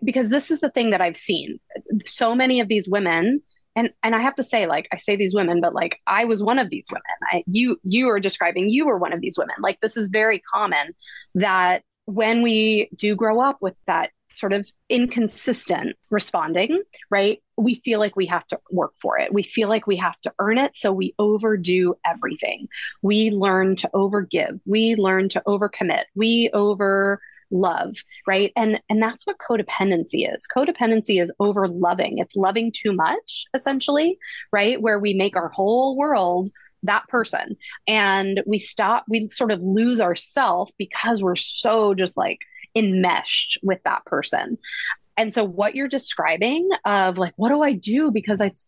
because 0.04 0.30
this 0.30 0.50
is 0.50 0.60
the 0.60 0.70
thing 0.70 0.90
that 0.90 1.00
I've 1.00 1.16
seen. 1.16 1.58
So 2.06 2.34
many 2.34 2.60
of 2.60 2.68
these 2.68 2.88
women 2.88 3.42
and 3.74 3.90
and 4.02 4.14
I 4.14 4.22
have 4.22 4.34
to 4.36 4.42
say 4.42 4.66
like 4.66 4.88
I 4.92 4.96
say 4.96 5.16
these 5.16 5.34
women 5.34 5.60
but 5.60 5.74
like 5.74 5.98
I 6.06 6.24
was 6.24 6.42
one 6.42 6.58
of 6.58 6.70
these 6.70 6.86
women. 6.90 7.02
I, 7.32 7.44
you 7.46 7.78
you 7.82 8.08
are 8.08 8.20
describing 8.20 8.68
you 8.68 8.86
were 8.86 8.98
one 8.98 9.12
of 9.12 9.20
these 9.20 9.36
women. 9.38 9.56
Like 9.60 9.80
this 9.80 9.96
is 9.96 10.08
very 10.08 10.40
common 10.54 10.94
that 11.34 11.82
when 12.06 12.42
we 12.42 12.88
do 12.96 13.16
grow 13.16 13.40
up 13.40 13.58
with 13.60 13.74
that 13.88 14.10
sort 14.38 14.52
of 14.52 14.66
inconsistent 14.88 15.96
responding, 16.10 16.82
right? 17.10 17.42
We 17.56 17.76
feel 17.76 17.98
like 17.98 18.16
we 18.16 18.26
have 18.26 18.46
to 18.48 18.58
work 18.70 18.92
for 19.00 19.18
it. 19.18 19.32
We 19.32 19.42
feel 19.42 19.68
like 19.68 19.86
we 19.86 19.96
have 19.96 20.18
to 20.20 20.32
earn 20.38 20.58
it. 20.58 20.76
So 20.76 20.92
we 20.92 21.14
overdo 21.18 21.94
everything. 22.04 22.68
We 23.02 23.30
learn 23.30 23.76
to 23.76 23.90
overgive. 23.94 24.60
We 24.66 24.96
learn 24.96 25.28
to 25.30 25.42
overcommit. 25.46 26.04
We 26.14 26.50
over 26.52 27.20
love 27.52 27.94
right 28.26 28.52
and 28.56 28.80
and 28.88 29.00
that's 29.00 29.24
what 29.24 29.36
codependency 29.38 30.28
is 30.28 30.48
codependency 30.52 31.22
is 31.22 31.32
over 31.38 31.68
loving 31.68 32.18
it's 32.18 32.34
loving 32.34 32.72
too 32.74 32.92
much 32.92 33.44
essentially 33.54 34.18
right 34.52 34.82
where 34.82 34.98
we 34.98 35.14
make 35.14 35.36
our 35.36 35.50
whole 35.54 35.96
world 35.96 36.50
that 36.82 37.06
person 37.08 37.56
and 37.86 38.42
we 38.46 38.58
stop 38.58 39.04
we 39.08 39.28
sort 39.28 39.52
of 39.52 39.62
lose 39.62 40.00
ourself 40.00 40.70
because 40.78 41.22
we're 41.22 41.36
so 41.36 41.94
just 41.94 42.16
like 42.16 42.38
enmeshed 42.76 43.58
with 43.62 43.80
that 43.84 44.04
person. 44.04 44.58
And 45.16 45.32
so 45.32 45.44
what 45.44 45.74
you're 45.74 45.88
describing 45.88 46.68
of 46.84 47.18
like 47.18 47.32
what 47.36 47.48
do 47.48 47.62
i 47.62 47.72
do 47.72 48.10
because 48.12 48.40
it's 48.40 48.66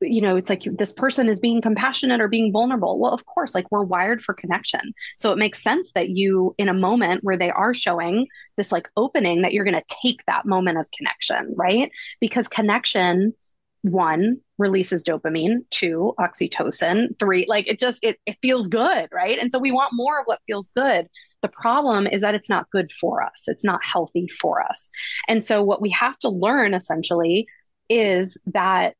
you 0.00 0.20
know 0.20 0.36
it's 0.36 0.48
like 0.48 0.62
this 0.62 0.92
person 0.92 1.28
is 1.28 1.40
being 1.40 1.60
compassionate 1.60 2.20
or 2.20 2.28
being 2.28 2.52
vulnerable. 2.52 3.00
Well 3.00 3.12
of 3.12 3.26
course 3.26 3.54
like 3.54 3.66
we're 3.70 3.82
wired 3.84 4.22
for 4.22 4.32
connection. 4.32 4.92
So 5.18 5.32
it 5.32 5.38
makes 5.38 5.62
sense 5.62 5.92
that 5.92 6.10
you 6.10 6.54
in 6.56 6.68
a 6.68 6.74
moment 6.74 7.24
where 7.24 7.36
they 7.36 7.50
are 7.50 7.74
showing 7.74 8.26
this 8.56 8.70
like 8.70 8.88
opening 8.96 9.42
that 9.42 9.52
you're 9.52 9.64
going 9.64 9.74
to 9.74 9.96
take 10.02 10.24
that 10.26 10.46
moment 10.46 10.78
of 10.78 10.88
connection 10.96 11.52
right? 11.56 11.90
Because 12.20 12.46
connection 12.48 13.34
one 13.82 14.38
releases 14.58 15.04
dopamine. 15.04 15.58
Two 15.70 16.14
oxytocin. 16.18 17.18
Three 17.18 17.46
like 17.48 17.66
it 17.66 17.78
just 17.78 17.98
it, 18.02 18.18
it 18.26 18.36
feels 18.42 18.68
good 18.68 19.08
right? 19.12 19.38
And 19.40 19.50
so 19.50 19.58
we 19.58 19.72
want 19.72 19.90
more 19.92 20.20
of 20.20 20.26
what 20.26 20.40
feels 20.46 20.70
good 20.76 21.08
the 21.42 21.48
problem 21.48 22.06
is 22.06 22.22
that 22.22 22.34
it's 22.34 22.50
not 22.50 22.70
good 22.70 22.90
for 22.92 23.22
us 23.22 23.44
it's 23.46 23.64
not 23.64 23.80
healthy 23.84 24.26
for 24.28 24.62
us 24.62 24.90
and 25.28 25.44
so 25.44 25.62
what 25.62 25.80
we 25.80 25.90
have 25.90 26.18
to 26.18 26.28
learn 26.28 26.74
essentially 26.74 27.46
is 27.88 28.36
that 28.46 28.94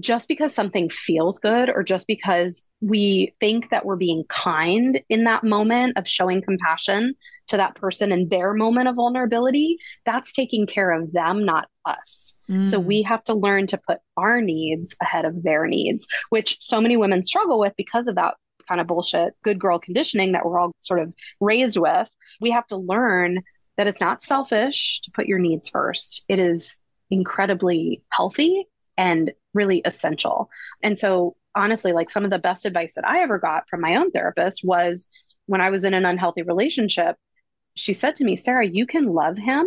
just 0.00 0.28
because 0.28 0.54
something 0.54 0.88
feels 0.88 1.38
good 1.38 1.68
or 1.68 1.82
just 1.82 2.06
because 2.06 2.70
we 2.80 3.34
think 3.40 3.70
that 3.70 3.84
we're 3.84 3.96
being 3.96 4.22
kind 4.28 5.00
in 5.08 5.24
that 5.24 5.42
moment 5.42 5.96
of 5.96 6.06
showing 6.06 6.40
compassion 6.40 7.14
to 7.48 7.56
that 7.56 7.74
person 7.74 8.12
in 8.12 8.28
their 8.28 8.54
moment 8.54 8.86
of 8.88 8.94
vulnerability, 8.94 9.76
that's 10.04 10.32
taking 10.32 10.66
care 10.66 10.92
of 10.92 11.12
them, 11.12 11.44
not 11.44 11.68
us. 11.84 12.34
So 12.62 12.80
Mm. 12.80 12.84
we 12.84 13.02
have 13.02 13.24
to 13.24 13.34
learn 13.34 13.66
to 13.68 13.78
put 13.78 13.98
our 14.16 14.40
needs 14.40 14.94
ahead 15.02 15.24
of 15.24 15.42
their 15.42 15.66
needs, 15.66 16.06
which 16.30 16.58
so 16.60 16.80
many 16.80 16.96
women 16.96 17.22
struggle 17.22 17.58
with 17.58 17.74
because 17.76 18.06
of 18.06 18.14
that 18.14 18.34
kind 18.68 18.80
of 18.80 18.86
bullshit 18.86 19.34
good 19.42 19.58
girl 19.58 19.78
conditioning 19.78 20.32
that 20.32 20.44
we're 20.44 20.58
all 20.58 20.72
sort 20.78 21.00
of 21.00 21.12
raised 21.40 21.76
with. 21.76 22.14
We 22.40 22.50
have 22.50 22.66
to 22.68 22.76
learn 22.76 23.42
that 23.76 23.86
it's 23.86 24.00
not 24.00 24.22
selfish 24.22 25.00
to 25.02 25.10
put 25.12 25.26
your 25.26 25.38
needs 25.38 25.68
first. 25.68 26.24
It 26.28 26.38
is 26.38 26.78
incredibly 27.10 28.02
healthy 28.10 28.66
and 28.96 29.32
really 29.54 29.80
essential. 29.84 30.50
And 30.82 30.98
so, 30.98 31.36
honestly, 31.54 31.92
like 31.92 32.10
some 32.10 32.24
of 32.24 32.30
the 32.30 32.38
best 32.38 32.66
advice 32.66 32.94
that 32.94 33.08
I 33.08 33.22
ever 33.22 33.38
got 33.38 33.68
from 33.68 33.80
my 33.80 33.96
own 33.96 34.10
therapist 34.10 34.62
was 34.64 35.08
when 35.46 35.60
I 35.60 35.70
was 35.70 35.84
in 35.84 35.94
an 35.94 36.04
unhealthy 36.04 36.42
relationship, 36.42 37.16
she 37.74 37.94
said 37.94 38.16
to 38.16 38.24
me, 38.24 38.36
Sarah, 38.36 38.66
you 38.66 38.86
can 38.86 39.06
love 39.06 39.38
him 39.38 39.66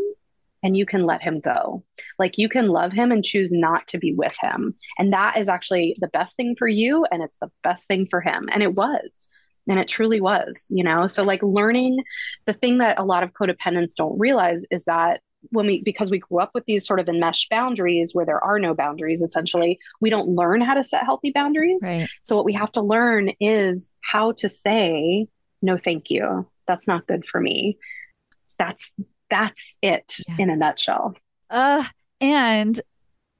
and 0.64 0.78
you 0.78 0.86
can 0.86 1.05
let 1.05 1.22
him 1.22 1.39
go. 1.39 1.84
Like 2.20 2.38
you 2.38 2.49
can 2.49 2.68
love 2.68 2.91
him 2.91 3.12
and 3.12 3.24
choose 3.24 3.51
not 3.51 3.88
to 3.88 3.97
be 3.97 4.14
with 4.14 4.36
him. 4.39 4.76
And 4.97 5.14
that 5.14 5.38
is 5.38 5.49
actually 5.49 5.95
the 5.99 6.07
best 6.07 6.36
thing 6.36 6.55
for 6.57 6.68
you 6.68 7.05
and 7.12 7.22
it's 7.24 7.38
the 7.38 7.51
best 7.64 7.88
thing 7.88 8.07
for 8.09 8.22
him. 8.22 8.49
And 8.51 8.62
it 8.64 8.76
was. 8.76 9.30
And 9.68 9.80
it 9.80 9.88
truly 9.88 10.20
was, 10.20 10.68
you 10.70 10.84
know? 10.84 11.05
So, 11.07 11.24
like, 11.24 11.43
learning 11.43 12.03
the 12.45 12.53
thing 12.53 12.80
that 12.80 12.99
a 12.99 13.05
lot 13.05 13.24
of 13.24 13.32
codependents 13.34 13.95
don't 13.95 14.20
realize 14.20 14.66
is 14.72 14.86
that 14.86 15.22
when 15.49 15.66
we 15.66 15.82
because 15.84 16.12
we 16.12 16.20
grew 16.20 16.39
up 16.39 16.51
with 16.53 16.66
these 16.66 16.86
sort 16.86 16.99
of 16.99 17.07
enmeshed 17.09 17.49
boundaries 17.49 18.14
where 18.14 18.26
there 18.26 18.43
are 18.43 18.59
no 18.59 18.76
boundaries 18.76 19.24
essentially 19.24 19.80
we 19.99 20.12
don't 20.12 20.28
learn 20.30 20.62
how 20.62 20.76
to 20.76 20.84
set 20.84 21.03
healthy 21.03 21.32
boundaries 21.32 21.82
Right. 21.84 22.07
so 22.22 22.36
what 22.36 22.45
we 22.45 22.53
have 22.53 22.72
to 22.74 22.82
learn 22.84 23.32
is 23.39 23.91
how 24.01 24.34
to 24.34 24.47
say 24.49 25.26
no 25.64 25.80
thank 25.80 26.12
you 26.12 26.47
that's 26.68 26.88
not 26.88 27.07
good 27.07 27.26
for 27.26 27.41
me 27.41 27.80
that's 28.59 28.91
that's 29.32 29.79
it 29.82 30.17
Yeah. 30.27 30.36
in 30.38 30.49
a 30.51 30.55
nutshell 30.55 31.15
Uh, 31.49 31.84
and 32.19 32.79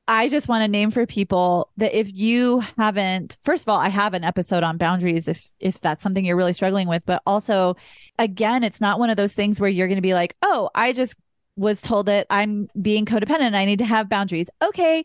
I 0.08 0.28
just 0.28 0.48
want 0.48 0.64
to 0.64 0.68
name 0.68 0.92
for 0.92 1.06
people 1.06 1.70
that 1.78 1.98
if 1.98 2.12
you 2.14 2.62
haven't, 2.78 3.38
first 3.44 3.64
of 3.64 3.70
all, 3.70 3.80
I 3.80 3.88
have 3.90 4.14
an 4.14 4.24
episode 4.26 4.64
on 4.64 4.78
boundaries 4.78 5.28
if 5.28 5.48
if 5.60 5.80
that's 5.80 6.04
something 6.04 6.26
you're 6.26 6.36
really 6.36 6.52
struggling 6.54 6.88
with, 6.90 7.04
but 7.06 7.22
also 7.26 7.78
again, 8.20 8.64
it's 8.64 8.82
not 8.82 9.00
one 9.00 9.10
of 9.10 9.16
those 9.16 9.34
things 9.34 9.60
where 9.60 9.70
you're 9.70 9.88
going 9.88 9.98
to 9.98 10.02
be 10.02 10.16
like, 10.16 10.36
"Oh, 10.42 10.70
I 10.76 10.92
just 10.92 11.16
was 11.56 11.82
told 11.82 12.08
that 12.08 12.28
I'm 12.30 12.68
being 12.82 13.06
codependent. 13.06 13.54
I 13.56 13.66
need 13.66 13.80
to 13.80 13.86
have 13.86 14.10
boundaries. 14.10 14.48
Okay. 14.62 15.04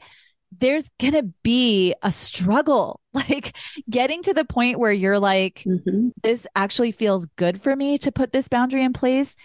There's 0.59 0.89
going 1.01 1.13
to 1.15 1.25
be 1.43 1.95
a 2.03 2.11
struggle, 2.13 3.01
like 3.13 3.57
getting 3.91 4.23
to 4.23 4.33
the 4.33 4.45
point 4.45 4.79
where 4.79 4.93
you're 4.93 5.19
like, 5.19 5.63
mm-hmm. 5.67 6.09
this 6.23 6.47
actually 6.57 6.93
feels 6.93 7.27
good 7.37 7.61
for 7.61 7.77
me 7.77 7.99
to 7.99 8.11
put 8.13 8.33
this 8.33 8.49
boundary 8.49 8.83
in 8.83 8.93
place. 8.93 9.37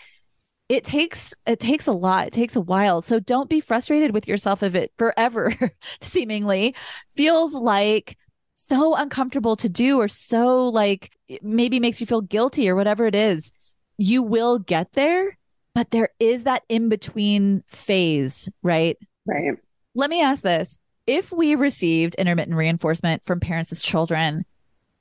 It 0.71 0.83
takes, 0.83 1.33
it 1.45 1.59
takes 1.59 1.87
a 1.87 1.91
lot. 1.91 2.27
It 2.27 2.33
takes 2.33 2.55
a 2.55 2.61
while. 2.61 3.01
So 3.01 3.19
don't 3.19 3.49
be 3.49 3.59
frustrated 3.59 4.13
with 4.13 4.27
yourself 4.27 4.63
if 4.63 4.73
it 4.73 4.93
forever 4.97 5.53
seemingly 6.01 6.75
feels 7.15 7.53
like 7.53 8.17
so 8.53 8.95
uncomfortable 8.95 9.55
to 9.57 9.67
do 9.67 9.99
or 9.99 10.07
so 10.07 10.69
like 10.69 11.11
maybe 11.41 11.79
makes 11.79 11.99
you 11.99 12.07
feel 12.07 12.21
guilty 12.21 12.69
or 12.69 12.75
whatever 12.75 13.05
it 13.05 13.15
is. 13.15 13.51
You 13.97 14.23
will 14.23 14.59
get 14.59 14.93
there 14.93 15.37
but 15.73 15.91
there 15.91 16.09
is 16.19 16.43
that 16.43 16.63
in 16.69 16.89
between 16.89 17.63
phase, 17.67 18.49
right? 18.61 18.97
Right. 19.25 19.53
Let 19.95 20.09
me 20.09 20.21
ask 20.21 20.41
this. 20.41 20.77
If 21.07 21.31
we 21.31 21.55
received 21.55 22.15
intermittent 22.15 22.57
reinforcement 22.57 23.23
from 23.25 23.39
parents 23.39 23.71
as 23.71 23.81
children, 23.81 24.45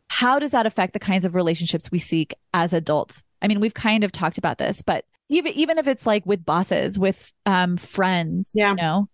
how 0.08 0.38
does 0.38 0.52
that 0.52 0.66
affect 0.66 0.92
the 0.92 0.98
kinds 0.98 1.24
of 1.24 1.34
relationships 1.34 1.90
we 1.90 1.98
seek 1.98 2.34
as 2.54 2.72
adults? 2.72 3.22
I 3.42 3.48
mean, 3.48 3.60
we've 3.60 3.74
kind 3.74 4.04
of 4.04 4.12
talked 4.12 4.38
about 4.38 4.58
this, 4.58 4.82
but 4.82 5.04
even 5.30 5.52
even 5.54 5.78
if 5.78 5.86
it's 5.86 6.06
like 6.06 6.26
with 6.26 6.44
bosses, 6.44 6.98
with 6.98 7.32
um, 7.46 7.76
friends, 7.76 8.52
yeah. 8.54 8.70
you 8.70 8.76
know, 8.76 9.08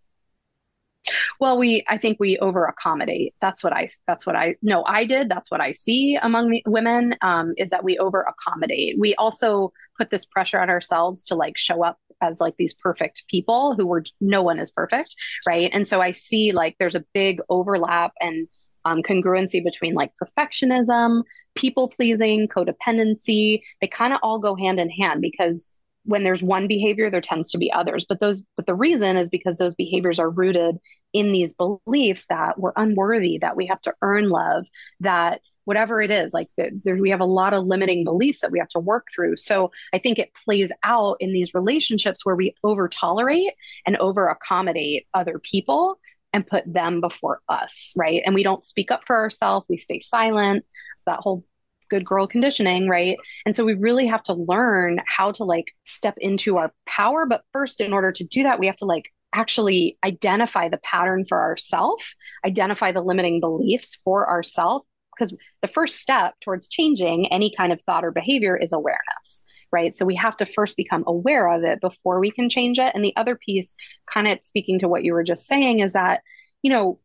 well, 1.38 1.58
we 1.58 1.84
I 1.88 1.98
think 1.98 2.18
we 2.18 2.38
over 2.38 2.64
accommodate. 2.64 3.34
That's 3.40 3.62
what 3.62 3.72
I 3.72 3.88
that's 4.06 4.26
what 4.26 4.34
I 4.34 4.56
no 4.62 4.84
I 4.84 5.04
did. 5.04 5.28
That's 5.28 5.50
what 5.50 5.60
I 5.60 5.72
see 5.72 6.18
among 6.20 6.50
the 6.50 6.62
women 6.66 7.14
um, 7.22 7.54
is 7.56 7.70
that 7.70 7.84
we 7.84 7.98
over 7.98 8.22
accommodate. 8.22 8.98
We 8.98 9.14
also 9.14 9.72
put 9.98 10.10
this 10.10 10.24
pressure 10.26 10.58
on 10.58 10.70
ourselves 10.70 11.24
to 11.26 11.34
like 11.34 11.56
show 11.56 11.84
up 11.84 11.98
as 12.22 12.40
like 12.40 12.56
these 12.56 12.74
perfect 12.74 13.24
people 13.28 13.74
who 13.74 13.86
were 13.86 14.04
no 14.20 14.42
one 14.42 14.58
is 14.58 14.70
perfect, 14.70 15.14
right? 15.46 15.70
And 15.72 15.86
so 15.86 16.00
I 16.00 16.12
see 16.12 16.52
like 16.52 16.76
there's 16.78 16.94
a 16.94 17.04
big 17.12 17.40
overlap 17.48 18.12
and 18.20 18.48
um, 18.86 19.02
congruency 19.02 19.62
between 19.62 19.94
like 19.94 20.12
perfectionism, 20.22 21.24
people 21.56 21.88
pleasing, 21.88 22.48
codependency. 22.48 23.60
They 23.80 23.88
kind 23.88 24.14
of 24.14 24.20
all 24.22 24.38
go 24.38 24.54
hand 24.54 24.78
in 24.78 24.88
hand 24.88 25.20
because 25.20 25.66
when 26.06 26.22
there's 26.22 26.42
one 26.42 26.66
behavior 26.66 27.10
there 27.10 27.20
tends 27.20 27.50
to 27.50 27.58
be 27.58 27.72
others. 27.72 28.06
But 28.08 28.20
those 28.20 28.42
but 28.56 28.66
the 28.66 28.74
reason 28.74 29.16
is 29.16 29.28
because 29.28 29.58
those 29.58 29.74
behaviors 29.74 30.18
are 30.18 30.30
rooted 30.30 30.78
in 31.12 31.32
these 31.32 31.54
beliefs 31.54 32.26
that 32.28 32.58
we're 32.58 32.72
unworthy 32.76 33.38
that 33.38 33.56
we 33.56 33.66
have 33.66 33.80
to 33.82 33.94
earn 34.02 34.28
love 34.28 34.66
that 35.00 35.40
whatever 35.64 36.00
it 36.00 36.12
is 36.12 36.32
like 36.32 36.48
the, 36.56 36.70
we 37.00 37.10
have 37.10 37.20
a 37.20 37.24
lot 37.24 37.52
of 37.52 37.66
limiting 37.66 38.04
beliefs 38.04 38.40
that 38.40 38.52
we 38.52 38.60
have 38.60 38.68
to 38.68 38.78
work 38.78 39.08
through. 39.14 39.36
So 39.36 39.72
i 39.92 39.98
think 39.98 40.18
it 40.18 40.34
plays 40.44 40.70
out 40.82 41.16
in 41.20 41.32
these 41.32 41.54
relationships 41.54 42.24
where 42.24 42.36
we 42.36 42.54
over 42.64 42.88
tolerate 42.88 43.52
and 43.84 43.96
over 43.98 44.28
accommodate 44.28 45.06
other 45.12 45.38
people 45.38 45.98
and 46.32 46.46
put 46.46 46.70
them 46.70 47.00
before 47.00 47.40
us 47.48 47.94
right? 47.96 48.22
And 48.24 48.34
we 48.34 48.42
don't 48.42 48.64
speak 48.64 48.90
up 48.90 49.02
for 49.06 49.16
ourselves. 49.16 49.66
We 49.68 49.78
stay 49.78 50.00
silent. 50.00 50.64
That 51.06 51.20
whole 51.20 51.44
good 51.88 52.04
girl 52.04 52.26
conditioning, 52.26 52.88
right? 52.88 53.16
And 53.44 53.54
so 53.54 53.64
we 53.64 53.74
really 53.74 54.06
have 54.06 54.22
to 54.24 54.34
learn 54.34 55.00
how 55.06 55.32
to 55.32 55.44
like 55.44 55.66
step 55.84 56.14
into 56.18 56.56
our 56.56 56.72
power. 56.86 57.26
But 57.26 57.42
first, 57.52 57.80
in 57.80 57.92
order 57.92 58.12
to 58.12 58.24
do 58.24 58.42
that, 58.44 58.58
we 58.58 58.66
have 58.66 58.76
to 58.76 58.86
like 58.86 59.10
actually 59.32 59.98
identify 60.04 60.68
the 60.68 60.78
pattern 60.78 61.24
for 61.28 61.40
ourselves, 61.40 62.14
identify 62.44 62.92
the 62.92 63.02
limiting 63.02 63.40
beliefs 63.40 63.98
for 64.04 64.28
ourselves. 64.28 64.84
Because 65.18 65.34
the 65.62 65.68
first 65.68 65.96
step 65.96 66.34
towards 66.42 66.68
changing 66.68 67.32
any 67.32 67.50
kind 67.56 67.72
of 67.72 67.80
thought 67.82 68.04
or 68.04 68.10
behavior 68.10 68.54
is 68.54 68.74
awareness, 68.74 69.46
right? 69.72 69.96
So 69.96 70.04
we 70.04 70.14
have 70.16 70.36
to 70.36 70.46
first 70.46 70.76
become 70.76 71.04
aware 71.06 71.50
of 71.50 71.64
it 71.64 71.80
before 71.80 72.20
we 72.20 72.30
can 72.30 72.50
change 72.50 72.78
it. 72.78 72.94
And 72.94 73.02
the 73.02 73.16
other 73.16 73.34
piece, 73.34 73.76
kind 74.12 74.28
of 74.28 74.40
speaking 74.42 74.78
to 74.80 74.88
what 74.88 75.04
you 75.04 75.14
were 75.14 75.24
just 75.24 75.46
saying, 75.46 75.78
is 75.80 75.94
that, 75.94 76.20
you 76.60 76.70
know, 76.70 77.00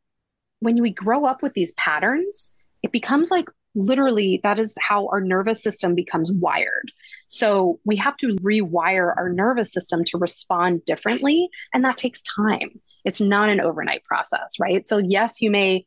when 0.60 0.82
we 0.82 0.92
grow 0.92 1.26
up 1.26 1.42
with 1.42 1.54
these 1.54 1.72
patterns, 1.74 2.54
it 2.84 2.92
becomes 2.92 3.32
like 3.32 3.50
literally 3.76 4.39
that 4.43 4.59
is 4.59 4.76
how 4.80 5.07
our 5.07 5.22
nervous 5.22 5.63
system 5.63 5.95
becomes 5.95 6.32
wired. 6.32 6.91
So 7.28 7.80
we 7.86 7.95
have 7.97 8.17
to 8.17 8.36
rewire 8.38 9.15
our 9.15 9.30
nervous 9.30 9.72
system 9.72 10.03
to 10.05 10.17
respond 10.17 10.84
differently. 10.86 11.49
And 11.74 11.86
that 11.86 11.97
takes 11.97 12.22
time. 12.24 12.80
It's 13.05 13.22
not 13.22 13.49
an 13.49 13.61
overnight 13.61 14.03
process, 14.03 14.59
right? 14.59 14.86
So, 14.86 14.97
yes, 14.97 15.41
you 15.41 15.49
may 15.49 15.86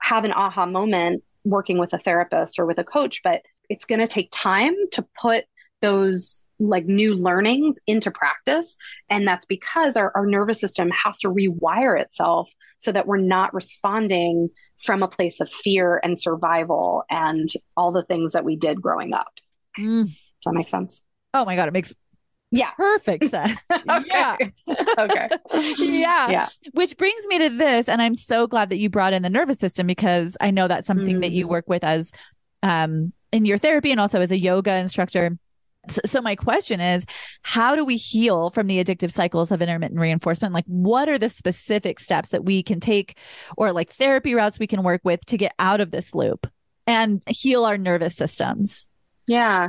have 0.00 0.24
an 0.24 0.32
aha 0.32 0.66
moment 0.66 1.22
working 1.44 1.78
with 1.78 1.92
a 1.92 1.98
therapist 1.98 2.58
or 2.58 2.66
with 2.66 2.78
a 2.78 2.84
coach, 2.84 3.20
but 3.22 3.42
it's 3.68 3.84
going 3.84 4.00
to 4.00 4.06
take 4.06 4.30
time 4.32 4.74
to 4.92 5.06
put 5.20 5.44
those 5.80 6.44
like 6.58 6.84
new 6.84 7.14
learnings 7.14 7.78
into 7.86 8.10
practice. 8.10 8.76
And 9.08 9.26
that's 9.26 9.46
because 9.46 9.96
our, 9.96 10.12
our 10.14 10.26
nervous 10.26 10.60
system 10.60 10.90
has 10.90 11.18
to 11.20 11.28
rewire 11.28 12.00
itself 12.00 12.50
so 12.78 12.92
that 12.92 13.06
we're 13.06 13.16
not 13.16 13.54
responding 13.54 14.50
from 14.76 15.02
a 15.02 15.08
place 15.08 15.40
of 15.40 15.50
fear 15.50 16.00
and 16.02 16.18
survival 16.18 17.04
and 17.10 17.48
all 17.76 17.92
the 17.92 18.04
things 18.04 18.32
that 18.32 18.44
we 18.44 18.56
did 18.56 18.80
growing 18.80 19.12
up. 19.12 19.32
Mm. 19.78 20.04
Does 20.04 20.14
that 20.44 20.54
make 20.54 20.68
sense? 20.68 21.02
Oh 21.32 21.44
my 21.44 21.56
God, 21.56 21.68
it 21.68 21.72
makes 21.72 21.94
yeah 22.52 22.70
perfect 22.76 23.30
sense 23.30 23.60
okay. 23.88 24.06
yeah 24.08 24.36
okay 24.98 25.28
yeah 25.78 26.28
yeah 26.28 26.48
which 26.72 26.96
brings 26.96 27.24
me 27.28 27.38
to 27.38 27.48
this 27.56 27.88
and 27.88 28.02
i'm 28.02 28.16
so 28.16 28.48
glad 28.48 28.70
that 28.70 28.78
you 28.78 28.90
brought 28.90 29.12
in 29.12 29.22
the 29.22 29.30
nervous 29.30 29.60
system 29.60 29.86
because 29.86 30.36
i 30.40 30.50
know 30.50 30.66
that's 30.66 30.88
something 30.88 31.18
mm. 31.18 31.20
that 31.20 31.30
you 31.30 31.46
mm. 31.46 31.50
work 31.50 31.68
with 31.68 31.84
as 31.84 32.10
um 32.64 33.12
in 33.30 33.44
your 33.44 33.56
therapy 33.56 33.92
and 33.92 34.00
also 34.00 34.20
as 34.20 34.32
a 34.32 34.36
yoga 34.36 34.74
instructor 34.74 35.38
so, 35.88 36.20
my 36.20 36.36
question 36.36 36.80
is, 36.80 37.06
how 37.42 37.74
do 37.74 37.84
we 37.84 37.96
heal 37.96 38.50
from 38.50 38.66
the 38.66 38.82
addictive 38.82 39.12
cycles 39.12 39.50
of 39.50 39.62
intermittent 39.62 39.98
reinforcement? 39.98 40.52
Like, 40.52 40.66
what 40.66 41.08
are 41.08 41.18
the 41.18 41.28
specific 41.28 42.00
steps 42.00 42.30
that 42.30 42.44
we 42.44 42.62
can 42.62 42.80
take 42.80 43.16
or 43.56 43.72
like 43.72 43.90
therapy 43.90 44.34
routes 44.34 44.58
we 44.58 44.66
can 44.66 44.82
work 44.82 45.00
with 45.04 45.24
to 45.26 45.38
get 45.38 45.52
out 45.58 45.80
of 45.80 45.90
this 45.90 46.14
loop 46.14 46.46
and 46.86 47.22
heal 47.26 47.64
our 47.64 47.78
nervous 47.78 48.14
systems? 48.14 48.88
Yeah. 49.26 49.68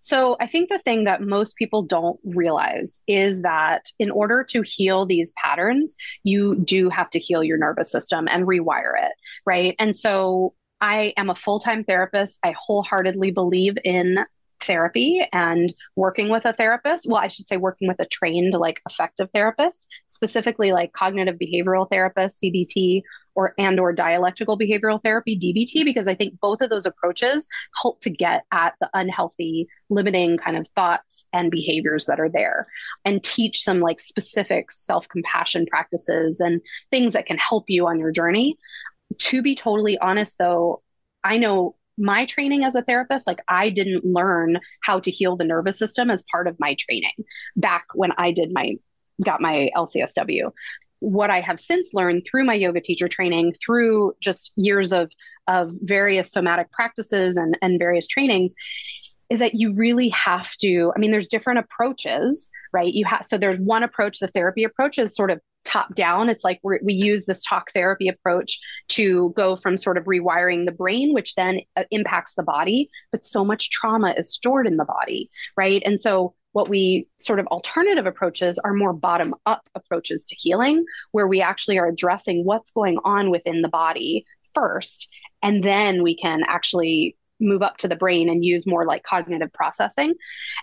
So 0.00 0.36
I 0.40 0.46
think 0.46 0.68
the 0.68 0.78
thing 0.78 1.04
that 1.04 1.20
most 1.20 1.56
people 1.56 1.82
don't 1.82 2.18
realize 2.24 3.02
is 3.06 3.42
that 3.42 3.84
in 3.98 4.10
order 4.10 4.42
to 4.50 4.62
heal 4.62 5.04
these 5.04 5.32
patterns, 5.42 5.96
you 6.24 6.56
do 6.56 6.88
have 6.88 7.10
to 7.10 7.18
heal 7.18 7.44
your 7.44 7.58
nervous 7.58 7.92
system 7.92 8.26
and 8.30 8.46
rewire 8.46 8.94
it. 8.96 9.12
Right. 9.44 9.76
And 9.78 9.94
so 9.94 10.54
I 10.80 11.12
am 11.16 11.30
a 11.30 11.34
full 11.34 11.60
time 11.60 11.84
therapist. 11.84 12.40
I 12.42 12.54
wholeheartedly 12.56 13.32
believe 13.32 13.76
in 13.84 14.24
therapy 14.64 15.22
and 15.32 15.72
working 15.96 16.28
with 16.28 16.44
a 16.44 16.52
therapist. 16.52 17.06
Well 17.08 17.20
i 17.20 17.28
should 17.28 17.46
say 17.46 17.56
working 17.56 17.88
with 17.88 18.00
a 18.00 18.06
trained 18.06 18.54
like 18.54 18.80
effective 18.88 19.28
therapist 19.34 19.88
specifically 20.06 20.72
like 20.72 20.92
cognitive 20.92 21.36
behavioral 21.38 21.88
therapist 21.90 22.42
cbt 22.42 23.02
or 23.34 23.54
and 23.58 23.80
or 23.80 23.92
dialectical 23.92 24.58
behavioral 24.58 25.02
therapy 25.02 25.38
dbt 25.38 25.84
because 25.84 26.08
i 26.08 26.14
think 26.14 26.38
both 26.40 26.60
of 26.60 26.70
those 26.70 26.86
approaches 26.86 27.48
help 27.80 28.00
to 28.00 28.10
get 28.10 28.44
at 28.52 28.74
the 28.80 28.88
unhealthy 28.94 29.66
limiting 29.90 30.36
kind 30.36 30.56
of 30.56 30.66
thoughts 30.68 31.26
and 31.32 31.50
behaviors 31.50 32.06
that 32.06 32.20
are 32.20 32.30
there 32.30 32.66
and 33.04 33.22
teach 33.22 33.62
some 33.62 33.80
like 33.80 34.00
specific 34.00 34.70
self-compassion 34.72 35.66
practices 35.66 36.40
and 36.40 36.60
things 36.90 37.12
that 37.12 37.26
can 37.26 37.38
help 37.38 37.64
you 37.68 37.86
on 37.86 37.98
your 37.98 38.10
journey. 38.10 38.56
To 39.18 39.42
be 39.42 39.54
totally 39.54 39.98
honest 39.98 40.38
though 40.38 40.82
i 41.22 41.38
know 41.38 41.76
my 41.98 42.26
training 42.26 42.64
as 42.64 42.74
a 42.74 42.82
therapist, 42.82 43.26
like 43.26 43.40
I 43.48 43.70
didn't 43.70 44.04
learn 44.04 44.58
how 44.82 45.00
to 45.00 45.10
heal 45.10 45.36
the 45.36 45.44
nervous 45.44 45.78
system 45.78 46.10
as 46.10 46.24
part 46.30 46.46
of 46.48 46.58
my 46.58 46.76
training 46.78 47.12
back 47.56 47.84
when 47.94 48.12
I 48.16 48.32
did 48.32 48.52
my 48.52 48.76
got 49.22 49.40
my 49.40 49.70
LCSW. 49.76 50.52
What 51.00 51.30
I 51.30 51.40
have 51.40 51.58
since 51.58 51.92
learned 51.94 52.24
through 52.24 52.44
my 52.44 52.54
yoga 52.54 52.80
teacher 52.80 53.08
training, 53.08 53.54
through 53.64 54.14
just 54.20 54.52
years 54.56 54.92
of 54.92 55.10
of 55.48 55.72
various 55.80 56.30
somatic 56.30 56.70
practices 56.70 57.36
and, 57.36 57.58
and 57.60 57.78
various 57.78 58.06
trainings, 58.06 58.54
is 59.32 59.38
that 59.38 59.54
you 59.54 59.72
really 59.72 60.10
have 60.10 60.54
to. 60.58 60.92
I 60.94 60.98
mean, 60.98 61.10
there's 61.10 61.28
different 61.28 61.60
approaches, 61.60 62.50
right? 62.70 62.92
You 62.92 63.06
have 63.06 63.24
so 63.26 63.38
there's 63.38 63.58
one 63.58 63.82
approach, 63.82 64.18
the 64.18 64.28
therapy 64.28 64.62
approach 64.62 64.98
is 64.98 65.16
sort 65.16 65.30
of 65.30 65.40
top 65.64 65.94
down. 65.94 66.28
It's 66.28 66.44
like 66.44 66.60
we 66.62 66.78
we 66.82 66.92
use 66.92 67.24
this 67.24 67.42
talk 67.42 67.72
therapy 67.72 68.08
approach 68.08 68.60
to 68.88 69.32
go 69.34 69.56
from 69.56 69.78
sort 69.78 69.96
of 69.96 70.04
rewiring 70.04 70.66
the 70.66 70.72
brain, 70.72 71.14
which 71.14 71.34
then 71.34 71.62
uh, 71.76 71.84
impacts 71.90 72.34
the 72.34 72.42
body. 72.42 72.90
But 73.10 73.24
so 73.24 73.42
much 73.42 73.70
trauma 73.70 74.14
is 74.18 74.34
stored 74.34 74.66
in 74.66 74.76
the 74.76 74.84
body, 74.84 75.30
right? 75.56 75.82
And 75.86 75.98
so 75.98 76.34
what 76.52 76.68
we 76.68 77.08
sort 77.18 77.40
of 77.40 77.46
alternative 77.46 78.04
approaches 78.04 78.58
are 78.58 78.74
more 78.74 78.92
bottom 78.92 79.34
up 79.46 79.66
approaches 79.74 80.26
to 80.26 80.36
healing, 80.36 80.84
where 81.12 81.26
we 81.26 81.40
actually 81.40 81.78
are 81.78 81.88
addressing 81.88 82.44
what's 82.44 82.70
going 82.70 82.98
on 83.02 83.30
within 83.30 83.62
the 83.62 83.68
body 83.68 84.26
first. 84.54 85.08
And 85.42 85.64
then 85.64 86.02
we 86.02 86.14
can 86.14 86.42
actually 86.46 87.16
move 87.42 87.62
up 87.62 87.76
to 87.78 87.88
the 87.88 87.96
brain 87.96 88.28
and 88.28 88.44
use 88.44 88.66
more 88.66 88.86
like 88.86 89.02
cognitive 89.02 89.52
processing. 89.52 90.14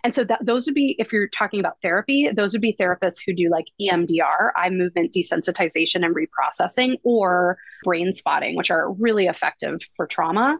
And 0.03 0.15
so 0.15 0.23
that 0.23 0.45
those 0.45 0.65
would 0.65 0.75
be 0.75 0.95
if 0.97 1.11
you're 1.13 1.27
talking 1.27 1.59
about 1.59 1.77
therapy, 1.82 2.30
those 2.34 2.53
would 2.53 2.61
be 2.61 2.75
therapists 2.80 3.19
who 3.23 3.34
do 3.34 3.49
like 3.49 3.65
EMDR, 3.82 4.51
eye 4.55 4.69
movement 4.69 5.13
desensitization 5.13 6.05
and 6.05 6.15
reprocessing 6.15 6.97
or 7.03 7.57
brain 7.84 8.13
spotting, 8.13 8.55
which 8.55 8.71
are 8.71 8.91
really 8.93 9.27
effective 9.27 9.80
for 9.95 10.07
trauma. 10.07 10.57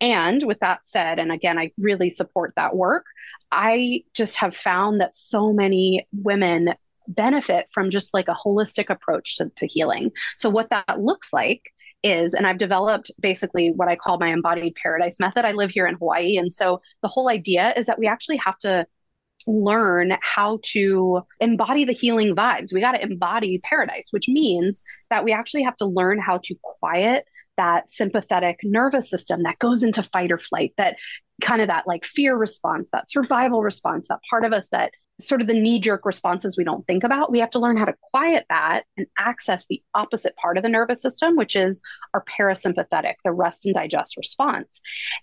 And 0.00 0.42
with 0.44 0.60
that 0.60 0.84
said, 0.84 1.18
and 1.18 1.32
again, 1.32 1.58
I 1.58 1.72
really 1.78 2.10
support 2.10 2.52
that 2.56 2.76
work. 2.76 3.06
I 3.50 4.02
just 4.12 4.36
have 4.36 4.54
found 4.54 5.00
that 5.00 5.14
so 5.14 5.52
many 5.52 6.06
women 6.12 6.74
benefit 7.08 7.68
from 7.72 7.90
just 7.90 8.14
like 8.14 8.28
a 8.28 8.34
holistic 8.34 8.90
approach 8.90 9.36
to, 9.36 9.50
to 9.56 9.66
healing. 9.66 10.10
So, 10.36 10.50
what 10.50 10.70
that 10.70 11.00
looks 11.00 11.32
like 11.32 11.72
is, 12.04 12.34
and 12.34 12.46
I've 12.46 12.58
developed 12.58 13.10
basically 13.18 13.72
what 13.74 13.88
I 13.88 13.96
call 13.96 14.18
my 14.18 14.28
embodied 14.28 14.76
paradise 14.80 15.18
method. 15.18 15.44
I 15.44 15.52
live 15.52 15.70
here 15.70 15.86
in 15.86 15.96
Hawaii. 15.96 16.36
And 16.36 16.52
so 16.52 16.80
the 17.02 17.08
whole 17.08 17.28
idea 17.28 17.72
is 17.76 17.86
that 17.86 17.98
we 17.98 18.06
actually 18.06 18.36
have 18.36 18.58
to 18.58 18.86
learn 19.46 20.16
how 20.22 20.58
to 20.62 21.22
embody 21.40 21.84
the 21.84 21.92
healing 21.92 22.34
vibes. 22.34 22.72
We 22.72 22.80
got 22.80 22.92
to 22.92 23.02
embody 23.02 23.60
paradise, 23.62 24.08
which 24.10 24.28
means 24.28 24.82
that 25.10 25.24
we 25.24 25.32
actually 25.32 25.64
have 25.64 25.76
to 25.76 25.86
learn 25.86 26.20
how 26.20 26.38
to 26.44 26.54
quiet 26.62 27.24
that 27.56 27.88
sympathetic 27.88 28.58
nervous 28.62 29.08
system 29.08 29.42
that 29.44 29.58
goes 29.58 29.82
into 29.82 30.02
fight 30.02 30.32
or 30.32 30.38
flight, 30.38 30.72
that 30.76 30.96
kind 31.42 31.60
of 31.60 31.68
that 31.68 31.86
like 31.86 32.04
fear 32.04 32.36
response, 32.36 32.90
that 32.92 33.10
survival 33.10 33.62
response, 33.62 34.08
that 34.08 34.20
part 34.28 34.44
of 34.44 34.52
us 34.52 34.68
that 34.70 34.92
sort 35.20 35.40
of 35.40 35.46
the 35.46 35.54
knee 35.54 35.78
jerk 35.78 36.04
responses 36.04 36.56
we 36.56 36.64
don't 36.64 36.86
think 36.86 37.04
about. 37.04 37.30
We 37.30 37.38
have 37.38 37.50
to 37.50 37.60
learn 37.60 37.76
how 37.76 37.84
to 37.84 37.94
quiet 38.10 38.46
that 38.48 38.84
and 38.96 39.06
access 39.16 39.66
the 39.66 39.82
opposite 39.94 40.34
part 40.36 40.56
of 40.56 40.62
the 40.62 40.68
nervous 40.68 41.00
system, 41.00 41.36
which 41.36 41.54
is 41.54 41.80
our 42.12 42.24
parasympathetic, 42.24 43.14
the 43.24 43.32
rest 43.32 43.64
and 43.64 43.74
digest 43.74 44.16
response. 44.16 44.80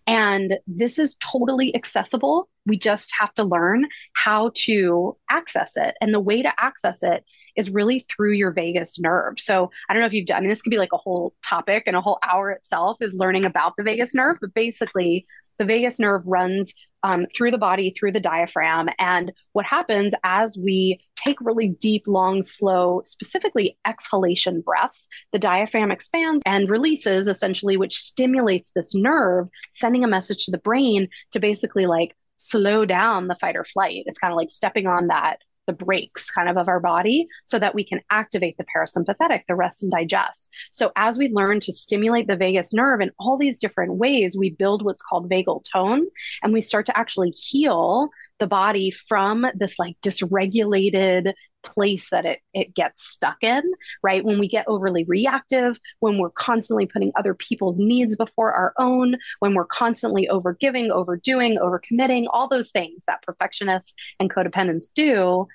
And 0.08 0.58
this 0.66 0.98
is 0.98 1.16
totally 1.20 1.76
accessible. 1.76 2.50
We 2.66 2.78
just 2.78 3.12
have 3.20 3.34
to 3.34 3.44
learn 3.44 3.88
how 4.14 4.52
to 4.56 5.18
access 5.30 5.76
it. 5.76 5.96
And 6.00 6.14
the 6.14 6.20
way 6.20 6.42
to 6.42 6.54
access 6.58 7.04
it 7.04 7.26
is 7.58 7.70
really 7.70 8.06
through 8.08 8.34
your 8.34 8.52
vagus 8.52 8.98
nerve. 8.98 9.40
So 9.40 9.72
I 9.90 9.94
don't 9.94 10.02
know 10.02 10.08
if 10.08 10.14
you've 10.14 10.28
done, 10.28 10.38
I 10.38 10.40
mean, 10.42 10.50
this 10.50 10.62
could 10.62 10.70
be 10.70 10.78
like 10.78 10.94
a 10.94 10.98
whole 10.98 11.34
topic 11.44 11.84
and 11.86 11.98
a 11.98 12.02
whole 12.02 12.20
hour 12.24 12.52
itself 12.52 12.98
is 13.02 13.16
learning 13.16 13.46
about 13.46 13.74
the 13.78 13.84
vagus 13.84 14.16
nerve, 14.16 14.38
but 14.40 14.54
basically, 14.54 15.26
the 15.62 15.68
vagus 15.68 16.00
nerve 16.00 16.24
runs 16.26 16.74
um, 17.04 17.28
through 17.36 17.52
the 17.52 17.58
body, 17.60 17.94
through 17.96 18.12
the 18.14 18.20
diaphragm. 18.20 18.90
And 18.98 19.32
what 19.54 19.66
happens 19.66 20.16
as 20.24 20.58
we 20.58 21.00
take 21.16 21.40
really 21.40 21.70
deep, 21.70 22.04
long, 22.08 22.42
slow, 22.42 23.02
specifically 23.06 23.78
exhalation 23.86 24.62
breaths, 24.62 25.08
the 25.32 25.38
diaphragm 25.38 25.92
expands 25.92 26.42
and 26.48 26.68
releases 26.68 27.28
essentially, 27.28 27.78
which 27.78 28.00
stimulates 28.00 28.72
this 28.72 28.96
nerve, 28.96 29.50
sending 29.72 30.04
a 30.04 30.08
message 30.08 30.46
to 30.46 30.52
the 30.52 30.58
brain 30.58 31.10
to 31.32 31.40
basically 31.40 31.86
like 31.86 32.16
slow 32.38 32.84
down 32.84 33.28
the 33.28 33.36
fight 33.36 33.56
or 33.56 33.64
flight. 33.64 34.02
It's 34.08 34.18
kind 34.18 34.34
of 34.34 34.38
like 34.38 34.50
stepping 34.50 34.88
on 34.88 35.08
that 35.08 35.38
the 35.68 35.74
brakes 35.74 36.30
kind 36.30 36.50
of 36.50 36.58
of 36.58 36.68
our 36.68 36.80
body 36.80 37.28
so 37.46 37.60
that 37.60 37.76
we 37.76 37.84
can 37.84 38.02
activate 38.10 38.58
the 38.58 38.66
parasympathetic, 38.76 39.44
the 39.48 39.56
rest 39.56 39.84
and 39.84 39.92
digest. 39.92 40.50
So 40.72 40.92
as 40.96 41.18
we 41.18 41.30
learn 41.30 41.60
to 41.62 41.74
stimulate 41.74 42.28
the 42.28 42.38
vagus 42.38 42.74
nerve 42.74 43.02
in 43.02 43.12
all 43.20 43.38
these 43.38 43.60
different 43.60 43.96
ways, 43.96 44.38
we 44.38 44.50
build 44.50 44.84
what's 44.84 45.04
called 45.04 45.30
vagal 45.30 45.64
tone 45.72 46.08
and 46.44 46.54
we 46.54 46.62
start 46.62 46.86
to 46.88 46.98
actually 46.98 47.32
heal 47.32 48.10
the 48.40 48.48
body 48.48 48.92
from 48.92 49.46
this 49.56 49.78
like 49.78 49.96
dysregulated 50.02 51.34
place 51.64 52.10
that 52.10 52.26
it, 52.26 52.40
it 52.54 52.74
gets 52.76 53.12
stuck 53.12 53.38
in, 53.42 53.62
right? 54.04 54.24
When 54.24 54.40
we 54.40 54.48
get 54.48 54.68
overly 54.68 55.04
reactive, 55.06 55.80
when 56.00 56.18
we're 56.18 56.32
constantly 56.32 56.86
putting 56.86 57.12
other 57.16 57.34
people's 57.34 57.80
needs 57.80 58.16
before 58.16 58.54
our 58.54 58.74
own, 58.78 59.16
when 59.40 59.54
we're 59.54 59.66
constantly 59.66 60.28
overgiving, 60.32 60.90
overdoing, 60.90 61.58
overcommitting, 61.58 62.26
all 62.30 62.48
those 62.48 62.72
things 62.72 63.04
that 63.08 63.22
perfectionists 63.24 63.94
and 64.20 64.34
codependents 64.34 64.86
do, 64.94 65.48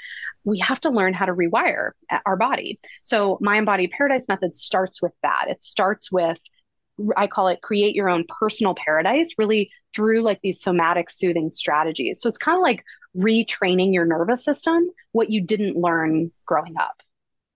we 0.44 0.58
have 0.60 0.80
to 0.80 0.90
learn 0.90 1.12
how 1.12 1.26
to 1.26 1.32
rewire 1.32 1.90
our 2.24 2.36
body. 2.36 2.78
So, 3.02 3.38
my 3.40 3.58
embodied 3.58 3.90
paradise 3.90 4.26
method 4.28 4.54
starts 4.54 5.02
with 5.02 5.12
that. 5.22 5.46
It 5.48 5.62
starts 5.62 6.10
with 6.10 6.38
I 7.16 7.26
call 7.26 7.48
it 7.48 7.60
create 7.62 7.94
your 7.94 8.08
own 8.08 8.24
personal 8.40 8.74
paradise, 8.74 9.30
really 9.36 9.70
through 9.94 10.22
like 10.22 10.40
these 10.42 10.62
somatic 10.62 11.10
soothing 11.10 11.50
strategies. 11.50 12.20
So 12.20 12.28
it's 12.28 12.38
kind 12.38 12.56
of 12.56 12.62
like 12.62 12.84
retraining 13.18 13.92
your 13.94 14.04
nervous 14.04 14.44
system 14.44 14.90
what 15.12 15.30
you 15.30 15.40
didn't 15.40 15.76
learn 15.76 16.30
growing 16.44 16.76
up. 16.78 17.02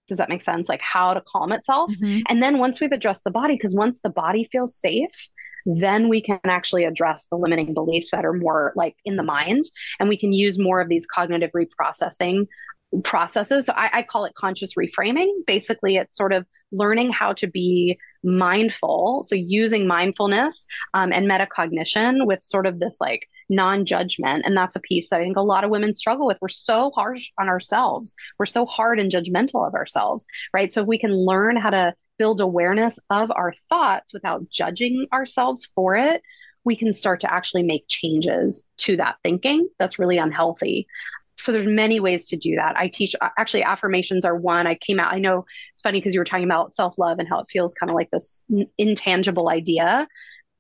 Does 0.09 0.19
that 0.19 0.29
make 0.29 0.43
sense? 0.43 0.69
Like 0.69 0.81
how 0.81 1.15
to 1.15 1.21
calm 1.21 1.53
itself. 1.53 1.93
Mm-hmm. 1.93 2.21
And 2.29 2.43
then 2.43 2.59
once 2.59 2.81
we've 2.81 2.91
addressed 2.91 3.23
the 3.23 3.31
body, 3.31 3.55
because 3.55 3.75
once 3.75 4.01
the 4.01 4.11
body 4.11 4.49
feels 4.51 4.75
safe, 4.75 5.29
then 5.67 6.09
we 6.09 6.21
can 6.21 6.41
actually 6.45 6.85
address 6.85 7.27
the 7.31 7.37
limiting 7.37 7.75
beliefs 7.75 8.11
that 8.11 8.25
are 8.25 8.33
more 8.33 8.73
like 8.75 8.97
in 9.05 9.17
the 9.17 9.23
mind. 9.23 9.65
And 10.01 10.09
we 10.09 10.17
can 10.17 10.33
use 10.33 10.59
more 10.59 10.81
of 10.81 10.89
these 10.89 11.07
cognitive 11.07 11.51
reprocessing 11.53 12.47
processes. 13.05 13.67
So 13.67 13.73
I, 13.75 13.99
I, 13.99 14.03
call 14.03 14.25
it 14.25 14.35
conscious 14.35 14.75
reframing. 14.75 15.29
Basically, 15.47 15.97
it's 15.97 16.17
sort 16.17 16.33
of 16.33 16.45
learning 16.73 17.13
how 17.13 17.35
to 17.35 17.47
be 17.47 17.99
mindful. 18.25 19.23
So 19.27 19.37
using 19.37 19.87
mindfulness 19.87 20.67
um, 20.93 21.13
and 21.13 21.31
metacognition 21.31 22.27
with 22.27 22.43
sort 22.43 22.67
of 22.67 22.81
this 22.81 23.01
like 23.01 23.29
non 23.51 23.85
judgment. 23.85 24.45
And 24.47 24.57
that's 24.57 24.77
a 24.77 24.81
piece 24.81 25.11
that 25.11 25.21
I 25.21 25.25
think 25.25 25.37
a 25.37 25.43
lot 25.43 25.65
of 25.65 25.71
women 25.71 25.95
struggle 25.95 26.27
with. 26.27 26.39
We're 26.41 26.49
so 26.49 26.91
harsh 26.95 27.31
on 27.39 27.49
ourselves, 27.49 28.15
we're 28.39 28.47
so 28.47 28.65
hard 28.65 28.99
and 28.99 29.13
judgmental 29.13 29.67
of 29.67 29.75
ourselves, 29.75 30.27
right? 30.55 30.73
So 30.73 30.83
if 30.83 30.87
we 30.87 30.99
can 30.99 31.13
learn 31.13 31.57
how 31.57 31.71
to 31.71 31.95
build 32.19 32.41
awareness 32.41 32.99
of 33.11 33.31
our 33.31 33.55
thoughts 33.69 34.15
without 34.15 34.49
judging 34.51 35.07
ourselves 35.13 35.71
for 35.75 35.97
it, 35.97 36.23
we 36.65 36.77
can 36.77 36.93
start 36.93 37.21
to 37.21 37.33
actually 37.33 37.63
make 37.63 37.85
changes 37.89 38.63
to 38.79 38.97
that 38.97 39.17
thinking 39.23 39.69
that's 39.79 39.99
really 39.99 40.19
unhealthy 40.19 40.87
so 41.39 41.53
there's 41.53 41.67
many 41.67 42.01
ways 42.01 42.29
to 42.29 42.37
do 42.37 42.57
that 42.57 42.77
i 42.77 42.87
teach 42.87 43.15
uh, 43.21 43.29
actually 43.39 43.63
affirmations 43.63 44.25
are 44.25 44.37
one 44.37 44.67
i 44.67 44.75
came 44.75 45.01
out 45.01 45.13
i 45.13 45.19
know 45.19 45.45
it's 45.73 45.83
funny 45.83 45.99
because 45.99 46.15
you 46.15 46.21
were 46.21 46.25
talking 46.25 46.45
about 46.45 46.73
self-love 46.73 47.19
and 47.19 47.29
how 47.29 47.41
it 47.41 47.47
feels 47.49 47.75
kind 47.75 47.91
of 47.91 47.95
like 47.95 48.11
this 48.11 48.41
intangible 48.79 49.49
idea 49.49 50.07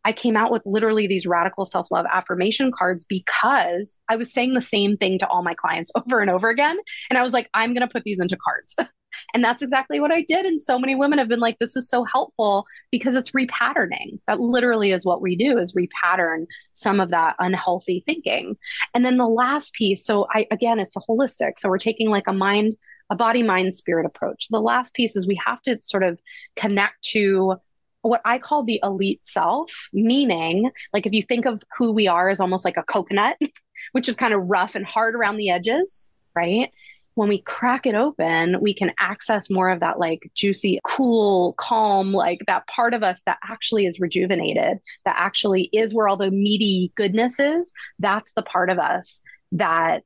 i 0.04 0.12
came 0.12 0.36
out 0.36 0.50
with 0.50 0.62
literally 0.64 1.06
these 1.06 1.26
radical 1.26 1.64
self-love 1.64 2.06
affirmation 2.12 2.70
cards 2.76 3.04
because 3.04 3.98
i 4.08 4.16
was 4.16 4.32
saying 4.32 4.54
the 4.54 4.62
same 4.62 4.96
thing 4.96 5.18
to 5.18 5.26
all 5.28 5.42
my 5.42 5.54
clients 5.54 5.92
over 5.96 6.20
and 6.20 6.30
over 6.30 6.48
again 6.48 6.78
and 7.08 7.18
i 7.18 7.22
was 7.22 7.32
like 7.32 7.48
i'm 7.54 7.74
going 7.74 7.86
to 7.86 7.92
put 7.92 8.04
these 8.04 8.20
into 8.20 8.36
cards 8.36 8.76
And 9.34 9.44
that's 9.44 9.62
exactly 9.62 10.00
what 10.00 10.12
I 10.12 10.22
did. 10.22 10.46
And 10.46 10.60
so 10.60 10.78
many 10.78 10.94
women 10.94 11.18
have 11.18 11.28
been 11.28 11.40
like, 11.40 11.58
this 11.58 11.76
is 11.76 11.88
so 11.88 12.04
helpful 12.04 12.66
because 12.90 13.16
it's 13.16 13.30
repatterning. 13.30 14.18
That 14.26 14.40
literally 14.40 14.92
is 14.92 15.04
what 15.04 15.22
we 15.22 15.36
do 15.36 15.58
is 15.58 15.74
repattern 15.74 16.46
some 16.72 17.00
of 17.00 17.10
that 17.10 17.36
unhealthy 17.38 18.02
thinking. 18.06 18.56
And 18.94 19.04
then 19.04 19.16
the 19.16 19.28
last 19.28 19.72
piece, 19.74 20.04
so 20.04 20.26
I 20.32 20.46
again, 20.50 20.78
it's 20.78 20.96
a 20.96 21.00
holistic. 21.00 21.58
So 21.58 21.68
we're 21.68 21.78
taking 21.78 22.10
like 22.10 22.26
a 22.26 22.32
mind, 22.32 22.76
a 23.10 23.16
body, 23.16 23.42
mind, 23.42 23.74
spirit 23.74 24.06
approach. 24.06 24.46
The 24.50 24.60
last 24.60 24.94
piece 24.94 25.16
is 25.16 25.26
we 25.26 25.40
have 25.44 25.60
to 25.62 25.78
sort 25.82 26.02
of 26.02 26.20
connect 26.56 27.02
to 27.12 27.56
what 28.02 28.22
I 28.24 28.38
call 28.38 28.64
the 28.64 28.80
elite 28.82 29.20
self, 29.22 29.88
meaning 29.92 30.70
like 30.92 31.06
if 31.06 31.12
you 31.12 31.22
think 31.22 31.46
of 31.46 31.62
who 31.76 31.92
we 31.92 32.08
are 32.08 32.28
as 32.28 32.40
almost 32.40 32.64
like 32.64 32.76
a 32.76 32.82
coconut, 32.82 33.36
which 33.92 34.08
is 34.08 34.16
kind 34.16 34.34
of 34.34 34.50
rough 34.50 34.74
and 34.74 34.86
hard 34.86 35.14
around 35.14 35.36
the 35.36 35.50
edges, 35.50 36.08
right? 36.34 36.70
when 37.14 37.28
we 37.28 37.42
crack 37.42 37.86
it 37.86 37.94
open, 37.94 38.60
we 38.60 38.72
can 38.72 38.92
access 38.98 39.50
more 39.50 39.68
of 39.68 39.80
that 39.80 39.98
like 39.98 40.30
juicy, 40.34 40.80
cool, 40.84 41.54
calm, 41.58 42.12
like 42.12 42.40
that 42.46 42.66
part 42.66 42.94
of 42.94 43.02
us 43.02 43.20
that 43.26 43.38
actually 43.46 43.86
is 43.86 44.00
rejuvenated, 44.00 44.78
that 45.04 45.16
actually 45.18 45.68
is 45.72 45.94
where 45.94 46.08
all 46.08 46.16
the 46.16 46.30
meaty 46.30 46.92
goodness 46.94 47.38
is. 47.38 47.72
That's 47.98 48.32
the 48.32 48.42
part 48.42 48.70
of 48.70 48.78
us 48.78 49.22
that 49.52 50.02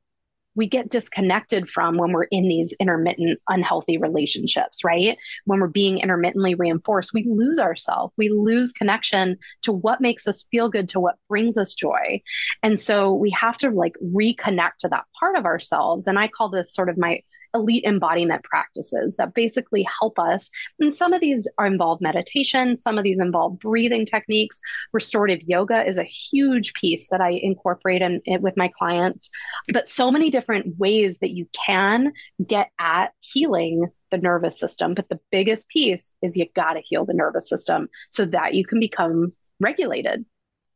we 0.55 0.67
get 0.67 0.89
disconnected 0.89 1.69
from 1.69 1.97
when 1.97 2.11
we're 2.11 2.23
in 2.23 2.47
these 2.47 2.73
intermittent 2.79 3.39
unhealthy 3.49 3.97
relationships 3.97 4.83
right? 4.83 5.17
When 5.45 5.59
we're 5.59 5.67
being 5.67 5.99
intermittently 5.99 6.55
reinforced 6.55 7.13
we 7.13 7.25
lose 7.29 7.59
ourselves 7.59 8.13
we 8.17 8.29
lose 8.29 8.73
connection 8.73 9.37
to 9.63 9.71
what 9.71 10.01
makes 10.01 10.27
us 10.27 10.45
feel 10.51 10.69
good 10.69 10.89
to 10.89 10.99
what 10.99 11.15
brings 11.27 11.57
us 11.57 11.73
joy. 11.73 12.21
And 12.63 12.79
so 12.79 13.13
we 13.13 13.29
have 13.31 13.57
to 13.59 13.69
like 13.69 13.95
reconnect 14.15 14.77
to 14.79 14.89
that 14.89 15.05
part 15.19 15.35
of 15.37 15.45
ourselves. 15.45 16.07
And 16.07 16.17
i 16.19 16.27
call 16.27 16.49
this 16.49 16.73
sort 16.73 16.89
of 16.89 16.97
my 16.97 17.21
elite 17.55 17.83
embodiment 17.85 18.43
practices 18.43 19.15
that 19.15 19.33
basically 19.33 19.87
help 19.99 20.19
us. 20.19 20.51
And 20.79 20.93
some 20.93 21.13
of 21.13 21.21
these 21.21 21.47
involve 21.59 22.01
meditation, 22.01 22.77
some 22.77 22.97
of 22.97 23.03
these 23.03 23.19
involve 23.19 23.59
breathing 23.59 24.05
techniques. 24.05 24.59
Restorative 24.93 25.41
yoga 25.41 25.83
is 25.87 25.97
a 25.97 26.03
huge 26.03 26.73
piece 26.73 27.09
that 27.09 27.21
I 27.21 27.31
incorporate 27.41 28.01
in, 28.01 28.21
in 28.25 28.41
with 28.41 28.57
my 28.57 28.69
clients. 28.77 29.29
But 29.71 29.89
so 29.89 30.11
many 30.11 30.29
different 30.29 30.77
ways 30.77 31.19
that 31.19 31.31
you 31.31 31.47
can 31.65 32.13
get 32.45 32.69
at 32.79 33.13
healing 33.21 33.87
the 34.11 34.17
nervous 34.17 34.59
system. 34.59 34.93
But 34.93 35.09
the 35.09 35.19
biggest 35.31 35.67
piece 35.69 36.13
is 36.21 36.37
you 36.37 36.45
got 36.55 36.73
to 36.73 36.81
heal 36.81 37.05
the 37.05 37.13
nervous 37.13 37.49
system 37.49 37.89
so 38.11 38.25
that 38.25 38.53
you 38.53 38.65
can 38.65 38.79
become 38.79 39.33
regulated. 39.59 40.25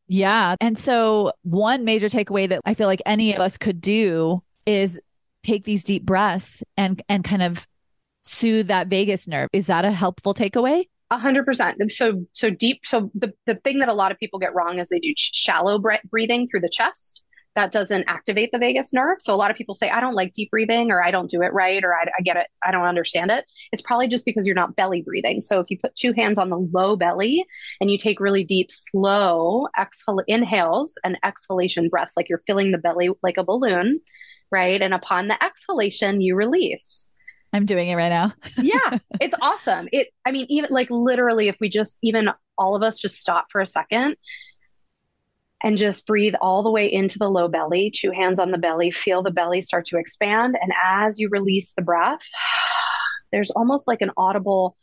Yeah. 0.08 0.56
And 0.60 0.78
so, 0.78 1.34
one 1.44 1.86
major 1.86 2.10
takeaway 2.10 2.50
that 2.50 2.62
I 2.66 2.74
feel 2.74 2.88
like 2.88 3.02
any 3.06 3.34
of 3.34 3.40
us 3.40 3.58
could 3.58 3.80
do 3.80 4.42
is 4.66 5.00
take 5.44 5.64
these 5.64 5.84
deep 5.84 6.06
breaths 6.06 6.64
and 6.78 7.02
and 7.10 7.24
kind 7.24 7.44
of 7.44 7.68
soothe 8.22 8.68
that 8.68 8.88
vagus 8.88 9.28
nerve. 9.28 9.50
Is 9.54 9.68
that 9.68 9.86
a 9.86 9.92
helpful 9.92 10.34
takeaway? 10.34 10.86
A 11.12 11.18
hundred 11.18 11.46
percent. 11.46 11.78
So, 11.92 12.26
so 12.34 12.50
deep. 12.52 12.82
So 12.86 13.10
the, 13.16 13.34
the 13.48 13.56
thing 13.56 13.80
that 13.80 13.90
a 13.90 13.94
lot 13.94 14.12
of 14.12 14.20
people 14.20 14.38
get 14.38 14.54
wrong 14.54 14.78
is 14.78 14.90
they 14.90 15.00
do 15.00 15.14
shallow 15.18 15.82
breathing 16.12 16.48
through 16.48 16.60
the 16.60 16.70
chest. 16.70 17.24
That 17.56 17.72
doesn't 17.72 18.06
activate 18.08 18.52
the 18.52 18.60
vagus 18.60 18.94
nerve. 18.94 19.18
So 19.20 19.34
a 19.34 19.36
lot 19.36 19.50
of 19.50 19.58
people 19.58 19.74
say, 19.74 19.90
I 19.90 20.02
don't 20.02 20.14
like 20.14 20.34
deep 20.34 20.52
breathing 20.52 20.92
or 20.92 21.04
I 21.04 21.10
don't 21.10 21.30
do 21.30 21.42
it 21.42 21.52
right 21.52 21.84
or 21.84 21.96
I, 21.96 22.04
I 22.04 22.22
get 22.22 22.38
it. 22.38 22.46
I 22.64 22.72
don't 22.72 22.86
understand 22.86 23.32
it. 23.32 23.44
It's 23.72 23.82
probably 23.82 24.08
just 24.08 24.24
because 24.24 24.46
you're 24.46 24.56
not 24.56 24.76
belly 24.76 25.02
breathing. 25.02 25.42
So 25.42 25.60
if 25.60 25.72
you 25.72 25.80
put 25.80 25.96
two 25.96 26.14
hands 26.14 26.38
on 26.38 26.52
the 26.52 26.60
low 26.60 26.96
belly 26.96 27.44
and 27.82 27.90
you 27.90 27.98
take 27.98 28.20
really 28.20 28.44
deep, 28.44 28.72
slow 28.72 29.68
exhale, 29.78 30.22
inhales 30.28 30.94
and 31.04 31.18
exhalation 31.24 31.90
breaths, 31.90 32.14
like 32.16 32.30
you're 32.30 32.44
filling 32.46 32.72
the 32.72 32.78
belly 32.78 33.10
like 33.24 33.38
a 33.38 33.44
balloon, 33.44 34.00
right? 34.52 34.82
And 34.82 34.94
upon 34.94 35.28
the 35.28 35.44
exhalation, 35.44 36.22
you 36.22 36.36
release. 36.36 37.12
I'm 37.52 37.66
doing 37.66 37.90
it 37.90 37.96
right 37.96 38.10
now. 38.10 38.34
yeah, 38.62 39.00
it's 39.20 39.36
awesome. 39.42 39.90
It, 39.92 40.10
I 40.26 40.32
mean, 40.32 40.46
even 40.50 40.72
like 40.72 40.90
literally, 40.90 41.48
if 41.48 41.58
we 41.60 41.70
just, 41.70 41.98
even 42.04 42.30
all 42.58 42.76
of 42.76 42.84
us 42.84 43.00
just 43.00 43.18
stop 43.18 43.48
for 43.52 43.62
a 43.62 43.68
second 43.68 44.16
and 45.64 45.78
just 45.78 46.06
breathe 46.06 46.36
all 46.42 46.64
the 46.64 46.72
way 46.72 46.92
into 46.92 47.18
the 47.18 47.30
low 47.30 47.48
belly, 47.48 47.92
two 47.94 48.12
hands 48.12 48.40
on 48.40 48.52
the 48.52 48.58
belly, 48.58 48.92
feel 48.92 49.24
the 49.24 49.32
belly 49.32 49.62
start 49.62 49.86
to 49.86 49.98
expand. 49.98 50.56
And 50.62 50.72
as 50.84 51.20
you 51.20 51.30
release 51.30 51.74
the 51.74 51.82
breath, 51.82 52.26
there's 53.32 53.52
almost 53.52 53.88
like 53.88 54.02
an 54.02 54.12
audible 54.16 54.78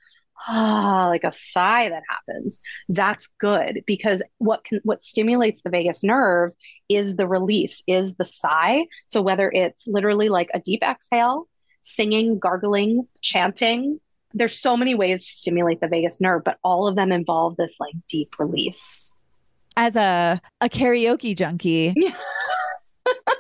ah, 0.47 1.07
like 1.09 1.25
a 1.25 1.33
sigh 1.33 1.89
that 1.89 2.03
happens. 2.09 2.61
That's 2.89 3.29
good 3.39 3.83
because 3.87 4.23
what 4.39 4.65
can 4.65 4.81
what 4.85 5.05
stimulates 5.05 5.63
the 5.63 5.71
vagus 5.71 6.05
nerve 6.05 6.53
is 6.89 7.17
the 7.17 7.27
release, 7.27 7.83
is 7.87 8.17
the 8.17 8.25
sigh. 8.25 8.87
So 9.07 9.23
whether 9.23 9.51
it's 9.51 9.87
literally 9.87 10.29
like 10.29 10.51
a 10.55 10.61
deep 10.61 10.83
exhale, 10.83 11.49
singing, 11.81 12.39
gargling, 12.39 13.07
chanting, 13.21 14.01
there's 14.35 14.59
so 14.59 14.77
many 14.77 14.95
ways 14.95 15.27
to 15.27 15.33
stimulate 15.33 15.81
the 15.81 15.89
vagus 15.89 16.21
nerve, 16.21 16.43
but 16.45 16.59
all 16.63 16.87
of 16.87 16.97
them 16.97 17.11
involve 17.13 17.57
this 17.57 17.77
like 17.81 17.95
deep 18.09 18.39
release. 18.39 19.15
As 19.77 19.97
a 19.97 20.41
a 20.61 20.69
karaoke 20.69 21.37
junkie. 21.37 21.95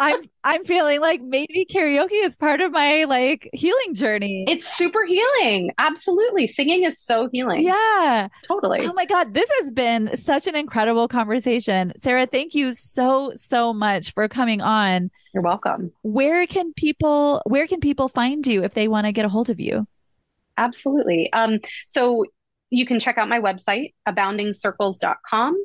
I'm 0.00 0.22
I'm 0.44 0.64
feeling 0.64 1.00
like 1.00 1.22
maybe 1.22 1.66
karaoke 1.70 2.24
is 2.24 2.36
part 2.36 2.60
of 2.60 2.72
my 2.72 3.04
like 3.04 3.48
healing 3.52 3.94
journey. 3.94 4.44
It's 4.48 4.66
super 4.76 5.04
healing. 5.04 5.72
Absolutely. 5.78 6.46
Singing 6.46 6.84
is 6.84 7.00
so 7.00 7.28
healing. 7.32 7.62
Yeah. 7.62 8.28
Totally. 8.46 8.86
Oh 8.86 8.92
my 8.92 9.06
god, 9.06 9.34
this 9.34 9.50
has 9.60 9.70
been 9.70 10.16
such 10.16 10.46
an 10.46 10.54
incredible 10.54 11.08
conversation. 11.08 11.92
Sarah, 11.98 12.26
thank 12.26 12.54
you 12.54 12.74
so 12.74 13.32
so 13.36 13.72
much 13.72 14.12
for 14.12 14.28
coming 14.28 14.60
on. 14.60 15.10
You're 15.34 15.42
welcome. 15.42 15.92
Where 16.02 16.46
can 16.46 16.72
people 16.74 17.42
where 17.46 17.66
can 17.66 17.80
people 17.80 18.08
find 18.08 18.46
you 18.46 18.64
if 18.64 18.74
they 18.74 18.88
want 18.88 19.06
to 19.06 19.12
get 19.12 19.24
a 19.24 19.28
hold 19.28 19.50
of 19.50 19.60
you? 19.60 19.86
Absolutely. 20.58 21.32
Um 21.32 21.58
so 21.86 22.24
you 22.70 22.86
can 22.86 22.98
check 22.98 23.18
out 23.18 23.28
my 23.28 23.40
website 23.40 23.94
aboundingcircles.com. 24.08 25.64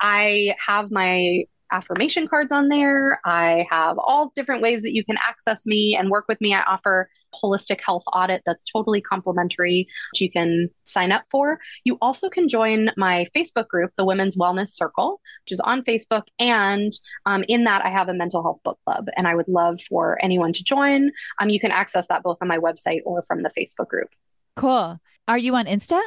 I 0.00 0.54
have 0.66 0.90
my 0.90 1.44
affirmation 1.72 2.28
cards 2.28 2.52
on 2.52 2.68
there. 2.68 3.20
I 3.24 3.66
have 3.70 3.98
all 3.98 4.32
different 4.36 4.62
ways 4.62 4.82
that 4.82 4.92
you 4.92 5.04
can 5.04 5.16
access 5.16 5.66
me 5.66 5.96
and 5.98 6.10
work 6.10 6.26
with 6.28 6.40
me. 6.40 6.54
I 6.54 6.62
offer 6.62 7.08
holistic 7.34 7.80
health 7.84 8.02
audit 8.12 8.42
that's 8.44 8.64
totally 8.70 9.00
complimentary, 9.00 9.88
which 10.12 10.20
you 10.20 10.30
can 10.30 10.68
sign 10.84 11.10
up 11.10 11.24
for. 11.30 11.58
You 11.84 11.98
also 12.00 12.28
can 12.28 12.48
join 12.48 12.90
my 12.96 13.26
Facebook 13.34 13.68
group, 13.68 13.90
the 13.96 14.04
Women's 14.04 14.36
Wellness 14.36 14.68
Circle, 14.68 15.20
which 15.44 15.52
is 15.52 15.60
on 15.60 15.82
Facebook. 15.82 16.24
And 16.38 16.92
um, 17.26 17.44
in 17.48 17.64
that, 17.64 17.84
I 17.84 17.90
have 17.90 18.08
a 18.08 18.14
mental 18.14 18.42
health 18.42 18.60
book 18.62 18.78
club, 18.84 19.08
and 19.16 19.26
I 19.26 19.34
would 19.34 19.48
love 19.48 19.80
for 19.88 20.22
anyone 20.22 20.52
to 20.52 20.62
join. 20.62 21.10
Um, 21.40 21.48
you 21.48 21.58
can 21.58 21.72
access 21.72 22.06
that 22.08 22.22
both 22.22 22.38
on 22.40 22.48
my 22.48 22.58
website 22.58 23.00
or 23.04 23.22
from 23.22 23.42
the 23.42 23.50
Facebook 23.50 23.88
group. 23.88 24.08
Cool. 24.56 25.00
Are 25.26 25.38
you 25.38 25.54
on 25.54 25.66
Insta? 25.66 26.00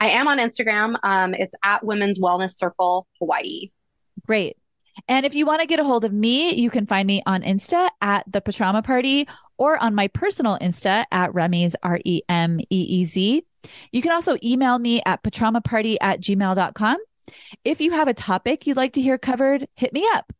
I 0.00 0.10
am 0.10 0.28
on 0.28 0.38
Instagram. 0.38 0.96
Um, 1.02 1.34
it's 1.34 1.54
at 1.64 1.84
Women's 1.84 2.20
Wellness 2.20 2.56
Circle 2.56 3.08
Hawaii. 3.18 3.70
Great. 4.26 4.56
And 5.08 5.24
if 5.24 5.34
you 5.34 5.46
want 5.46 5.60
to 5.60 5.66
get 5.66 5.80
a 5.80 5.84
hold 5.84 6.04
of 6.04 6.12
me, 6.12 6.54
you 6.54 6.70
can 6.70 6.86
find 6.86 7.06
me 7.06 7.22
on 7.26 7.42
Insta 7.42 7.88
at 8.00 8.30
the 8.30 8.40
Patrauma 8.40 8.84
Party 8.84 9.26
or 9.56 9.82
on 9.82 9.94
my 9.94 10.08
personal 10.08 10.58
Insta 10.60 11.04
at 11.10 11.32
Remeez 11.32 11.74
R 11.82 11.98
E 12.04 12.22
M 12.28 12.60
E 12.60 12.66
E 12.70 13.04
Z. 13.04 13.44
You 13.90 14.02
can 14.02 14.12
also 14.12 14.36
email 14.42 14.78
me 14.78 15.02
at 15.04 15.22
patraumaparty 15.22 15.96
at 16.00 16.20
gmail.com. 16.20 16.96
If 17.64 17.80
you 17.80 17.90
have 17.90 18.08
a 18.08 18.14
topic 18.14 18.66
you'd 18.66 18.76
like 18.76 18.92
to 18.94 19.02
hear 19.02 19.18
covered, 19.18 19.66
hit 19.74 19.92
me 19.92 20.06
up. 20.14 20.32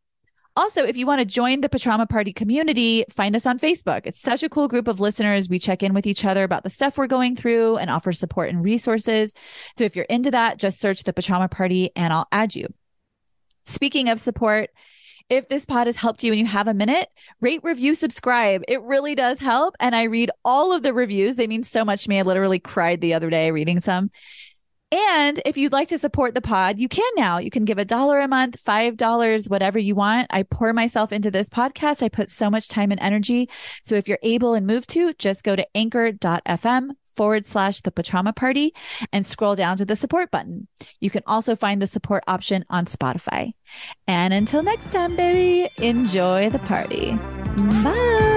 Also, 0.56 0.82
if 0.82 0.96
you 0.96 1.06
want 1.06 1.20
to 1.20 1.24
join 1.24 1.60
the 1.60 1.68
Patrauma 1.68 2.08
Party 2.08 2.32
community, 2.32 3.04
find 3.10 3.36
us 3.36 3.46
on 3.46 3.60
Facebook. 3.60 4.02
It's 4.06 4.20
such 4.20 4.42
a 4.42 4.48
cool 4.48 4.66
group 4.66 4.88
of 4.88 4.98
listeners. 4.98 5.48
We 5.48 5.60
check 5.60 5.84
in 5.84 5.94
with 5.94 6.04
each 6.04 6.24
other 6.24 6.42
about 6.42 6.64
the 6.64 6.70
stuff 6.70 6.98
we're 6.98 7.06
going 7.06 7.36
through 7.36 7.76
and 7.76 7.88
offer 7.88 8.12
support 8.12 8.48
and 8.48 8.64
resources. 8.64 9.34
So 9.76 9.84
if 9.84 9.94
you're 9.94 10.04
into 10.06 10.32
that, 10.32 10.58
just 10.58 10.80
search 10.80 11.04
the 11.04 11.12
Patrauma 11.12 11.48
Party 11.48 11.92
and 11.94 12.12
I'll 12.12 12.26
add 12.32 12.56
you. 12.56 12.66
Speaking 13.68 14.08
of 14.08 14.18
support, 14.18 14.70
if 15.28 15.48
this 15.48 15.66
pod 15.66 15.86
has 15.86 15.96
helped 15.96 16.24
you 16.24 16.32
and 16.32 16.40
you 16.40 16.46
have 16.46 16.68
a 16.68 16.74
minute, 16.74 17.08
rate, 17.40 17.60
review, 17.62 17.94
subscribe. 17.94 18.62
It 18.66 18.80
really 18.82 19.14
does 19.14 19.38
help. 19.38 19.74
And 19.78 19.94
I 19.94 20.04
read 20.04 20.30
all 20.42 20.72
of 20.72 20.82
the 20.82 20.94
reviews. 20.94 21.36
They 21.36 21.46
mean 21.46 21.64
so 21.64 21.84
much 21.84 22.04
to 22.04 22.08
me. 22.08 22.18
I 22.18 22.22
literally 22.22 22.58
cried 22.58 23.02
the 23.02 23.12
other 23.12 23.28
day 23.28 23.50
reading 23.50 23.80
some. 23.80 24.10
And 24.90 25.38
if 25.44 25.58
you'd 25.58 25.72
like 25.72 25.88
to 25.88 25.98
support 25.98 26.34
the 26.34 26.40
pod, 26.40 26.78
you 26.78 26.88
can 26.88 27.10
now. 27.14 27.36
You 27.36 27.50
can 27.50 27.66
give 27.66 27.76
a 27.76 27.84
dollar 27.84 28.20
a 28.20 28.28
month, 28.28 28.62
$5, 28.64 29.50
whatever 29.50 29.78
you 29.78 29.94
want. 29.94 30.28
I 30.30 30.44
pour 30.44 30.72
myself 30.72 31.12
into 31.12 31.30
this 31.30 31.50
podcast. 31.50 32.02
I 32.02 32.08
put 32.08 32.30
so 32.30 32.48
much 32.48 32.68
time 32.68 32.90
and 32.90 33.00
energy. 33.02 33.50
So 33.82 33.96
if 33.96 34.08
you're 34.08 34.18
able 34.22 34.54
and 34.54 34.66
moved 34.66 34.88
to, 34.90 35.12
just 35.12 35.44
go 35.44 35.54
to 35.54 35.66
anchor.fm 35.76 36.92
forward 37.18 37.44
slash 37.44 37.80
the 37.80 37.90
Patrauma 37.90 38.34
Party 38.34 38.72
and 39.12 39.26
scroll 39.26 39.56
down 39.56 39.76
to 39.76 39.84
the 39.84 39.96
support 39.96 40.30
button. 40.30 40.68
You 41.00 41.10
can 41.10 41.24
also 41.26 41.56
find 41.56 41.82
the 41.82 41.86
support 41.88 42.22
option 42.28 42.64
on 42.70 42.86
Spotify. 42.86 43.54
And 44.06 44.32
until 44.32 44.62
next 44.62 44.92
time, 44.92 45.16
baby, 45.16 45.68
enjoy 45.78 46.48
the 46.48 46.60
party. 46.60 47.18
Bye. 47.82 48.28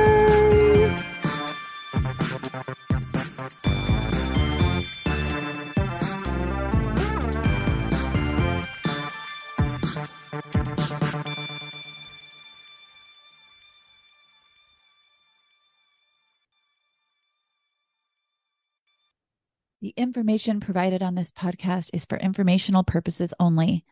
The 19.82 19.96
information 19.98 20.60
provided 20.60 21.02
on 21.02 21.16
this 21.16 21.32
podcast 21.32 21.90
is 21.92 22.06
for 22.06 22.20
informational 22.20 22.84
purposes 22.84 23.34
only. 23.40 23.84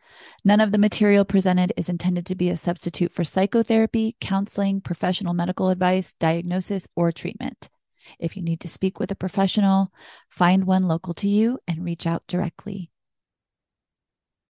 None 0.46 0.62
of 0.62 0.72
the 0.72 0.78
material 0.78 1.26
presented 1.26 1.74
is 1.76 1.90
intended 1.90 2.28
to 2.28 2.36
be 2.36 2.50
a 2.50 2.58
substitute 2.58 3.12
for 3.12 3.24
psychotherapy, 3.24 4.16
counseling, 4.22 4.82
professional 4.82 5.34
medical 5.34 5.70
advice, 5.70 6.14
diagnosis, 6.14 6.88
or 6.96 7.12
treatment. 7.12 7.70
If 8.20 8.38
you 8.38 8.44
need 8.44 8.60
to 8.62 8.68
speak 8.68 9.00
with 9.00 9.10
a 9.10 9.16
professional, 9.16 9.92
find 10.30 10.66
one 10.66 10.88
local 10.88 11.16
to 11.16 11.28
you 11.28 11.58
and 11.68 11.84
reach 11.84 12.06
out 12.06 12.22
directly. 12.28 12.92